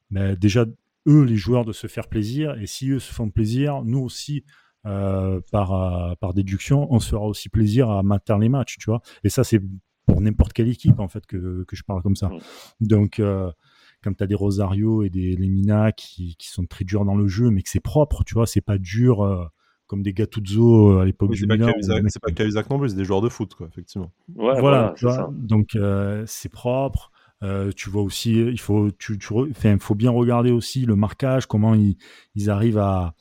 bah, 0.09 0.35
déjà, 0.35 0.65
eux, 1.07 1.23
les 1.23 1.37
joueurs, 1.37 1.63
de 1.63 1.71
se 1.71 1.87
faire 1.87 2.09
plaisir. 2.09 2.59
Et 2.59 2.67
si 2.67 2.89
eux 2.89 2.99
se 2.99 3.13
font 3.13 3.29
plaisir, 3.29 3.83
nous 3.85 3.99
aussi, 3.99 4.43
par, 4.83 6.17
par 6.19 6.33
déduction, 6.33 6.91
on 6.91 6.99
se 6.99 7.11
fera 7.11 7.25
aussi 7.25 7.47
plaisir 7.47 7.89
à 7.89 8.03
maintenir 8.03 8.37
les 8.37 8.49
matchs. 8.49 8.77
Tu 8.77 8.89
vois 8.89 9.01
et 9.23 9.29
ça, 9.29 9.45
c'est 9.45 9.61
pour 10.07 10.21
n'importe 10.21 10.53
quelle 10.53 10.69
équipe, 10.69 10.99
en 10.99 11.07
fait, 11.07 11.25
que, 11.27 11.63
que, 11.65 11.75
je 11.75 11.83
parle 11.83 12.01
comme 12.01 12.15
ça. 12.15 12.31
Donc, 12.79 13.21
quand 14.01 14.13
tu 14.13 14.23
as 14.23 14.27
des 14.27 14.35
Rosario 14.35 15.03
et 15.03 15.09
des 15.09 15.35
Lemina 15.35 15.91
qui, 15.91 16.35
qui, 16.37 16.47
sont 16.47 16.65
très 16.65 16.85
durs 16.85 17.05
dans 17.05 17.15
le 17.15 17.27
jeu, 17.27 17.51
mais 17.51 17.61
que 17.61 17.69
c'est 17.69 17.79
propre, 17.79 18.23
tu 18.23 18.33
vois, 18.33 18.47
c'est 18.47 18.61
pas 18.61 18.77
dur 18.77 19.51
comme 19.87 20.03
des 20.03 20.13
Gattuso 20.13 20.91
euh, 20.91 21.01
à 21.01 21.05
l'époque 21.05 21.31
du 21.31 21.47
Milan. 21.47 21.71
C'est 21.81 22.21
pas 22.21 22.31
Cahuzac 22.31 22.69
non 22.69 22.77
plus, 22.77 22.89
c'est 22.89 22.95
des 22.95 23.05
joueurs 23.05 23.21
de 23.21 23.29
foot, 23.29 23.55
quoi, 23.55 23.67
effectivement. 23.67 24.11
voilà, 24.35 24.93
donc 25.31 25.75
euh, 25.75 26.23
c'est 26.27 26.49
propre. 26.49 27.11
Euh, 27.43 27.71
tu 27.75 27.89
vois 27.89 28.01
aussi, 28.01 28.33
il 28.33 28.59
faut, 28.59 28.89
tu, 28.91 29.19
tu 29.19 29.33
faut 29.79 29.95
bien 29.95 30.11
regarder 30.11 30.51
aussi 30.51 30.85
le 30.85 30.95
marquage, 30.95 31.45
comment 31.45 31.75
ils, 31.75 31.95
ils 32.33 32.49
arrivent 32.49 32.79
à, 32.79 33.13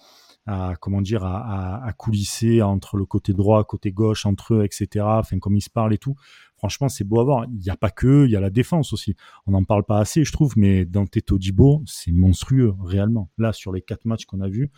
à, 0.46 0.72
comment 0.80 1.02
dire, 1.02 1.22
à, 1.22 1.84
à, 1.84 1.92
coulisser 1.92 2.62
entre 2.62 2.96
le 2.96 3.04
côté 3.04 3.34
droit, 3.34 3.62
côté 3.64 3.92
gauche, 3.92 4.24
entre 4.24 4.54
eux, 4.54 4.64
etc. 4.64 5.04
Enfin, 5.06 5.38
comme 5.38 5.56
ils 5.56 5.62
se 5.62 5.68
parlent 5.68 5.92
et 5.92 5.98
tout. 5.98 6.16
Franchement, 6.56 6.88
c'est 6.88 7.04
beau 7.04 7.20
à 7.20 7.24
voir. 7.24 7.46
Il 7.52 7.58
n'y 7.58 7.70
a 7.70 7.76
pas 7.76 7.90
que, 7.90 8.24
il 8.26 8.30
y 8.30 8.36
a 8.36 8.40
la 8.40 8.50
défense 8.50 8.92
aussi. 8.92 9.14
On 9.46 9.52
n'en 9.52 9.64
parle 9.64 9.84
pas 9.84 9.98
assez, 9.98 10.24
je 10.24 10.32
trouve, 10.32 10.54
mais 10.56 10.84
dans 10.84 11.06
Teto 11.06 11.38
Dibo, 11.38 11.82
c'est 11.86 12.12
monstrueux, 12.12 12.74
réellement. 12.82 13.30
Là, 13.38 13.52
sur 13.52 13.72
les 13.72 13.82
quatre 13.82 14.04
matchs 14.06 14.24
qu'on 14.24 14.40
a 14.40 14.48
vus, 14.48 14.70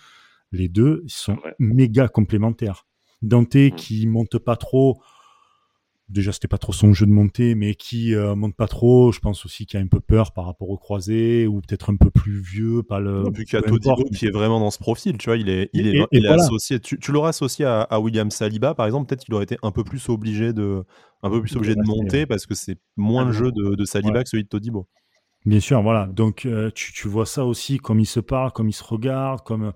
les 0.52 0.68
deux 0.68 1.04
sont 1.06 1.38
méga 1.58 2.08
complémentaires. 2.08 2.86
Dante 3.22 3.54
mm. 3.54 3.70
qui 3.72 4.06
monte 4.06 4.38
pas 4.38 4.56
trop, 4.56 5.00
déjà 6.08 6.32
c'était 6.32 6.48
pas 6.48 6.58
trop 6.58 6.72
son 6.72 6.92
jeu 6.92 7.06
de 7.06 7.10
monter, 7.10 7.54
mais 7.54 7.74
qui 7.74 8.14
euh, 8.14 8.34
monte 8.34 8.54
pas 8.54 8.68
trop. 8.68 9.12
Je 9.12 9.20
pense 9.20 9.44
aussi 9.44 9.66
qu'il 9.66 9.78
a 9.78 9.82
un 9.82 9.86
peu 9.86 10.00
peur 10.00 10.32
par 10.32 10.46
rapport 10.46 10.70
au 10.70 10.76
croisé 10.76 11.46
ou 11.46 11.60
peut-être 11.60 11.90
un 11.90 11.96
peu 11.96 12.10
plus 12.10 12.40
vieux, 12.40 12.82
pas 12.82 13.00
le. 13.00 13.22
Non, 13.22 13.30
qu'il 13.30 13.52
y 13.52 13.56
a 13.56 13.62
Todibo 13.62 14.04
qui 14.16 14.26
est 14.26 14.30
vraiment 14.30 14.60
dans 14.60 14.70
ce 14.70 14.78
profil, 14.78 15.18
tu 15.18 15.28
vois, 15.28 15.36
il 15.36 15.48
est, 15.48 15.70
il 15.72 15.86
est, 15.86 16.26
associé. 16.28 16.80
Tu, 16.80 17.12
l'aurais 17.12 17.30
associé 17.30 17.64
à, 17.64 18.00
William 18.00 18.30
Saliba, 18.30 18.74
par 18.74 18.86
exemple, 18.86 19.08
peut-être 19.08 19.24
qu'il 19.24 19.34
aurait 19.34 19.44
été 19.44 19.58
un 19.62 19.70
peu 19.70 19.84
plus 19.84 20.08
obligé 20.08 20.52
de, 20.52 20.84
un 21.22 21.30
peu 21.30 21.40
plus 21.40 21.56
obligé 21.56 21.74
de 21.74 21.82
monter 21.84 22.26
parce 22.26 22.46
que 22.46 22.54
c'est 22.54 22.78
moins 22.96 23.24
le 23.24 23.32
jeu 23.32 23.52
de, 23.52 23.84
Saliba 23.84 24.22
que 24.22 24.28
celui 24.28 24.44
de 24.44 24.48
Todibo. 24.48 24.88
Bien 25.46 25.60
sûr, 25.60 25.82
voilà. 25.82 26.06
Donc 26.06 26.46
euh, 26.46 26.70
tu, 26.74 26.92
tu, 26.92 27.08
vois 27.08 27.24
ça 27.24 27.44
aussi, 27.44 27.78
comme 27.78 28.00
il 28.00 28.06
se 28.06 28.20
parle, 28.20 28.52
comme 28.52 28.68
il 28.68 28.74
se 28.74 28.84
regarde, 28.84 29.42
comme 29.42 29.72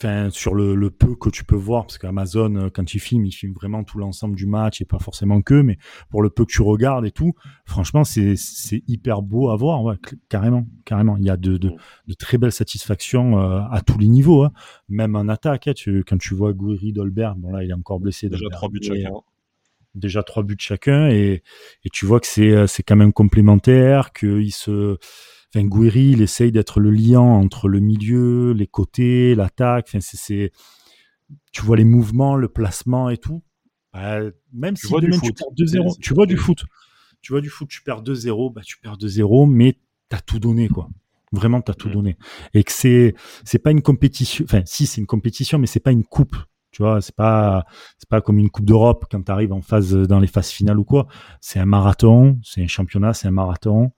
Enfin, 0.00 0.30
sur 0.30 0.54
le, 0.54 0.90
peu 0.90 1.16
que 1.16 1.28
tu 1.28 1.42
peux 1.42 1.56
voir, 1.56 1.84
parce 1.84 1.98
qu'Amazon, 1.98 2.54
euh, 2.54 2.68
quand 2.72 2.94
il 2.94 3.00
filme, 3.00 3.26
il 3.26 3.32
filme 3.32 3.52
vraiment 3.52 3.82
tout 3.82 3.98
l'ensemble 3.98 4.36
du 4.36 4.46
match 4.46 4.80
et 4.80 4.84
pas 4.84 5.00
forcément 5.00 5.42
que, 5.42 5.60
mais 5.60 5.76
pour 6.08 6.22
le 6.22 6.30
peu 6.30 6.44
que 6.44 6.52
tu 6.52 6.62
regardes 6.62 7.04
et 7.04 7.10
tout, 7.10 7.34
franchement, 7.64 8.04
c'est 8.04 8.36
hyper 8.86 9.22
beau 9.22 9.50
à 9.50 9.56
voir, 9.56 9.82
ouais, 9.82 9.96
carrément, 10.28 10.68
carrément. 10.84 11.16
Il 11.16 11.24
y 11.24 11.30
a 11.30 11.36
de, 11.36 11.56
de, 11.56 11.74
très 12.16 12.38
belles 12.38 12.52
satisfactions 12.52 13.40
euh, 13.40 13.60
à 13.72 13.80
tous 13.80 13.98
les 13.98 14.06
niveaux, 14.06 14.44
hein. 14.44 14.52
même 14.88 15.16
en 15.16 15.26
attaque. 15.26 15.66
Hein, 15.66 15.72
quand 16.06 16.18
tu 16.18 16.32
vois 16.32 16.52
Gouiri, 16.52 16.92
Dolberg, 16.92 17.36
bon 17.36 17.50
là, 17.50 17.64
il 17.64 17.70
est 17.70 17.74
encore 17.74 17.98
blessé. 17.98 18.28
Déjà 18.28 18.46
trois 18.52 18.68
buts 18.68 18.78
chacun. 18.80 19.10
Déjà 19.96 20.22
trois 20.22 20.44
buts 20.44 20.56
chacun, 20.60 21.08
et, 21.08 21.42
et 21.84 21.90
tu 21.90 22.06
vois 22.06 22.20
que 22.20 22.26
c'est 22.28 22.52
euh, 22.52 22.66
quand 22.86 22.94
même 22.94 23.12
complémentaire, 23.12 24.12
qu'il 24.12 24.52
se 24.52 24.96
Enfin, 25.54 25.66
Guiri, 25.66 26.10
il 26.10 26.22
essaye 26.22 26.52
d'être 26.52 26.78
le 26.78 26.90
lien 26.90 27.20
entre 27.20 27.68
le 27.68 27.80
milieu, 27.80 28.52
les 28.52 28.66
côtés, 28.66 29.34
l'attaque. 29.34 29.86
Enfin, 29.88 29.98
c'est, 30.00 30.52
tu 31.52 31.62
vois 31.62 31.76
les 31.76 31.84
mouvements, 31.84 32.36
le 32.36 32.48
placement 32.48 33.08
et 33.08 33.16
tout. 33.16 33.42
Bah, 33.92 34.20
même 34.52 34.76
si 34.76 34.92
demain 34.92 35.18
tu 35.18 35.32
perds 35.32 35.48
2-0, 35.56 35.98
tu 36.00 36.14
vois 36.14 36.26
du 36.26 36.36
foot. 36.36 36.64
Tu 37.22 37.32
vois 37.32 37.40
du 37.40 37.48
foot, 37.48 37.68
tu 37.68 37.82
perds 37.82 38.02
2-0, 38.02 38.52
bah, 38.52 38.60
tu 38.64 38.78
perds 38.78 38.98
2-0, 38.98 39.50
mais 39.50 39.72
tu 40.10 40.16
as 40.16 40.20
tout 40.20 40.38
donné, 40.38 40.68
quoi. 40.68 40.88
Vraiment, 41.32 41.62
tu 41.62 41.70
as 41.70 41.74
tout 41.74 41.88
mm. 41.88 41.92
donné. 41.92 42.16
Et 42.52 42.62
que 42.62 42.72
c'est, 42.72 43.14
c'est 43.44 43.58
pas 43.58 43.70
une 43.70 43.82
compétition. 43.82 44.44
Enfin, 44.44 44.62
si, 44.66 44.86
c'est 44.86 45.00
une 45.00 45.06
compétition, 45.06 45.58
mais 45.58 45.66
c'est 45.66 45.80
pas 45.80 45.92
une 45.92 46.04
coupe. 46.04 46.36
Tu 46.70 46.82
vois, 46.82 47.00
c'est 47.00 47.16
pas, 47.16 47.64
c'est 47.96 48.08
pas 48.08 48.20
comme 48.20 48.38
une 48.38 48.50
coupe 48.50 48.66
d'Europe 48.66 49.06
quand 49.10 49.22
tu 49.22 49.32
arrives 49.32 49.54
en 49.54 49.62
phase, 49.62 49.94
dans 49.94 50.20
les 50.20 50.26
phases 50.26 50.50
finales 50.50 50.78
ou 50.78 50.84
quoi. 50.84 51.08
C'est 51.40 51.58
un 51.58 51.64
marathon, 51.64 52.38
c'est 52.44 52.62
un 52.62 52.66
championnat, 52.66 53.14
c'est 53.14 53.26
un 53.26 53.32
marathon 53.32 53.92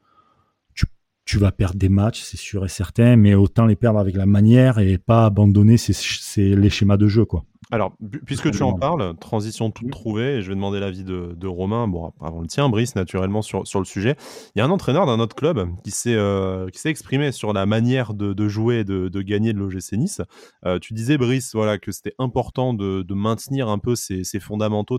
tu 1.30 1.38
vas 1.38 1.52
perdre 1.52 1.76
des 1.76 1.88
matchs, 1.88 2.22
c'est 2.22 2.36
sûr 2.36 2.64
et 2.64 2.68
certain, 2.68 3.14
mais 3.14 3.34
autant 3.34 3.64
les 3.64 3.76
perdre 3.76 4.00
avec 4.00 4.16
la 4.16 4.26
manière 4.26 4.80
et 4.80 4.98
pas 4.98 5.26
abandonner 5.26 5.76
c'est 5.76 6.56
les 6.56 6.70
schémas 6.70 6.96
de 6.96 7.06
jeu, 7.06 7.24
quoi. 7.24 7.44
Alors, 7.70 7.92
puisque 8.26 8.50
tu 8.50 8.64
en 8.64 8.72
parles, 8.72 9.16
transition 9.20 9.70
toute 9.70 9.92
trouvée, 9.92 10.38
et 10.38 10.42
je 10.42 10.48
vais 10.48 10.56
demander 10.56 10.80
l'avis 10.80 11.04
de, 11.04 11.36
de, 11.36 11.46
Romain, 11.46 11.86
bon, 11.86 12.12
avant 12.20 12.40
le 12.40 12.48
tien, 12.48 12.68
Brice, 12.68 12.96
naturellement, 12.96 13.42
sur, 13.42 13.64
sur 13.64 13.78
le 13.78 13.84
sujet. 13.84 14.16
Il 14.56 14.58
y 14.58 14.62
a 14.62 14.64
un 14.64 14.70
entraîneur 14.70 15.06
d'un 15.06 15.20
autre 15.20 15.36
club 15.36 15.68
qui 15.84 15.92
s'est 15.92 16.16
euh, 16.16 16.66
exprimé 16.84 17.30
sur 17.30 17.52
la 17.52 17.66
manière 17.66 18.12
de, 18.12 18.32
de 18.32 18.48
jouer 18.48 18.80
et 18.80 18.84
de, 18.84 19.06
de, 19.06 19.22
gagner 19.22 19.52
de 19.52 19.58
l'OGC 19.58 19.92
Nice. 19.92 20.20
Euh, 20.66 20.80
tu 20.80 20.94
disais, 20.94 21.16
Brice, 21.16 21.54
voilà, 21.54 21.78
que 21.78 21.92
c'était 21.92 22.14
important 22.18 22.74
de, 22.74 23.02
de, 23.02 23.14
maintenir 23.14 23.68
un 23.68 23.78
peu 23.78 23.94
ces, 23.94 24.24
ces 24.24 24.40
fondamentaux 24.40 24.98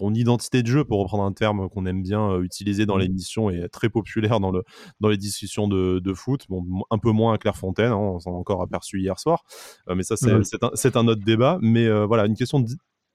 ton 0.00 0.14
identité 0.14 0.62
de 0.62 0.66
jeu, 0.66 0.84
pour 0.84 0.98
reprendre 1.00 1.24
un 1.24 1.32
terme 1.32 1.68
qu'on 1.68 1.84
aime 1.84 2.02
bien 2.02 2.30
euh, 2.30 2.42
utiliser 2.42 2.86
dans 2.86 2.96
mmh. 2.96 3.00
l'émission 3.00 3.50
et 3.50 3.68
très 3.68 3.90
populaire 3.90 4.40
dans, 4.40 4.50
le, 4.50 4.62
dans 5.00 5.08
les 5.08 5.18
discussions 5.18 5.68
de, 5.68 6.14
foot. 6.14 6.46
Bon, 6.48 6.64
un 6.90 6.98
peu 6.98 7.10
moins 7.10 7.34
à 7.34 7.38
Clairefontaine, 7.38 7.92
hein, 7.92 7.96
on 7.96 8.18
s'en 8.18 8.32
a 8.32 8.36
encore 8.36 8.62
aperçu 8.62 9.00
hier 9.00 9.18
soir, 9.18 9.44
euh, 9.88 9.94
mais 9.94 10.02
ça, 10.02 10.16
c'est 10.16 10.96
un, 10.96 11.08
autre 11.08 11.22
débat. 11.24 11.58
Mais 11.60 11.86
euh, 11.86 12.06
voilà, 12.06 12.26
une 12.26 12.34
question 12.34 12.64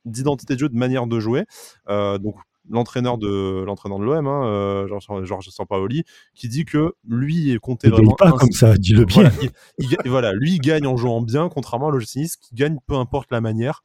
d'identité 0.06 0.54
de 0.54 0.60
jeu, 0.60 0.70
de 0.70 0.78
manière 0.78 1.08
de 1.08 1.20
jouer. 1.20 1.46
donc, 1.88 2.36
l'entraîneur 2.68 3.20
de 3.20 3.64
l'entraîneur 3.64 4.00
de 4.00 4.06
l'OM, 4.06 4.28
hein, 4.28 4.88
Georges 5.24 5.50
Sampaoli, 5.50 6.04
qui 6.34 6.50
dit 6.50 6.66
que 6.66 6.94
lui 7.08 7.52
est 7.52 7.60
compté 7.60 7.90
vraiment. 7.90 8.16
pas 8.16 8.32
comme 8.32 8.52
ça, 8.52 8.76
dis-le 8.76 9.06
bien. 9.06 9.32
Voilà, 10.06 10.34
lui 10.34 10.54
il 10.54 10.60
gagne 10.60 10.88
en 10.88 10.98
jouant 10.98 11.22
bien, 11.22 11.50
contrairement 11.50 11.90
à 11.90 11.92
l'OGC 11.92 12.38
qui 12.42 12.56
gagne 12.56 12.78
peu 12.88 12.96
importe 12.96 13.32
la 13.32 13.42
manière. 13.42 13.84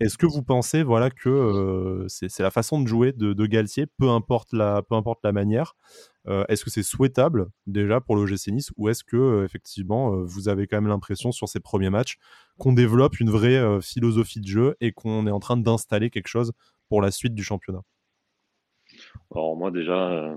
Est-ce 0.00 0.18
que 0.18 0.26
vous 0.26 0.42
pensez 0.42 0.82
voilà, 0.82 1.10
que 1.10 2.04
c'est 2.08 2.40
la 2.40 2.50
façon 2.50 2.80
de 2.80 2.86
jouer 2.86 3.12
de, 3.12 3.46
Galtier, 3.46 3.86
peu 3.98 4.10
importe 4.10 4.52
la, 4.52 4.82
manière 5.32 5.74
Est-ce 6.26 6.64
que 6.64 6.70
c'est 6.70 6.82
souhaitable 6.82 7.46
déjà 7.66 8.00
pour 8.00 8.16
le 8.16 8.26
GC 8.26 8.52
Nice 8.52 8.70
ou 8.76 8.88
est-ce 8.88 9.04
que 9.04 9.44
effectivement 9.44 10.10
vous 10.22 10.48
avez 10.48 10.66
quand 10.66 10.76
même 10.76 10.88
l'impression 10.88 11.32
sur 11.32 11.48
ces 11.48 11.60
premiers 11.60 11.90
matchs 11.90 12.16
qu'on 12.58 12.72
développe 12.72 13.20
une 13.20 13.30
vraie 13.30 13.80
philosophie 13.80 14.40
de 14.40 14.46
jeu 14.46 14.76
et 14.80 14.92
qu'on 14.92 15.26
est 15.26 15.30
en 15.30 15.40
train 15.40 15.56
d'installer 15.56 16.10
quelque 16.10 16.28
chose 16.28 16.52
pour 16.88 17.00
la 17.00 17.10
suite 17.10 17.34
du 17.34 17.42
championnat? 17.42 17.82
Alors 19.34 19.56
moi 19.56 19.70
déjà, 19.70 20.36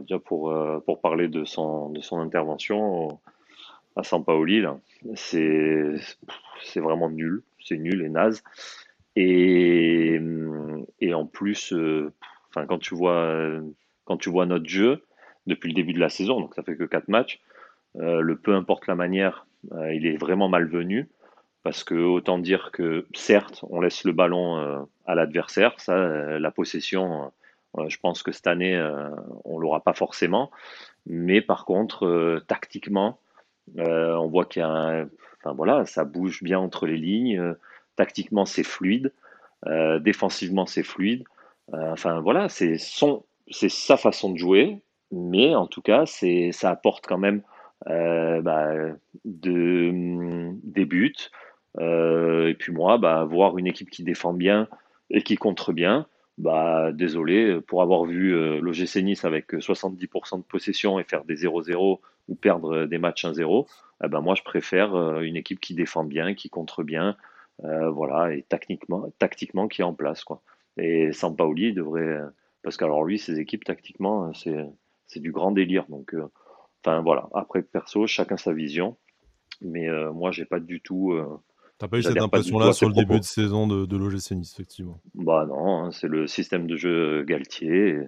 déjà 0.00 0.18
pour, 0.18 0.52
parler 1.02 1.28
de 1.28 1.44
son, 1.44 1.90
de 1.90 2.00
son 2.00 2.18
intervention 2.18 3.20
à 3.96 4.02
Sampaoli, 4.02 4.62
c'est 5.14 6.00
vraiment 6.76 7.10
nul, 7.10 7.42
c'est 7.64 7.78
nul 7.78 8.02
et 8.02 8.08
naze. 8.08 8.42
Et, 9.16 10.20
en 11.12 11.26
plus, 11.26 11.72
euh, 11.72 12.12
enfin, 12.48 12.66
quand 12.66 12.78
tu 12.78 12.94
vois, 12.94 13.60
quand 14.04 14.16
tu 14.16 14.30
vois 14.30 14.46
notre 14.46 14.68
jeu 14.68 15.04
depuis 15.46 15.68
le 15.68 15.74
début 15.74 15.92
de 15.92 16.00
la 16.00 16.08
saison, 16.08 16.40
donc 16.40 16.54
ça 16.54 16.62
fait 16.62 16.76
que 16.76 16.84
4 16.84 17.08
matchs, 17.08 17.40
euh, 17.96 18.20
le 18.20 18.36
peu 18.36 18.54
importe 18.54 18.86
la 18.86 18.94
manière, 18.94 19.46
euh, 19.72 19.92
il 19.92 20.06
est 20.06 20.16
vraiment 20.16 20.48
malvenu. 20.48 21.08
Parce 21.62 21.84
que 21.84 21.94
autant 21.94 22.38
dire 22.38 22.70
que 22.72 23.06
certes, 23.14 23.64
on 23.70 23.80
laisse 23.80 24.02
le 24.02 24.12
ballon 24.12 24.84
à 25.06 25.14
l'adversaire, 25.14 25.78
ça, 25.78 25.94
la 26.40 26.50
possession, 26.50 27.30
je 27.86 27.96
pense 27.98 28.24
que 28.24 28.32
cette 28.32 28.48
année, 28.48 28.76
on 29.44 29.60
l'aura 29.60 29.78
pas 29.78 29.92
forcément. 29.92 30.50
Mais 31.06 31.40
par 31.40 31.64
contre, 31.64 32.42
tactiquement, 32.48 33.20
on 33.76 34.26
voit 34.26 34.44
qu'il 34.46 34.58
y 34.58 34.64
a 34.64 34.68
un, 34.68 35.08
enfin 35.38 35.54
voilà, 35.54 35.86
ça 35.86 36.04
bouge 36.04 36.42
bien 36.42 36.58
entre 36.58 36.88
les 36.88 36.96
lignes. 36.96 37.54
Tactiquement, 37.96 38.46
c'est 38.46 38.64
fluide. 38.64 39.12
Euh, 39.66 39.98
défensivement, 39.98 40.66
c'est 40.66 40.82
fluide. 40.82 41.24
Euh, 41.74 41.92
enfin, 41.92 42.20
voilà, 42.20 42.48
c'est 42.48 42.78
sa 42.78 43.96
façon 43.96 44.30
de 44.30 44.38
jouer. 44.38 44.78
Mais 45.10 45.54
en 45.54 45.66
tout 45.66 45.82
cas, 45.82 46.04
ça 46.06 46.70
apporte 46.70 47.06
quand 47.06 47.18
même 47.18 47.42
euh, 47.88 48.40
bah, 48.40 48.72
de, 49.24 50.50
des 50.62 50.86
buts. 50.86 51.14
et 51.78 52.56
puis 52.58 52.72
moi, 52.72 52.98
bah, 52.98 53.24
voir 53.24 53.58
une 53.58 53.66
équipe 53.66 53.90
qui 53.90 54.04
défend 54.04 54.32
bien 54.32 54.68
et 55.10 55.22
qui 55.22 55.36
contre 55.36 55.74
bien, 55.74 56.06
bah, 56.38 56.92
désolé, 56.92 57.60
pour 57.60 57.82
avoir 57.82 58.04
vu 58.04 58.32
l'OGC 58.60 59.02
Nice 59.02 59.26
avec 59.26 59.52
70% 59.52 60.38
de 60.38 60.42
possession 60.44 60.98
et 60.98 61.04
faire 61.04 61.24
des 61.24 61.44
0-0 61.44 62.00
ou 62.28 62.34
perdre 62.34 62.86
des 62.86 62.98
matchs 62.98 63.26
1-0, 63.26 63.66
eh 64.04 64.08
ben 64.08 64.20
moi 64.22 64.34
je 64.34 64.42
préfère 64.42 65.20
une 65.20 65.36
équipe 65.36 65.60
qui 65.60 65.74
défend 65.74 66.04
bien, 66.04 66.34
qui 66.34 66.48
contre 66.48 66.82
bien, 66.82 67.16
voilà, 67.60 68.34
et 68.34 68.42
tactiquement, 68.42 69.10
tactiquement 69.18 69.68
qui 69.68 69.82
est 69.82 69.84
en 69.84 69.94
place. 69.94 70.24
Quoi. 70.24 70.42
Et 70.76 71.12
Sampaoli 71.12 71.72
devrait, 71.72 72.18
parce 72.62 72.76
qu'alors 72.76 73.04
lui, 73.04 73.18
ses 73.18 73.38
équipes, 73.38 73.64
tactiquement, 73.64 74.32
c'est 74.34 75.20
du 75.20 75.32
grand 75.32 75.52
délire. 75.52 75.84
Donc, 75.88 76.14
enfin 76.84 77.00
voilà, 77.02 77.28
après, 77.34 77.62
perso, 77.62 78.06
chacun 78.06 78.36
sa 78.36 78.52
vision. 78.52 78.96
Mais 79.60 79.88
moi, 80.12 80.32
j'ai 80.32 80.44
pas 80.44 80.60
du 80.60 80.80
tout. 80.80 81.14
T'as 81.78 81.88
pas 81.88 81.98
eu 81.98 82.02
cette 82.02 82.20
impression-là 82.20 82.72
sur 82.72 82.88
le 82.88 82.94
début 82.94 83.18
de 83.18 83.24
saison 83.24 83.66
de, 83.66 83.86
de 83.86 83.96
l'OGC 83.96 84.32
Nice, 84.32 84.52
effectivement? 84.54 85.00
Bah 85.14 85.46
non, 85.46 85.84
hein, 85.84 85.90
c'est 85.92 86.08
le 86.08 86.26
système 86.26 86.66
de 86.66 86.76
jeu 86.76 87.22
Galtier. 87.24 87.98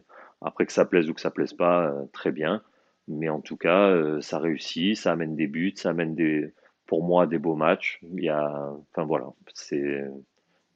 Après 0.41 0.67
que 0.67 0.73
ça 0.73 0.85
plaise 0.85 1.09
ou 1.09 1.15
que 1.15 1.21
ça 1.21 1.31
plaise 1.31 1.55
pas, 1.55 1.93
très 2.13 2.33
bien. 2.33 2.63
Mais 3.09 3.29
en 3.29 3.41
tout 3.41 3.57
cas, 3.57 3.89
euh, 3.89 4.21
ça 4.21 4.39
réussit, 4.39 4.97
ça 4.97 5.13
amène 5.13 5.37
des 5.37 5.47
buts, 5.47 5.75
ça 5.77 5.91
amène 5.91 6.15
des, 6.15 6.55
pour 6.87 7.05
moi 7.05 7.27
des 7.27 7.39
beaux 7.39 7.57
matchs. 7.57 8.01
Il 8.03 8.25
y 8.25 8.29
a, 8.29 8.73
enfin 8.91 9.05
voilà, 9.05 9.27
c'est, 9.55 10.05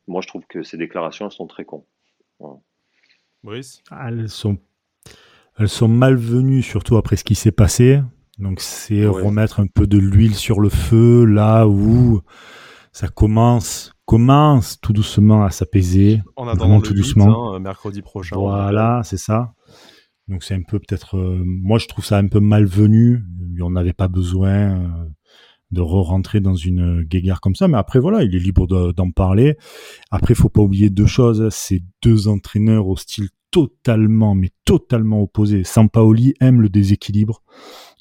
moi 0.06 0.20
je 0.22 0.28
trouve 0.28 0.46
que 0.48 0.62
ces 0.62 0.76
déclarations 0.76 1.26
elles 1.26 1.32
sont 1.32 1.46
très 1.46 1.64
cons. 1.64 1.84
Brice 3.42 3.82
ah, 3.90 4.08
Elles 4.08 4.28
sont, 4.28 4.58
elles 5.58 5.68
sont 5.68 5.88
malvenues 5.88 6.62
surtout 6.62 6.96
après 6.96 7.16
ce 7.16 7.24
qui 7.24 7.34
s'est 7.34 7.52
passé. 7.52 8.00
Donc 8.38 8.60
c'est 8.60 9.06
remettre 9.06 9.60
un 9.60 9.66
peu 9.66 9.86
de 9.86 9.98
l'huile 9.98 10.34
sur 10.34 10.60
le 10.60 10.68
feu 10.68 11.24
là 11.24 11.66
où 11.66 12.20
ça 12.92 13.08
commence 13.08 13.92
commence 14.08 14.80
tout 14.80 14.94
doucement 14.94 15.44
à 15.44 15.50
s'apaiser. 15.50 16.22
En 16.36 16.48
attendant 16.48 16.80
tout 16.80 16.94
doucement. 16.94 17.52
Hein, 17.52 17.58
mercredi 17.58 18.00
prochain. 18.00 18.36
Voilà, 18.36 19.02
c'est 19.04 19.18
ça. 19.18 19.52
Donc 20.28 20.42
c'est 20.42 20.54
un 20.54 20.62
peu 20.62 20.78
peut-être, 20.78 21.18
euh, 21.18 21.42
moi 21.44 21.78
je 21.78 21.86
trouve 21.88 22.04
ça 22.04 22.16
un 22.16 22.26
peu 22.26 22.40
malvenu. 22.40 23.22
On 23.60 23.70
n'avait 23.70 23.92
pas 23.92 24.08
besoin 24.08 24.50
euh, 24.50 25.08
de 25.70 25.80
re-rentrer 25.80 26.40
dans 26.40 26.54
une 26.54 27.02
guéguerre 27.02 27.40
comme 27.40 27.54
ça. 27.54 27.68
Mais 27.68 27.78
après 27.78 27.98
voilà, 27.98 28.22
il 28.22 28.34
est 28.34 28.38
libre 28.38 28.66
d'en 28.92 29.10
parler. 29.10 29.56
Après, 30.10 30.34
faut 30.34 30.48
pas 30.48 30.62
oublier 30.62 30.90
deux 30.90 31.06
choses. 31.06 31.48
C'est 31.50 31.82
deux 32.02 32.28
entraîneurs 32.28 32.88
au 32.88 32.96
style 32.96 33.28
totalement, 33.50 34.34
mais 34.34 34.50
totalement 34.64 35.22
opposé. 35.22 35.64
Sampaoli 35.64 36.34
aime 36.40 36.60
le 36.60 36.68
déséquilibre. 36.68 37.42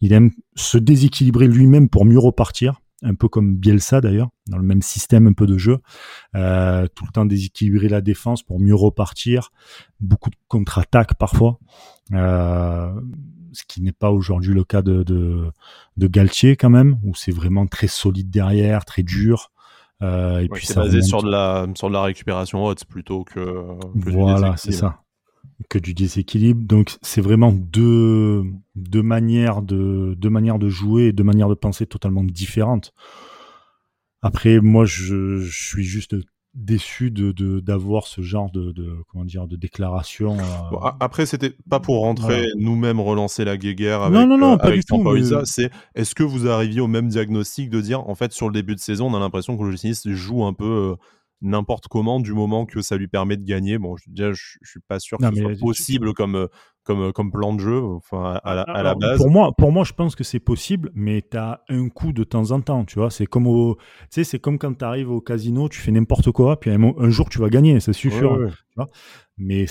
Il 0.01 0.13
aime 0.13 0.31
se 0.55 0.77
déséquilibrer 0.77 1.47
lui-même 1.47 1.89
pour 1.89 2.05
mieux 2.05 2.19
repartir 2.19 2.81
un 3.03 3.13
peu 3.13 3.27
comme 3.27 3.55
Bielsa 3.55 4.01
d'ailleurs, 4.01 4.29
dans 4.47 4.57
le 4.57 4.63
même 4.63 4.81
système 4.81 5.27
un 5.27 5.33
peu 5.33 5.45
de 5.45 5.57
jeu, 5.57 5.79
euh, 6.35 6.87
tout 6.95 7.05
le 7.05 7.11
temps 7.11 7.25
déséquilibrer 7.25 7.89
la 7.89 8.01
défense 8.01 8.43
pour 8.43 8.59
mieux 8.59 8.75
repartir, 8.75 9.51
beaucoup 9.99 10.29
de 10.29 10.35
contre-attaques 10.47 11.15
parfois, 11.15 11.59
euh, 12.13 12.91
ce 13.57 13.63
qui 13.67 13.81
n'est 13.81 13.91
pas 13.91 14.11
aujourd'hui 14.11 14.53
le 14.53 14.63
cas 14.63 14.81
de, 14.81 15.03
de, 15.03 15.51
de, 15.97 16.07
Galtier 16.07 16.55
quand 16.55 16.69
même, 16.69 16.99
où 17.03 17.15
c'est 17.15 17.31
vraiment 17.31 17.67
très 17.67 17.87
solide 17.87 18.29
derrière, 18.29 18.85
très 18.85 19.03
dur. 19.03 19.51
Euh, 20.01 20.39
et 20.39 20.49
puis 20.49 20.65
c'est 20.65 20.75
basé 20.75 21.01
sur 21.01 21.23
de 21.23 21.29
la 21.29 21.67
sur 21.75 21.87
de 21.87 21.93
la 21.93 22.03
récupération 22.03 22.63
haute 22.63 22.85
plutôt 22.85 23.23
que, 23.23 23.33
que 23.99 24.09
voilà 24.11 24.55
c'est 24.55 24.71
ça 24.71 25.01
que 25.69 25.79
du 25.79 25.93
déséquilibre. 25.93 26.61
Donc 26.63 26.97
c'est 27.01 27.21
vraiment 27.21 27.51
deux, 27.51 28.43
deux, 28.75 29.01
manières 29.01 29.61
de, 29.61 30.13
deux 30.17 30.29
manières 30.29 30.59
de 30.59 30.69
jouer 30.69 31.05
et 31.05 31.13
deux 31.13 31.23
manières 31.23 31.49
de 31.49 31.55
penser 31.55 31.85
totalement 31.85 32.23
différentes. 32.23 32.93
Après, 34.21 34.59
moi, 34.59 34.85
je, 34.85 35.37
je 35.39 35.67
suis 35.67 35.83
juste 35.83 36.15
déçu 36.57 37.11
de 37.11 37.31
d'avoir 37.59 38.07
ce 38.07 38.21
genre 38.21 38.51
de, 38.51 38.71
de, 38.71 38.91
comment 39.07 39.23
dire 39.23 39.47
de 39.47 39.55
déclaration. 39.55 40.37
Euh, 40.39 40.89
après, 40.99 41.27
c'était 41.27 41.53
pas 41.69 41.79
pour 41.79 42.01
rentrer 42.01 42.47
nous-mêmes 42.57 42.99
relancer 42.99 43.45
la 43.45 43.57
guéguerre 43.57 44.01
avec, 44.01 44.19
non, 44.19 44.25
non, 44.25 44.37
non, 44.37 44.53
euh, 44.53 44.57
pas 44.57 44.71
du 44.71 44.83
tout, 44.83 45.03
C'est 45.45 45.69
est-ce 45.93 46.15
que 46.15 46.23
vous 46.23 46.47
arriviez 46.47 46.81
au 46.81 46.87
même 46.87 47.09
diagnostic 47.09 47.69
de 47.69 47.79
dire 47.79 48.09
en 48.09 48.15
fait 48.15 48.33
sur 48.33 48.47
le 48.47 48.53
début 48.53 48.73
de 48.73 48.79
saison, 48.79 49.05
on 49.07 49.15
a 49.15 49.19
l'impression 49.19 49.55
que 49.55 49.63
le 49.63 49.69
logiciel 49.69 50.15
joue 50.15 50.45
un 50.45 50.53
peu 50.53 50.65
euh, 50.65 50.95
n'importe 51.41 51.87
comment 51.89 52.19
du 52.19 52.33
moment 52.33 52.65
que 52.65 52.81
ça 52.81 52.97
lui 52.97 53.07
permet 53.07 53.37
de 53.37 53.45
gagner? 53.45 53.77
Bon, 53.77 53.95
je, 53.95 54.05
déjà, 54.07 54.33
je, 54.33 54.57
suis 54.63 54.79
pas 54.79 54.99
sûr 54.99 55.19
que 55.19 55.27
ce 55.27 55.41
soit 55.41 55.59
possible 55.59 56.13
comme, 56.15 56.47
comme, 56.87 57.01
euh, 57.01 57.11
comme 57.11 57.31
plan 57.31 57.53
de 57.53 57.59
jeu 57.59 57.83
enfin, 57.83 58.39
à, 58.43 58.61
à, 58.61 58.81
la 58.81 58.95
base. 58.95 59.17
Pour 59.17 59.29
moi, 59.29 59.51
pour 59.55 59.71
moi, 59.71 59.83
je 59.83 59.93
pense 59.93 60.15
que 60.15 60.23
c'est 60.23 60.39
possible, 60.39 60.89
mais 60.95 61.21
tu 61.29 61.37
as 61.37 61.61
un 61.69 61.89
coup 61.89 62.13
de 62.13 62.23
temps 62.23 62.51
en 62.51 62.61
temps, 62.61 62.85
tu 62.85 62.97
vois. 62.97 63.11
C'est 63.11 63.25
comme, 63.27 63.45
au, 63.45 63.77
c'est 64.09 64.39
comme 64.39 64.57
quand 64.57 64.73
tu 64.73 64.85
arrives 64.85 65.11
au 65.11 65.21
casino, 65.21 65.67
tu 65.67 65.79
fais 65.79 65.91
n'importe 65.91 66.31
quoi, 66.31 66.59
puis 66.59 66.71
un, 66.71 67.09
jour 67.09 67.29
tu 67.29 67.39
vas 67.39 67.49
gagner. 67.49 67.77
Tu 67.79 68.09
vois 68.09 68.89
mais 69.37 69.67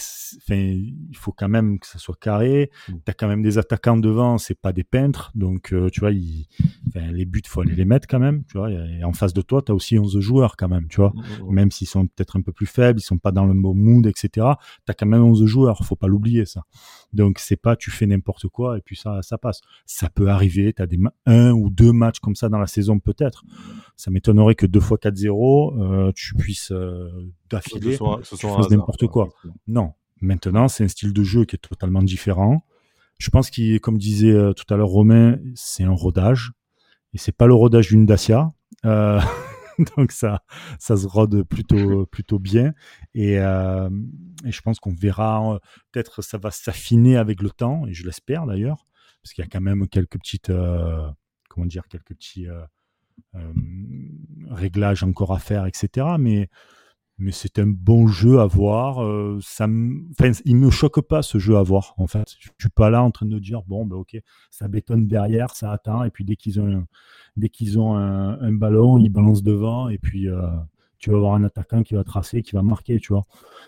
il 0.48 1.16
faut 1.16 1.32
quand 1.32 1.48
même 1.48 1.78
que 1.78 1.86
ça 1.86 1.98
soit 1.98 2.16
carré. 2.20 2.70
Mmh. 2.88 2.92
Tu 3.04 3.10
as 3.10 3.14
quand 3.14 3.26
même 3.26 3.42
des 3.42 3.58
attaquants 3.58 3.96
devant, 3.96 4.38
c'est 4.38 4.54
pas 4.54 4.72
des 4.72 4.84
peintres, 4.84 5.32
donc 5.34 5.72
euh, 5.72 5.90
tu 5.90 6.00
vois, 6.00 6.10
les 6.10 7.24
buts, 7.24 7.42
faut 7.46 7.62
aller 7.62 7.74
les 7.74 7.84
mettre 7.84 8.06
quand 8.06 8.20
même, 8.20 8.44
tu 8.44 8.58
vois. 8.58 8.70
Et 8.70 9.02
en 9.02 9.12
face 9.12 9.34
de 9.34 9.42
toi, 9.42 9.62
tu 9.62 9.72
as 9.72 9.74
aussi 9.74 9.98
11 9.98 10.20
joueurs 10.20 10.56
quand 10.56 10.68
même, 10.68 10.86
tu 10.88 11.00
vois. 11.00 11.12
Mmh, 11.14 11.44
mmh, 11.44 11.54
même 11.54 11.70
s'ils 11.70 11.88
sont 11.88 12.06
peut-être 12.06 12.36
un 12.36 12.42
peu 12.42 12.52
plus 12.52 12.66
faibles, 12.66 13.00
ils 13.00 13.02
sont 13.02 13.18
pas 13.18 13.32
dans 13.32 13.44
le 13.44 13.54
bon 13.54 13.74
mood, 13.74 14.06
etc. 14.06 14.28
Tu 14.86 14.90
as 14.90 14.94
quand 14.94 15.06
même 15.06 15.22
11 15.22 15.44
joueurs, 15.46 15.84
faut 15.84 15.96
pas 15.96 16.08
l'oublier 16.08 16.46
ça. 16.46 16.62
Donc 17.12 17.38
c'est 17.38 17.56
pas 17.56 17.76
tu 17.76 17.90
fais 17.90 18.06
n'importe 18.06 18.48
quoi 18.48 18.78
et 18.78 18.80
puis 18.80 18.96
ça 18.96 19.22
ça 19.22 19.38
passe. 19.38 19.60
Ça 19.84 20.08
peut 20.08 20.28
arriver, 20.28 20.72
tu 20.72 20.82
as 20.82 20.86
des 20.86 20.98
un 21.26 21.52
ou 21.52 21.70
deux 21.70 21.92
matchs 21.92 22.20
comme 22.20 22.34
ça 22.34 22.48
dans 22.48 22.58
la 22.58 22.66
saison 22.66 22.98
peut-être. 22.98 23.44
Ça 23.96 24.10
m'étonnerait 24.10 24.54
que 24.54 24.66
deux 24.66 24.80
fois 24.80 24.98
4-0, 24.98 26.08
euh, 26.08 26.12
tu 26.14 26.34
puisses 26.34 26.72
euh, 26.72 27.08
d'affilée, 27.50 27.98
n'importe 28.70 29.06
quoi. 29.06 29.28
Non. 29.66 29.92
Maintenant, 30.20 30.68
c'est 30.68 30.84
un 30.84 30.88
style 30.88 31.12
de 31.12 31.22
jeu 31.22 31.44
qui 31.44 31.56
est 31.56 31.58
totalement 31.60 32.02
différent. 32.02 32.64
Je 33.18 33.30
pense 33.30 33.50
qu'il, 33.50 33.80
comme 33.80 33.98
disait 33.98 34.32
euh, 34.32 34.52
tout 34.52 34.72
à 34.72 34.76
l'heure 34.76 34.88
Romain, 34.88 35.38
c'est 35.54 35.84
un 35.84 35.92
rodage. 35.92 36.52
Et 37.14 37.18
c'est 37.18 37.32
pas 37.32 37.46
le 37.46 37.54
rodage 37.54 37.88
d'une 37.88 38.06
Dacia. 38.06 38.52
Euh, 38.84 39.20
donc 39.96 40.12
ça, 40.12 40.42
ça 40.78 40.96
se 40.96 41.06
rôde 41.06 41.42
plutôt, 41.44 42.06
plutôt 42.10 42.38
bien. 42.38 42.72
Et, 43.14 43.38
euh, 43.38 43.90
et 44.44 44.52
je 44.52 44.60
pense 44.60 44.78
qu'on 44.80 44.94
verra, 44.94 45.54
euh, 45.54 45.58
peut-être 45.92 46.22
ça 46.22 46.38
va 46.38 46.50
s'affiner 46.50 47.16
avec 47.16 47.42
le 47.42 47.50
temps, 47.50 47.86
et 47.86 47.92
je 47.92 48.04
l'espère 48.04 48.46
d'ailleurs, 48.46 48.86
parce 49.22 49.32
qu'il 49.32 49.44
y 49.44 49.46
a 49.46 49.50
quand 49.50 49.60
même 49.60 49.88
quelques 49.88 50.18
petites, 50.18 50.50
euh, 50.50 51.08
comment 51.48 51.66
dire, 51.66 51.88
quelques 51.88 52.14
petits 52.14 52.46
réglages 54.50 55.02
encore 55.02 55.32
à 55.32 55.38
faire, 55.38 55.66
etc. 55.66 56.06
Mais 56.18 56.48
mais 57.18 57.32
c'est 57.32 57.58
un 57.58 57.66
bon 57.66 58.06
jeu 58.08 58.40
à 58.40 58.46
voir. 58.46 59.02
Euh, 59.02 59.38
ça 59.42 59.66
me, 59.66 60.10
enfin, 60.10 60.32
il 60.44 60.56
me 60.56 60.70
choque 60.70 61.00
pas 61.00 61.22
ce 61.22 61.38
jeu 61.38 61.56
à 61.56 61.62
voir. 61.62 61.94
En 61.96 62.06
fait, 62.06 62.28
je 62.40 62.50
suis 62.58 62.68
pas 62.68 62.90
là 62.90 63.02
en 63.02 63.10
train 63.10 63.26
de 63.26 63.38
dire 63.38 63.62
bon, 63.62 63.86
ben 63.86 63.96
ok, 63.96 64.18
ça 64.50 64.68
bétonne 64.68 65.06
derrière, 65.06 65.54
ça 65.54 65.72
atteint, 65.72 66.04
et 66.04 66.10
puis 66.10 66.24
dès 66.24 66.36
qu'ils 66.36 66.60
ont, 66.60 66.70
un, 66.70 66.86
dès 67.36 67.48
qu'ils 67.48 67.78
ont 67.78 67.96
un, 67.96 68.52
ballon, 68.52 68.98
ils 68.98 69.08
balancent 69.08 69.42
devant, 69.42 69.88
et 69.88 69.98
puis 69.98 70.28
euh, 70.28 70.46
tu 70.98 71.10
vas 71.10 71.16
avoir 71.16 71.34
un 71.34 71.44
attaquant 71.44 71.82
qui 71.82 71.94
va 71.94 72.04
tracer, 72.04 72.42
qui 72.42 72.52
va 72.52 72.62
marquer, 72.62 73.00
tu 73.00 73.12
vois. 73.12 73.24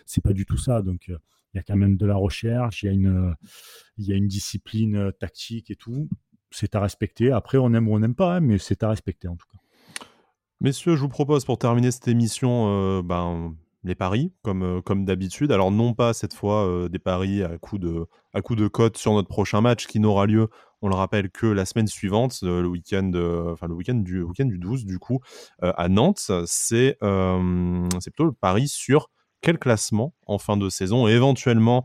C'est 0.07 0.23
pas 0.23 0.33
du 0.33 0.45
tout 0.47 0.59
ça. 0.59 0.83
Donc 0.83 1.09
euh, 1.09 1.17
il 1.55 1.59
y 1.59 1.61
a 1.61 1.63
quand 1.63 1.77
même 1.77 1.97
de 1.97 2.07
la 2.07 2.17
recherche, 2.17 2.83
il 2.83 2.87
y 2.87 2.89
a 2.91 2.93
une, 2.93 3.35
il 3.97 4.07
y 4.07 4.13
a 4.13 4.17
une 4.17 4.29
discipline 4.29 5.13
tactique 5.19 5.71
et 5.71 5.77
tout. 5.77 6.09
C'est 6.51 6.75
à 6.75 6.81
respecter. 6.81 7.31
Après, 7.33 7.59
on 7.59 7.73
aime 7.75 7.89
ou 7.89 7.95
on 7.95 7.99
n'aime 7.99 8.15
pas, 8.15 8.37
hein, 8.37 8.41
mais 8.41 8.59
c'est 8.59 8.83
à 8.83 8.91
respecter 8.91 9.29
en 9.29 9.37
tout 9.37 9.47
cas. 9.51 9.58
Messieurs, 10.61 10.97
je 10.97 11.03
vous 11.03 11.09
propose 11.09 11.45
pour 11.45 11.57
terminer 11.57 11.93
cette 11.93 12.09
émission 12.09 12.67
euh, 12.67 13.01
ben, 13.01 13.55
les 13.85 13.95
paris, 13.95 14.33
comme, 14.43 14.65
euh, 14.65 14.81
comme 14.81 15.05
d'habitude. 15.05 15.53
Alors, 15.53 15.71
non 15.71 15.95
pas 15.95 16.13
cette 16.15 16.35
fois 16.35 16.67
euh, 16.67 16.89
des 16.89 16.99
paris 16.99 17.45
à 17.45 17.59
coup, 17.59 17.79
de, 17.79 18.07
à 18.35 18.41
cote 18.41 18.97
sur 18.97 19.13
notre 19.13 19.29
prochain 19.29 19.61
match 19.61 19.87
qui 19.87 20.01
n'aura 20.01 20.27
lieu, 20.27 20.49
on 20.83 20.89
le 20.89 20.97
rappelle, 20.97 21.31
que 21.31 21.47
la 21.47 21.65
semaine 21.65 21.87
suivante, 21.87 22.41
le 22.43 22.67
week-end 22.67 23.13
week 23.71 24.03
du, 24.03 24.23
week 24.23 24.43
du 24.49 24.59
12, 24.59 24.85
du 24.85 24.99
coup, 24.99 25.21
à 25.61 25.89
Nantes. 25.89 26.33
C'est 26.47 26.97
plutôt 27.01 28.25
le 28.25 28.33
pari 28.33 28.67
sur 28.67 29.11
quel 29.41 29.59
classement 29.59 30.13
en 30.27 30.39
fin 30.39 30.57
de 30.57 30.69
saison 30.69 31.07
éventuellement 31.07 31.85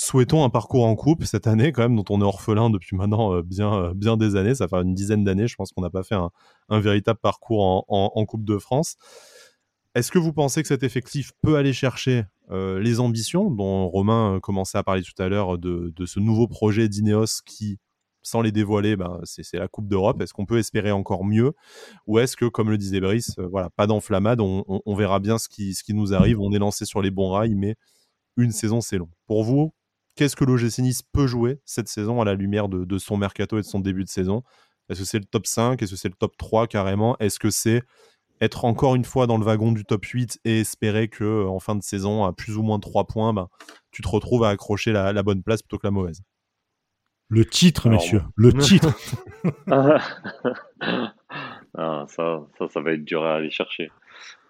souhaitons 0.00 0.44
un 0.44 0.50
parcours 0.50 0.86
en 0.86 0.96
coupe 0.96 1.24
cette 1.24 1.46
année 1.46 1.72
quand 1.72 1.82
même 1.82 1.94
dont 1.96 2.04
on 2.08 2.22
est 2.22 2.24
orphelin 2.24 2.70
depuis 2.70 2.96
maintenant 2.96 3.34
euh, 3.34 3.42
bien, 3.42 3.74
euh, 3.74 3.94
bien 3.94 4.16
des 4.16 4.34
années. 4.34 4.54
Ça 4.54 4.66
fait 4.66 4.76
une 4.76 4.94
dizaine 4.94 5.24
d'années, 5.24 5.46
je 5.46 5.56
pense 5.56 5.72
qu'on 5.72 5.82
n'a 5.82 5.90
pas 5.90 6.02
fait 6.02 6.14
un, 6.14 6.30
véritable 6.80 7.18
parcours 7.20 7.84
en, 7.88 8.24
Coupe 8.26 8.44
de 8.44 8.58
France. 8.58 8.96
Est-ce 9.94 10.10
que 10.10 10.18
vous 10.18 10.32
pensez 10.32 10.62
que 10.62 10.68
cet 10.68 10.84
effectif 10.84 11.32
peut 11.42 11.56
aller 11.56 11.72
chercher 11.72 12.24
euh, 12.50 12.80
les 12.80 13.00
ambitions 13.00 13.50
dont 13.50 13.88
Romain 13.88 14.38
commençait 14.40 14.78
à 14.78 14.82
parler 14.82 15.02
tout 15.02 15.20
à 15.20 15.28
l'heure 15.28 15.58
de, 15.58 15.92
ce 16.06 16.20
nouveau 16.20 16.46
projet 16.46 16.88
d'Ineos 16.88 17.42
qui, 17.44 17.78
sans 18.22 18.40
les 18.40 18.52
dévoiler, 18.52 18.96
ben, 18.96 19.20
c'est 19.24 19.54
la 19.54 19.68
Coupe 19.68 19.88
d'Europe. 19.88 20.20
Est-ce 20.22 20.32
qu'on 20.32 20.46
peut 20.46 20.58
espérer 20.58 20.92
encore 20.92 21.24
mieux? 21.24 21.52
Ou 22.06 22.20
est-ce 22.20 22.36
que, 22.36 22.46
comme 22.46 22.70
le 22.70 22.78
disait 22.78 23.00
Brice, 23.00 23.34
voilà, 23.50 23.68
pas 23.70 23.86
d'enflammade, 23.86 24.40
on, 24.40 24.94
verra 24.94 25.18
bien 25.18 25.38
ce 25.38 25.48
qui, 25.48 25.74
ce 25.74 25.82
qui 25.82 25.92
nous 25.92 26.14
arrive, 26.14 26.40
on 26.40 26.52
est 26.52 26.58
lancé 26.58 26.84
sur 26.84 27.02
les 27.02 27.10
bons 27.10 27.32
rails, 27.32 27.56
mais 27.56 27.74
une 28.36 28.52
saison 28.52 28.80
c'est 28.80 28.98
long. 28.98 29.10
Pour 29.26 29.42
vous, 29.42 29.72
qu'est-ce 30.20 30.36
que 30.36 30.44
l'OGC 30.44 30.80
Nice 30.80 31.00
peut 31.00 31.26
jouer 31.26 31.62
cette 31.64 31.88
saison 31.88 32.20
à 32.20 32.26
la 32.26 32.34
lumière 32.34 32.68
de, 32.68 32.98
son 32.98 33.16
mercato 33.16 33.56
et 33.56 33.62
de 33.62 33.66
son 33.66 33.80
début 33.80 34.04
de 34.04 34.10
saison? 34.10 34.42
Est-ce 34.90 35.00
que 35.00 35.06
c'est 35.06 35.18
le 35.18 35.24
top 35.24 35.46
5 35.46 35.80
Est-ce 35.80 35.92
que 35.92 35.96
c'est 35.96 36.10
le 36.10 36.14
top 36.14 36.36
3 36.36 36.66
carrément? 36.66 37.16
Est-ce 37.20 37.38
que 37.38 37.48
c'est 37.48 37.82
être 38.42 38.66
encore 38.66 38.96
une 38.96 39.06
fois 39.06 39.26
dans 39.26 39.38
le 39.38 39.46
wagon 39.46 39.72
du 39.72 39.86
top 39.86 40.04
8 40.04 40.40
et 40.44 40.60
espérer 40.60 41.08
que 41.08 41.24
euh, 41.24 41.48
en 41.48 41.58
fin 41.58 41.74
de 41.74 41.82
saison, 41.82 42.26
à 42.26 42.34
plus 42.34 42.58
ou 42.58 42.62
moins 42.62 42.78
3 42.78 43.06
points, 43.06 43.32
ben, 43.32 43.48
tu 43.92 44.02
te 44.02 44.08
retrouves 44.08 44.44
à 44.44 44.50
accrocher 44.50 44.92
la, 44.92 45.22
bonne 45.22 45.42
place 45.42 45.62
plutôt 45.62 45.78
que 45.78 45.86
la 45.86 45.90
mauvaise? 45.90 46.20
Le 47.28 47.46
titre, 47.46 47.88
messieurs, 47.88 48.22
le 48.36 48.52
titre. 48.58 48.94
Ah, 49.70 50.00
ça, 52.08 52.46
ça, 52.58 52.68
ça 52.68 52.80
va 52.82 52.92
être 52.92 53.04
dur 53.06 53.24
à 53.24 53.36
aller 53.36 53.50
chercher. 53.50 53.90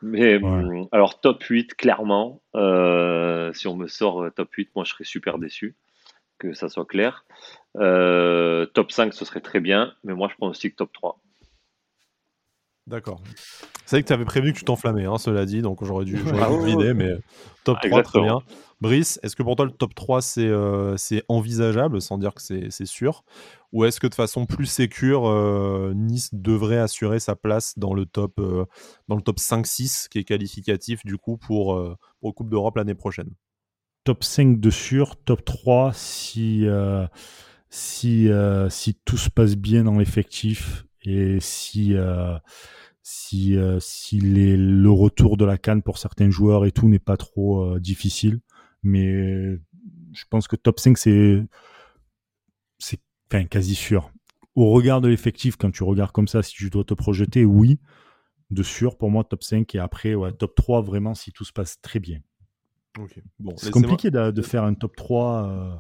Mais 0.02 0.36
hum, 0.42 0.88
alors, 0.92 1.20
top 1.20 1.42
8, 1.42 1.74
clairement, 1.74 2.42
si 2.54 3.68
on 3.68 3.76
me 3.76 3.86
sort 3.86 4.32
top 4.34 4.52
8, 4.52 4.70
moi 4.74 4.84
je 4.84 4.92
serais 4.92 5.04
super 5.04 5.38
déçu, 5.38 5.74
que 6.38 6.52
ça 6.52 6.68
soit 6.68 6.86
clair. 6.86 7.24
top 7.74 8.92
5, 8.92 9.14
ce 9.14 9.24
serait 9.24 9.40
très 9.40 9.60
bien, 9.60 9.94
mais 10.04 10.14
moi 10.14 10.28
je 10.30 10.36
pense 10.36 10.56
aussi 10.56 10.70
que 10.70 10.76
top 10.76 10.92
3. 10.92 11.20
D'accord. 12.86 13.22
C'est 13.84 13.96
vrai 13.96 14.02
que 14.02 14.08
tu 14.08 14.12
avais 14.12 14.24
prévu 14.24 14.52
que 14.52 14.58
tu 14.58 14.64
t'enflammais, 14.64 15.04
hein, 15.04 15.18
cela 15.18 15.44
dit, 15.46 15.62
donc 15.62 15.84
j'aurais 15.84 16.04
dû, 16.04 16.18
ah, 16.40 16.50
vider, 16.64 16.94
mais 16.94 17.12
top 17.64 17.78
3, 17.82 18.02
très 18.02 18.20
bien. 18.20 18.40
Brice, 18.80 19.20
est-ce 19.22 19.36
que 19.36 19.42
pour 19.42 19.56
toi 19.56 19.66
le 19.66 19.72
top 19.72 19.94
3 19.94 20.20
euh, 20.38 20.96
c'est 20.96 21.22
envisageable, 21.28 22.00
sans 22.00 22.16
dire 22.16 22.32
que 22.34 22.40
c'est 22.40 22.86
sûr? 22.86 23.24
Ou 23.72 23.84
est-ce 23.84 24.00
que 24.00 24.06
de 24.06 24.14
façon 24.14 24.46
plus 24.46 24.66
sécure, 24.66 25.28
euh, 25.28 25.92
Nice 25.94 26.30
devrait 26.32 26.78
assurer 26.78 27.20
sa 27.20 27.36
place 27.36 27.78
dans 27.78 27.92
le 27.92 28.06
top, 28.06 28.38
euh, 28.38 28.64
top 29.24 29.38
5-6 29.38 30.08
qui 30.08 30.18
est 30.18 30.24
qualificatif 30.24 31.04
du 31.04 31.18
coup 31.18 31.36
pour, 31.36 31.80
pour 32.20 32.34
Coupe 32.34 32.48
d'Europe 32.48 32.76
l'année 32.76 32.94
prochaine? 32.94 33.30
Top 34.04 34.24
5 34.24 34.58
de 34.58 34.70
sûr, 34.70 35.16
top 35.16 35.44
3 35.44 35.92
si, 35.92 36.64
si, 37.68 38.28
si 38.70 38.94
tout 39.04 39.18
se 39.18 39.28
passe 39.30 39.56
bien 39.56 39.84
dans 39.84 39.98
l'effectif 39.98 40.86
et 41.02 41.38
si 41.40 41.94
si, 43.10 43.56
euh, 43.56 43.78
si 43.80 44.20
le 44.20 44.90
retour 44.90 45.36
de 45.36 45.44
la 45.44 45.58
canne 45.58 45.82
pour 45.82 45.98
certains 45.98 46.30
joueurs 46.30 46.64
et 46.64 46.70
tout 46.70 46.88
n'est 46.88 46.98
pas 46.98 47.16
trop 47.16 47.62
euh, 47.62 47.80
difficile. 47.80 48.40
Mais 48.82 49.58
je 50.12 50.24
pense 50.30 50.48
que 50.48 50.56
top 50.56 50.78
5, 50.78 50.96
c'est 50.96 51.42
enfin, 53.32 53.44
quasi 53.46 53.74
sûr. 53.74 54.10
Au 54.54 54.70
regard 54.70 55.00
de 55.00 55.08
l'effectif, 55.08 55.56
quand 55.56 55.70
tu 55.70 55.82
regardes 55.82 56.12
comme 56.12 56.28
ça, 56.28 56.42
si 56.42 56.54
tu 56.54 56.70
dois 56.70 56.84
te 56.84 56.94
projeter, 56.94 57.44
oui, 57.44 57.80
de 58.50 58.62
sûr, 58.62 58.96
pour 58.96 59.10
moi, 59.10 59.24
top 59.24 59.42
5. 59.42 59.74
Et 59.74 59.78
après, 59.78 60.14
ouais, 60.14 60.32
top 60.32 60.54
3, 60.54 60.82
vraiment, 60.82 61.14
si 61.14 61.32
tout 61.32 61.44
se 61.44 61.52
passe 61.52 61.80
très 61.80 62.00
bien. 62.00 62.20
Bon, 63.38 63.54
c'est 63.56 63.70
compliqué 63.70 64.10
de, 64.10 64.42
faire 64.42 64.64
un 64.64 64.74
top 64.74 64.96
3 64.96 65.48
euh, 65.48 65.76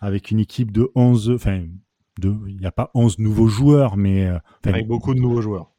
avec 0.00 0.30
une 0.30 0.38
équipe 0.38 0.72
de 0.72 0.90
11. 0.94 1.30
Enfin, 1.30 1.66
il 2.22 2.56
n'y 2.58 2.66
a 2.66 2.72
pas 2.72 2.90
11 2.94 3.18
nouveaux 3.18 3.48
joueurs, 3.48 3.96
mais. 3.96 4.30
avec 4.64 4.86
beaucoup 4.86 5.14
de 5.14 5.20
nouveaux 5.20 5.40
joueurs 5.40 5.72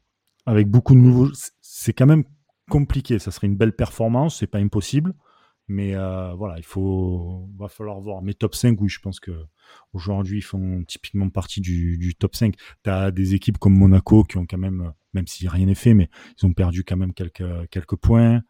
avec 0.46 0.68
beaucoup 0.68 0.94
de 0.94 1.00
nouveaux. 1.00 1.30
C'est 1.60 1.92
quand 1.92 2.06
même 2.06 2.24
compliqué. 2.68 3.18
Ça 3.18 3.30
serait 3.30 3.46
une 3.46 3.56
belle 3.56 3.74
performance, 3.74 4.38
c'est 4.38 4.46
pas 4.46 4.58
impossible. 4.58 5.14
Mais 5.68 5.94
euh, 5.94 6.34
voilà, 6.34 6.58
il 6.58 6.64
faut, 6.64 7.48
va 7.56 7.68
falloir 7.68 8.00
voir. 8.00 8.22
Mais 8.22 8.34
top 8.34 8.56
5, 8.56 8.80
oui, 8.80 8.88
je 8.88 8.98
pense 8.98 9.20
que 9.20 9.30
aujourd'hui, 9.92 10.38
ils 10.38 10.44
font 10.44 10.82
typiquement 10.84 11.28
partie 11.30 11.60
du, 11.60 12.14
top 12.18 12.34
5. 12.34 12.56
Tu 12.82 12.90
as 12.90 13.12
des 13.12 13.34
équipes 13.34 13.58
comme 13.58 13.78
Monaco 13.78 14.24
qui 14.24 14.36
ont 14.36 14.46
quand 14.46 14.58
même, 14.58 14.92
même 15.14 15.28
si 15.28 15.46
rien 15.46 15.66
n'est 15.66 15.76
fait, 15.76 15.94
mais 15.94 16.10
ils 16.40 16.46
ont 16.46 16.52
perdu 16.52 16.82
quand 16.82 16.96
même 16.96 17.14
quelques, 17.14 17.68
quelques 17.70 17.96
points. 17.96 18.42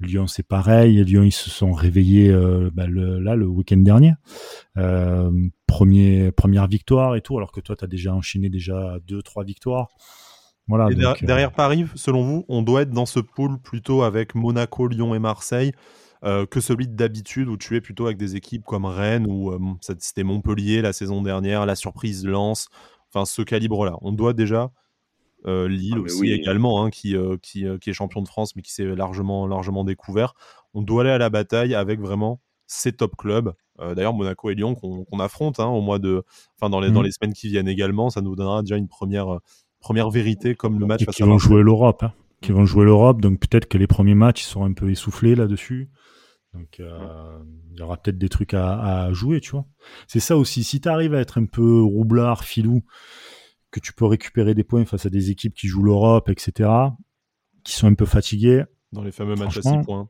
Lyon, 0.00 0.26
c'est 0.26 0.46
pareil. 0.46 1.02
Lyon, 1.04 1.22
ils 1.22 1.32
se 1.32 1.48
sont 1.50 1.72
réveillés 1.72 2.30
euh, 2.30 2.70
bah, 2.72 2.86
le, 2.86 3.18
là 3.18 3.34
le 3.34 3.46
week-end 3.46 3.78
dernier. 3.78 4.12
Euh, 4.76 5.30
premier, 5.66 6.32
première 6.32 6.66
victoire 6.66 7.16
et 7.16 7.22
tout, 7.22 7.36
alors 7.36 7.52
que 7.52 7.60
toi, 7.60 7.76
tu 7.76 7.84
as 7.84 7.88
déjà 7.88 8.14
enchaîné 8.14 8.50
déjà 8.50 8.98
deux, 9.06 9.22
trois 9.22 9.44
victoires. 9.44 9.88
Voilà, 10.68 10.86
euh, 10.86 11.14
derrière 11.22 11.52
Paris, 11.52 11.86
selon 11.94 12.24
vous, 12.24 12.44
on 12.48 12.62
doit 12.62 12.82
être 12.82 12.90
dans 12.90 13.06
ce 13.06 13.20
pool 13.20 13.58
plutôt 13.60 14.02
avec 14.02 14.34
Monaco, 14.34 14.88
Lyon 14.88 15.14
et 15.14 15.18
Marseille 15.18 15.72
que 16.50 16.58
celui 16.58 16.88
d'habitude 16.88 17.46
où 17.46 17.56
tu 17.56 17.76
es 17.76 17.80
plutôt 17.80 18.06
avec 18.06 18.18
des 18.18 18.34
équipes 18.34 18.64
comme 18.64 18.84
Rennes 18.84 19.28
ou 19.28 19.56
c'était 19.80 20.24
Montpellier 20.24 20.82
la 20.82 20.92
saison 20.92 21.22
dernière, 21.22 21.66
la 21.66 21.76
surprise 21.76 22.26
Lens, 22.26 22.68
enfin 23.08 23.24
ce 23.24 23.42
calibre-là. 23.42 23.96
On 24.00 24.10
doit 24.10 24.32
déjà 24.32 24.72
Lille 25.46 25.94
ah, 25.96 26.00
aussi 26.00 26.32
également, 26.32 26.82
hein, 26.82 26.90
qui, 26.90 27.14
qui, 27.42 27.64
qui, 27.80 27.90
est 27.90 27.92
champion 27.92 28.22
de 28.22 28.28
France 28.28 28.56
mais 28.56 28.62
qui 28.62 28.72
s'est 28.72 28.84
largement, 28.84 29.46
largement 29.46 29.84
découvert. 29.84 30.34
On 30.74 30.82
doit 30.82 31.02
aller 31.02 31.10
à 31.10 31.18
la 31.18 31.30
bataille 31.30 31.74
avec 31.74 32.00
vraiment 32.00 32.40
ces 32.66 32.92
top 32.92 33.16
clubs. 33.16 33.52
D'ailleurs, 33.78 34.14
Monaco 34.14 34.50
et 34.50 34.54
Lyon 34.54 34.74
qu'on 34.74 35.20
affronte 35.20 35.60
hein, 35.60 35.66
au 35.66 35.82
mois 35.82 35.98
de, 35.98 36.24
enfin 36.56 36.70
dans 36.70 36.80
les, 36.80 36.90
dans 36.90 37.02
mmh. 37.02 37.04
les 37.04 37.10
semaines 37.12 37.32
qui 37.34 37.48
viennent 37.48 37.68
également, 37.68 38.10
ça 38.10 38.22
nous 38.22 38.34
donnera 38.34 38.62
déjà 38.62 38.76
une 38.76 38.88
première 38.88 39.38
première 39.86 40.10
vérité 40.10 40.54
comme 40.54 40.80
le 40.80 40.86
match. 40.86 41.04
qui 41.04 41.22
vont 41.22 41.38
jouer 41.38 41.62
l'Europe, 41.62 42.02
hein. 42.02 42.12
qui 42.40 42.52
vont 42.52 42.66
jouer 42.66 42.84
l'Europe, 42.84 43.20
donc 43.20 43.38
peut-être 43.38 43.66
que 43.66 43.78
les 43.78 43.86
premiers 43.86 44.16
matchs 44.16 44.42
seront 44.42 44.64
un 44.64 44.72
peu 44.72 44.90
essoufflés 44.90 45.36
là-dessus. 45.36 45.90
Donc 46.54 46.80
euh, 46.80 47.38
il 47.70 47.78
y 47.78 47.82
aura 47.82 47.96
peut-être 47.96 48.18
des 48.18 48.28
trucs 48.28 48.54
à, 48.54 49.12
jouer, 49.12 49.40
tu 49.40 49.52
vois. 49.52 49.66
C'est 50.08 50.20
ça 50.20 50.36
aussi. 50.36 50.64
Si 50.64 50.80
tu 50.80 50.88
arrives 50.88 51.14
à 51.14 51.20
être 51.20 51.38
un 51.38 51.44
peu 51.44 51.82
roublard, 51.82 52.44
filou, 52.44 52.82
que 53.70 53.80
tu 53.80 53.92
peux 53.92 54.06
récupérer 54.06 54.54
des 54.54 54.64
points 54.64 54.84
face 54.84 55.06
à 55.06 55.10
des 55.10 55.30
équipes 55.30 55.54
qui 55.54 55.68
jouent 55.68 55.82
l'Europe, 55.82 56.28
etc., 56.28 56.70
qui 57.64 57.74
sont 57.74 57.88
un 57.88 57.94
peu 57.94 58.06
fatiguées. 58.06 58.64
Dans 58.92 59.02
les 59.02 59.12
fameux 59.12 59.34
matchs 59.34 59.58
à 59.58 59.62
6 59.62 59.78
points. 59.84 60.08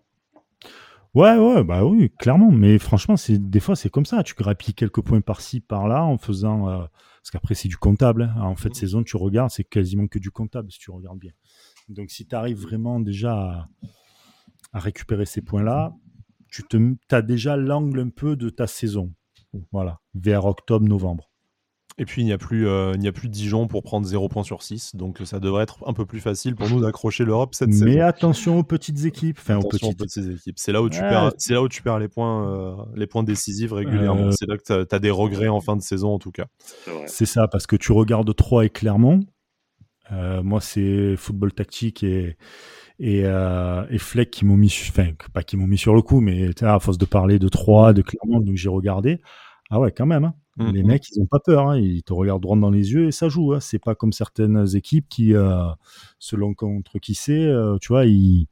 Ouais, 1.14 1.38
ouais, 1.38 1.64
bah 1.64 1.82
oui, 1.82 2.12
clairement. 2.18 2.50
Mais 2.50 2.78
franchement, 2.78 3.16
c'est 3.16 3.38
des 3.38 3.60
fois 3.60 3.74
c'est 3.74 3.88
comme 3.88 4.04
ça. 4.04 4.22
Tu 4.22 4.34
grappilles 4.34 4.74
quelques 4.74 5.00
points 5.00 5.22
par-ci, 5.22 5.60
par-là, 5.60 6.04
en 6.04 6.18
faisant. 6.18 6.68
Euh, 6.68 6.84
parce 7.22 7.30
qu'après 7.32 7.54
c'est 7.54 7.68
du 7.68 7.78
comptable. 7.78 8.34
Hein. 8.36 8.42
En 8.42 8.54
fait, 8.54 8.68
mmh. 8.68 8.74
saison, 8.74 9.02
tu 9.02 9.16
regardes, 9.16 9.50
c'est 9.50 9.64
quasiment 9.64 10.08
que 10.08 10.18
du 10.18 10.30
comptable 10.30 10.70
si 10.70 10.78
tu 10.78 10.90
regardes 10.90 11.18
bien. 11.18 11.32
Donc, 11.88 12.10
si 12.10 12.26
tu 12.26 12.34
arrives 12.36 12.60
vraiment 12.60 13.00
déjà 13.00 13.66
à, 14.72 14.78
récupérer 14.78 15.24
ces 15.24 15.40
points-là, 15.40 15.94
tu 16.50 16.62
te, 16.64 16.76
as 17.10 17.22
déjà 17.22 17.56
l'angle 17.56 18.00
un 18.00 18.10
peu 18.10 18.36
de 18.36 18.50
ta 18.50 18.66
saison. 18.66 19.14
Voilà, 19.72 20.00
vers 20.14 20.44
octobre-novembre. 20.44 21.30
Et 21.98 22.04
puis, 22.04 22.20
il 22.20 22.26
n'y 22.26 22.32
a, 22.32 22.38
plus, 22.38 22.68
euh, 22.68 22.92
il 22.94 23.00
n'y 23.00 23.08
a 23.08 23.12
plus 23.12 23.30
Dijon 23.30 23.68
pour 23.68 23.82
prendre 23.82 24.06
0 24.06 24.28
points 24.28 24.42
sur 24.42 24.62
6. 24.62 24.96
Donc, 24.96 25.20
ça 25.24 25.40
devrait 25.40 25.62
être 25.62 25.78
un 25.86 25.94
peu 25.94 26.04
plus 26.04 26.20
facile 26.20 26.54
pour 26.54 26.68
nous 26.68 26.82
d'accrocher 26.82 27.24
l'Europe 27.24 27.54
cette 27.54 27.72
saison. 27.72 27.86
Mais 27.86 28.00
attention 28.00 28.58
aux 28.58 28.62
petites 28.62 29.06
équipes. 29.06 29.38
Enfin, 29.40 29.56
aux 29.56 29.66
petites... 29.66 30.02
équipes. 30.18 30.58
C'est 30.58 30.72
là, 30.72 30.82
où 30.82 30.90
tu 30.90 31.00
perds, 31.00 31.32
c'est 31.38 31.54
là 31.54 31.62
où 31.62 31.68
tu 31.70 31.82
perds 31.82 31.98
les 31.98 32.08
points, 32.08 32.50
euh, 32.50 32.74
les 32.94 33.06
points 33.06 33.22
décisifs 33.22 33.72
régulièrement. 33.72 34.26
Euh, 34.26 34.30
c'est 34.32 34.46
là 34.46 34.58
que 34.58 34.84
tu 34.84 34.94
as, 34.94 34.98
des 34.98 35.10
regrets 35.10 35.48
en 35.48 35.62
fin 35.62 35.74
de 35.74 35.80
saison, 35.80 36.12
en 36.12 36.18
tout 36.18 36.32
cas. 36.32 36.46
C'est 37.06 37.26
ça, 37.26 37.48
parce 37.48 37.66
que 37.66 37.76
tu 37.76 37.92
regardes 37.92 38.34
3 38.34 38.66
et 38.66 38.70
Clermont. 38.70 39.20
moi, 40.10 40.60
c'est 40.60 41.16
football 41.16 41.54
tactique 41.54 42.02
et, 42.02 42.36
et, 42.98 43.20
et 43.20 43.98
Fleck 43.98 44.30
qui 44.30 44.44
m'ont 44.44 44.58
mis, 44.58 44.74
enfin, 44.90 45.12
pas 45.32 45.42
qui 45.42 45.56
m'ont 45.56 45.66
mis 45.66 45.78
sur 45.78 45.94
le 45.94 46.02
coup, 46.02 46.20
mais 46.20 46.50
à 46.62 46.78
force 46.78 46.98
de 46.98 47.06
parler 47.06 47.38
de 47.38 47.48
3, 47.48 47.94
de 47.94 48.02
Clermont, 48.02 48.40
donc 48.40 48.56
j'ai 48.56 48.68
regardé. 48.68 49.22
Ah 49.70 49.80
ouais, 49.80 49.92
quand 49.92 50.06
même. 50.06 50.24
Hein. 50.24 50.34
Mmh, 50.58 50.70
les 50.70 50.82
mmh. 50.82 50.86
mecs, 50.86 51.10
ils 51.10 51.20
ont 51.20 51.26
pas 51.26 51.40
peur. 51.40 51.68
Hein. 51.68 51.78
Ils 51.78 52.02
te 52.02 52.12
regardent 52.12 52.42
droit 52.42 52.56
dans 52.56 52.70
les 52.70 52.92
yeux 52.92 53.06
et 53.06 53.12
ça 53.12 53.28
joue. 53.28 53.52
Hein. 53.52 53.60
C'est 53.60 53.78
pas 53.78 53.94
comme 53.94 54.12
certaines 54.12 54.66
équipes 54.74 55.08
qui, 55.08 55.34
euh, 55.34 55.66
selon 56.18 56.54
contre 56.54 56.98
qui 56.98 57.14
c'est, 57.14 57.44
euh, 57.44 57.76
tu 57.80 57.88
vois, 57.88 58.06
ils, 58.06 58.46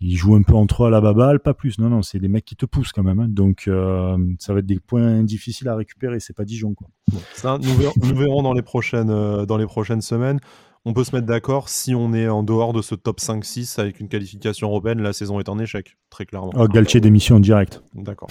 ils, 0.00 0.16
jouent 0.16 0.36
un 0.36 0.42
peu 0.42 0.54
entre 0.54 0.84
eux 0.84 0.86
à 0.86 0.90
la 0.90 1.00
baballe, 1.00 1.40
pas 1.40 1.54
plus. 1.54 1.78
Non, 1.78 1.90
non, 1.90 2.02
c'est 2.02 2.18
des 2.18 2.28
mecs 2.28 2.44
qui 2.44 2.56
te 2.56 2.66
poussent 2.66 2.92
quand 2.92 3.02
même. 3.02 3.26
Donc, 3.28 3.64
euh, 3.68 4.16
ça 4.38 4.52
va 4.52 4.60
être 4.60 4.66
des 4.66 4.80
points 4.80 5.22
difficiles 5.22 5.68
à 5.68 5.76
récupérer. 5.76 6.18
C'est 6.18 6.36
pas 6.36 6.44
Dijon, 6.44 6.74
quoi. 6.74 6.88
ça, 7.34 7.58
nous, 7.58 7.74
verrons, 7.74 7.94
nous 8.02 8.16
verrons 8.16 8.42
dans 8.42 8.54
les 8.54 8.62
prochaines, 8.62 9.44
dans 9.44 9.56
les 9.56 9.66
prochaines 9.66 10.02
semaines 10.02 10.40
on 10.88 10.94
peut 10.94 11.04
se 11.04 11.14
mettre 11.14 11.26
d'accord 11.26 11.68
si 11.68 11.94
on 11.94 12.14
est 12.14 12.28
en 12.28 12.42
dehors 12.42 12.72
de 12.72 12.80
ce 12.80 12.94
top 12.94 13.20
5-6 13.20 13.78
avec 13.78 14.00
une 14.00 14.08
qualification 14.08 14.68
européenne, 14.68 15.02
la 15.02 15.12
saison 15.12 15.38
est 15.38 15.50
en 15.50 15.58
échec, 15.58 15.98
très 16.08 16.24
clairement. 16.24 16.50
Oh, 16.56 16.66
Galtier 16.66 16.98
démission 16.98 17.36
en 17.36 17.40
direct. 17.40 17.82
D'accord. 17.92 18.30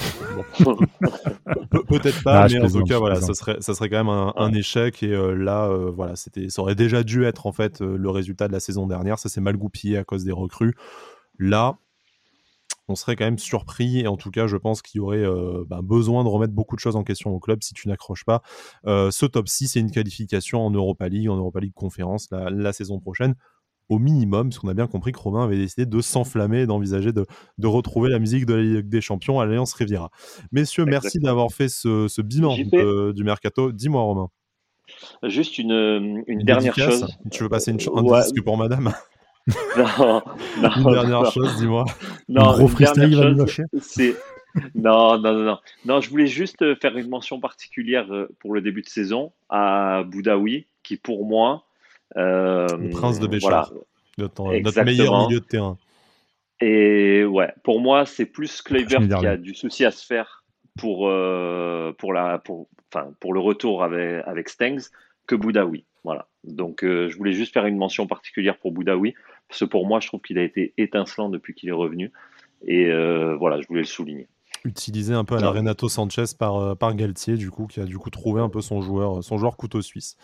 Peut-être 1.88 2.24
pas, 2.24 2.46
ah, 2.46 2.48
mais 2.50 2.60
en 2.60 2.68
tout 2.68 2.84
cas, 2.84 2.98
voilà, 2.98 3.22
ça 3.22 3.36
serait, 3.36 3.58
ça 3.60 3.76
serait 3.76 3.90
quand 3.90 4.04
même 4.04 4.32
un, 4.36 4.54
échec. 4.54 5.04
Et 5.04 5.14
euh, 5.14 5.36
là, 5.36 5.68
euh, 5.68 5.92
voilà, 5.96 6.16
c'était, 6.16 6.50
ça 6.50 6.64
aurait 6.64 6.74
déjà 6.74 7.04
dû 7.04 7.26
être 7.26 7.46
en 7.46 7.52
fait 7.52 7.84
euh, 7.84 7.96
le 7.96 8.10
résultat 8.10 8.48
de 8.48 8.54
la 8.54 8.60
saison 8.60 8.88
dernière. 8.88 9.20
Ça 9.20 9.30
s'est 9.30 9.40
mal 9.40 9.56
goupillé 9.56 9.98
à 9.98 10.04
cause 10.04 10.24
des 10.24 10.32
recrues. 10.32 10.74
Là, 11.38 11.78
on 12.88 12.96
serait 12.96 13.16
quand 13.16 13.26
même 13.26 13.38
surpris. 13.38 14.00
Et 14.00 14.08
en 14.08 14.18
tout 14.18 14.32
cas, 14.32 14.48
je 14.48 14.58
pense 14.58 14.82
qu'il 14.82 15.00
y 15.00 15.02
aurait 15.02 15.18
euh, 15.18 15.64
bah, 15.68 15.82
besoin 15.84 16.24
de 16.24 16.30
remettre 16.30 16.54
beaucoup 16.54 16.76
de 16.76 16.80
choses 16.80 16.96
en 16.96 17.04
question 17.04 17.32
au 17.32 17.40
club 17.40 17.64
si 17.64 17.74
tu 17.74 17.88
n'accroches 17.88 18.26
pas. 18.26 18.42
Euh, 18.86 19.12
ce 19.12 19.26
top 19.26 19.48
6, 19.48 19.70
c'est 19.70 19.80
une 19.80 19.92
qualification 19.92 20.66
en 20.66 20.72
Europa 20.72 21.08
League, 21.10 21.30
en 21.30 21.38
Europa 21.38 21.60
League 21.60 21.74
Conférence 21.74 22.30
la, 22.32 22.74
saison 22.74 23.00
prochaine. 23.00 23.36
Au 23.90 24.00
minimum, 24.00 24.50
parce 24.50 24.60
qu'on 24.60 24.68
a 24.68 24.74
bien 24.74 24.88
compris 24.88 25.14
que 25.14 25.20
Romain 25.20 25.46
avait 25.46 25.56
décidé 25.56 25.86
de 25.86 26.02
s'enflammer 26.02 26.62
et 26.62 26.66
d'envisager 26.66 27.14
de, 27.14 27.26
retrouver 27.64 28.10
la 28.10 28.20
musique 28.20 28.46
de 28.46 28.54
la 28.54 28.62
Ligue 28.62 28.90
des 28.90 29.00
Champions 29.00 29.40
à 29.40 29.46
l'Alliance 29.46 29.74
Riviera. 29.74 30.12
Messieurs, 30.52 30.84
merci 30.84 31.20
d'avoir 31.20 31.52
fait 31.54 31.70
ce, 31.70 32.22
bilan 32.22 32.58
du 33.14 33.24
mercato. 33.24 33.72
Dis-moi, 33.72 34.02
Romain. 34.02 34.28
Juste 35.24 35.58
une, 35.58 36.24
dernière 36.44 36.76
chose. 36.76 37.08
Tu 37.32 37.44
veux 37.44 37.50
passer 37.50 37.72
une, 37.72 37.80
un 37.96 38.22
disque 38.22 38.44
pour 38.44 38.58
madame? 38.58 38.94
non, 39.78 40.22
non, 40.62 40.70
Une 40.76 40.92
dernière 40.92 41.32
chose, 41.32 41.58
dis-moi. 41.58 41.86
Non, 42.28 42.52
gros 42.52 42.68
freestyle 42.68 43.46
c'est 43.80 44.16
non, 44.76 45.20
non, 45.20 45.34
non, 45.34 45.58
non. 45.86 46.02
je 46.02 46.10
voulais 46.10 46.28
juste 46.28 46.76
faire 46.82 46.98
une 46.98 47.10
mention 47.10 47.40
particulière 47.40 48.12
euh, 48.12 48.28
pour 48.40 48.54
le 48.54 48.62
début 48.62 48.82
de 48.82 48.90
saison 48.90 49.32
à 49.50 50.04
Boudaoui, 50.06 50.68
qui 50.84 50.98
pour 50.98 51.26
moi. 51.26 51.66
Euh, 52.16 52.68
le 52.78 52.90
prince 52.90 53.20
de 53.20 53.28
Béchar, 53.28 53.72
voilà. 54.18 54.30
notre, 54.36 54.84
meilleur 54.84 55.28
milieu 55.28 55.40
de 55.40 55.46
terrain. 55.46 55.78
Et 56.60 57.24
ouais, 57.26 57.54
pour 57.64 57.80
moi, 57.82 58.06
c'est 58.06 58.26
plus 58.26 58.62
Kluivert 58.62 59.02
qui 59.20 59.28
a 59.28 59.38
du 59.38 59.54
souci 59.54 59.86
à 59.86 59.92
se 59.92 60.06
faire 60.06 60.44
pour, 60.80 61.08
euh, 61.08 61.94
pour, 61.98 62.14
la, 62.14 62.40
pour, 62.40 62.68
enfin, 62.92 63.12
pour 63.20 63.34
le 63.34 63.40
retour 63.40 63.84
avec, 63.84 64.24
avec 64.26 64.50
Stengs 64.50 64.90
que 65.28 65.36
Boudaoui. 65.36 65.86
Voilà. 66.04 66.28
Donc, 66.46 66.80
je 66.84 67.16
voulais 67.18 67.34
juste 67.34 67.54
faire 67.54 67.66
une 67.66 67.78
mention 67.78 68.08
particulière 68.08 68.58
pour 68.58 68.72
Boudaoui, 68.72 69.14
parce 69.48 69.62
que 69.62 69.66
pour 69.66 69.88
moi, 69.88 70.00
je 70.00 70.08
trouve 70.08 70.22
qu'il 70.22 70.38
a 70.38 70.44
été 70.44 70.74
étincelant 70.78 71.30
depuis 71.30 71.54
qu'il 71.54 71.70
est 71.70 71.74
revenu. 71.74 72.12
Et 72.66 72.90
voilà, 73.38 73.62
je 73.62 73.68
voulais 73.68 73.82
le 73.82 73.88
souligner 73.88 74.28
utilisé 74.68 75.14
un 75.14 75.24
peu 75.24 75.36
à 75.36 75.40
la 75.40 75.50
Renato 75.50 75.90
Sanchez 75.90 76.26
par, 76.38 76.58
euh, 76.58 76.76
par 76.76 76.96
Galtier, 76.96 77.38
du 77.38 77.50
coup, 77.50 77.68
qui 77.68 77.80
a 77.80 77.86
du 77.86 77.98
coup 77.98 78.10
trouvé 78.10 78.42
un 78.42 78.50
peu 78.50 78.62
son 78.62 78.82
joueur, 78.82 79.24
son 79.24 79.38
joueur 79.38 79.58
couteau 79.58 79.82
suisse. 79.82 80.18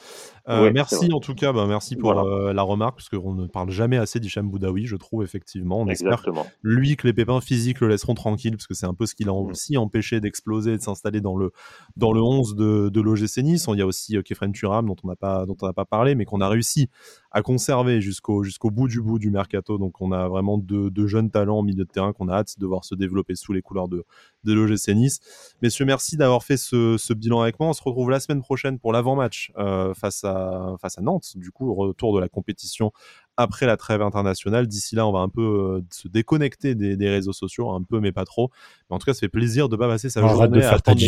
Euh, 0.50 0.72
merci 0.74 1.12
en 1.12 1.20
tout 1.20 1.36
cas, 1.36 1.54
bah, 1.54 1.66
merci 1.68 1.96
pour 1.96 2.12
euh, 2.12 2.54
la 2.54 2.62
remarque, 2.62 2.96
parce 2.96 3.10
qu'on 3.10 3.34
ne 3.34 3.48
parle 3.48 3.70
jamais 3.72 3.98
assez 3.98 4.20
d'Hicham 4.20 4.50
Boudaoui, 4.50 4.86
je 4.86 4.96
trouve, 4.96 5.24
effectivement. 5.24 5.80
On 5.80 5.88
espère, 5.88 6.26
lui, 6.62 6.96
que 6.96 7.08
les 7.08 7.14
pépins 7.14 7.42
physiques 7.42 7.80
le 7.80 7.88
laisseront 7.88 8.14
tranquille, 8.14 8.52
parce 8.52 8.68
que 8.68 8.74
c'est 8.74 8.86
un 8.86 8.94
peu 8.94 9.06
ce 9.06 9.16
qui 9.16 9.24
l'a 9.24 9.32
mm. 9.32 9.36
aussi 9.36 9.78
empêché 9.78 10.20
d'exploser 10.20 10.74
et 10.74 10.78
de 10.78 10.82
s'installer 10.82 11.22
dans 11.22 11.36
le, 11.36 11.52
dans 11.96 12.12
le 12.12 12.22
11 12.22 12.56
de, 12.56 12.90
de 12.90 13.02
l'OGC 13.02 13.38
Nice. 13.38 13.66
Il 13.70 13.80
y 13.80 13.82
a 13.82 13.86
aussi 13.86 14.22
Kefren 14.24 14.52
Turam, 14.52 14.86
dont 14.86 14.96
on 15.04 15.08
n'a 15.08 15.16
pas, 15.16 15.46
dont 15.46 15.58
on 15.62 15.66
n'a 15.66 15.74
pas 15.74 15.86
parlé, 15.86 16.16
mais 16.16 16.26
qu'on 16.26 16.42
a 16.42 16.50
réussi 16.50 16.90
à 17.34 17.42
conserver 17.42 18.00
jusqu'au 18.00 18.44
jusqu'au 18.44 18.70
bout 18.70 18.88
du 18.88 19.02
bout 19.02 19.20
du 19.20 19.32
mercato. 19.32 19.78
Donc 19.78 20.02
on 20.02 20.12
a 20.12 20.28
vraiment 20.28 20.58
deux, 20.58 21.08
jeunes 21.08 21.32
talents 21.32 21.60
au 21.60 21.64
milieu 21.64 21.84
de 21.84 21.90
terrain 21.90 22.14
qu'on 22.14 22.30
a 22.30 22.36
hâte 22.36 22.60
de 22.60 22.66
voir 22.66 22.86
se 22.86 22.96
développer 22.96 23.36
sous 23.36 23.54
les 23.54 23.62
couleurs 23.62 23.88
de, 23.88 24.06
de 24.44 24.54
l'OGC 24.54 24.90
Nice. 24.90 25.20
Messieurs, 25.62 25.86
merci 25.86 26.18
d'avoir 26.18 26.44
fait 26.44 26.58
ce, 26.58 26.98
ce, 26.98 27.14
bilan 27.14 27.42
avec 27.42 27.60
moi. 27.60 27.70
On 27.70 27.74
se 27.74 27.82
retrouve 27.84 28.10
la 28.10 28.20
semaine 28.20 28.42
prochaine 28.42 28.80
pour 28.80 28.94
l'avant-match 28.94 29.52
euh, 29.58 29.94
face, 29.94 30.24
à, 30.24 30.76
face 30.82 30.98
à 30.98 31.02
Nantes, 31.02 31.34
du 31.36 31.52
coup, 31.52 31.74
retour 31.74 32.16
de 32.16 32.20
la 32.20 32.30
compétition 32.30 32.92
après 33.38 33.66
la 33.66 33.78
trêve 33.78 34.02
internationale. 34.02 34.68
D'ici 34.68 34.96
là, 34.96 35.08
on 35.08 35.12
va 35.12 35.20
un 35.20 35.30
peu 35.30 35.42
euh, 35.42 35.86
se 35.92 36.08
déconnecter 36.08 36.76
des, 36.76 37.10
réseaux 37.10 37.34
sociaux, 37.34 37.72
un 37.72 37.82
peu, 37.82 38.00
mais 38.00 38.12
pas 38.12 38.26
trop. 38.26 38.52
Mais 38.90 38.96
en 38.96 39.00
tout 39.00 39.06
cas, 39.06 39.14
ça 39.14 39.22
fait 39.22 39.30
plaisir 39.30 39.70
de 39.70 39.76
pas 39.76 39.88
passer 39.88 40.10
sa 40.10 40.22
journée 40.22 40.64
à 40.64 40.74
attendre 40.74 41.02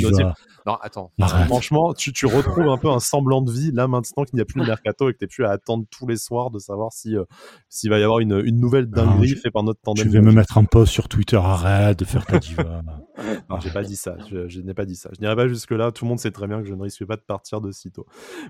Non, 0.65 0.77
attends. 0.81 1.11
Franchement, 1.47 1.93
tu, 1.93 2.13
tu, 2.13 2.25
retrouves 2.25 2.69
un 2.69 2.77
peu 2.77 2.89
un 2.89 2.99
semblant 2.99 3.41
de 3.41 3.51
vie 3.51 3.71
là 3.71 3.87
maintenant 3.87 4.23
qu'il 4.23 4.35
n'y 4.35 4.41
a 4.41 4.45
plus 4.45 4.61
de 4.61 4.65
mercato 4.65 5.09
et 5.09 5.13
que 5.13 5.19
tu 5.19 5.23
n'es 5.25 5.27
plus 5.27 5.45
à 5.45 5.51
attendre 5.51 5.85
tous 5.89 6.07
les 6.07 6.17
soirs 6.17 6.49
de 6.49 6.59
savoir 6.59 6.91
si 6.91 7.15
euh, 7.15 7.23
s'il 7.69 7.89
va 7.89 7.99
y 7.99 8.03
avoir 8.03 8.19
une, 8.19 8.41
une 8.45 8.59
nouvelle 8.59 8.87
dinguerie 8.87 9.35
faite 9.35 9.53
par 9.53 9.63
notre 9.63 9.81
tandem. 9.81 10.03
Tu 10.03 10.09
vais 10.09 10.21
me 10.21 10.31
mettre 10.31 10.57
un 10.57 10.65
post 10.65 10.91
sur 10.91 11.07
Twitter, 11.07 11.37
arrête 11.37 11.99
de 11.99 12.05
faire 12.05 12.25
ta 12.25 12.39
diva. 12.39 12.81
non, 13.49 13.59
j'ai 13.59 13.69
pas 13.69 13.83
dit 13.83 13.95
ça. 13.95 14.17
Je, 14.29 14.61
n'ai 14.61 14.73
pas 14.73 14.85
dit 14.85 14.95
ça. 14.95 15.09
Je 15.13 15.21
n'irai 15.21 15.35
pas 15.35 15.47
jusque 15.47 15.71
là. 15.71 15.91
Tout 15.91 16.05
le 16.05 16.09
monde 16.09 16.19
sait 16.19 16.31
très 16.31 16.47
bien 16.47 16.61
que 16.61 16.67
je 16.67 16.73
ne 16.73 16.81
risque 16.81 17.05
pas 17.05 17.15
de 17.15 17.21
partir 17.21 17.61
de 17.61 17.71
sitôt. 17.71 18.05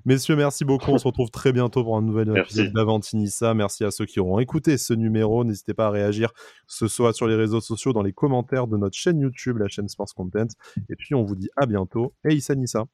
Messieurs, 0.05 0.35
merci 0.35 0.65
beaucoup. 0.65 0.91
On 0.91 0.97
se 0.97 1.07
retrouve 1.07 1.31
très 1.31 1.51
bientôt 1.51 1.83
pour 1.83 1.97
un 1.97 2.01
nouvel 2.01 2.37
épisode 2.37 2.71
d'Avantinissa. 2.73 3.53
Merci 3.53 3.83
à 3.83 3.91
ceux 3.91 4.05
qui 4.05 4.19
auront 4.19 4.39
écouté 4.39 4.77
ce 4.77 4.93
numéro. 4.93 5.43
N'hésitez 5.43 5.73
pas 5.73 5.87
à 5.87 5.91
réagir, 5.91 6.31
ce 6.67 6.87
soit 6.87 7.13
sur 7.13 7.27
les 7.27 7.35
réseaux 7.35 7.61
sociaux, 7.61 7.93
dans 7.93 8.03
les 8.03 8.13
commentaires 8.13 8.67
de 8.67 8.77
notre 8.77 8.97
chaîne 8.97 9.19
YouTube, 9.19 9.57
la 9.57 9.67
chaîne 9.67 9.87
Sports 9.87 10.13
Content. 10.15 10.47
Et 10.89 10.95
puis, 10.95 11.15
on 11.15 11.23
vous 11.23 11.35
dit 11.35 11.49
à 11.55 11.65
bientôt. 11.65 12.13
Et 12.27 12.33
Issa 12.33 12.55
Nissa. 12.55 12.85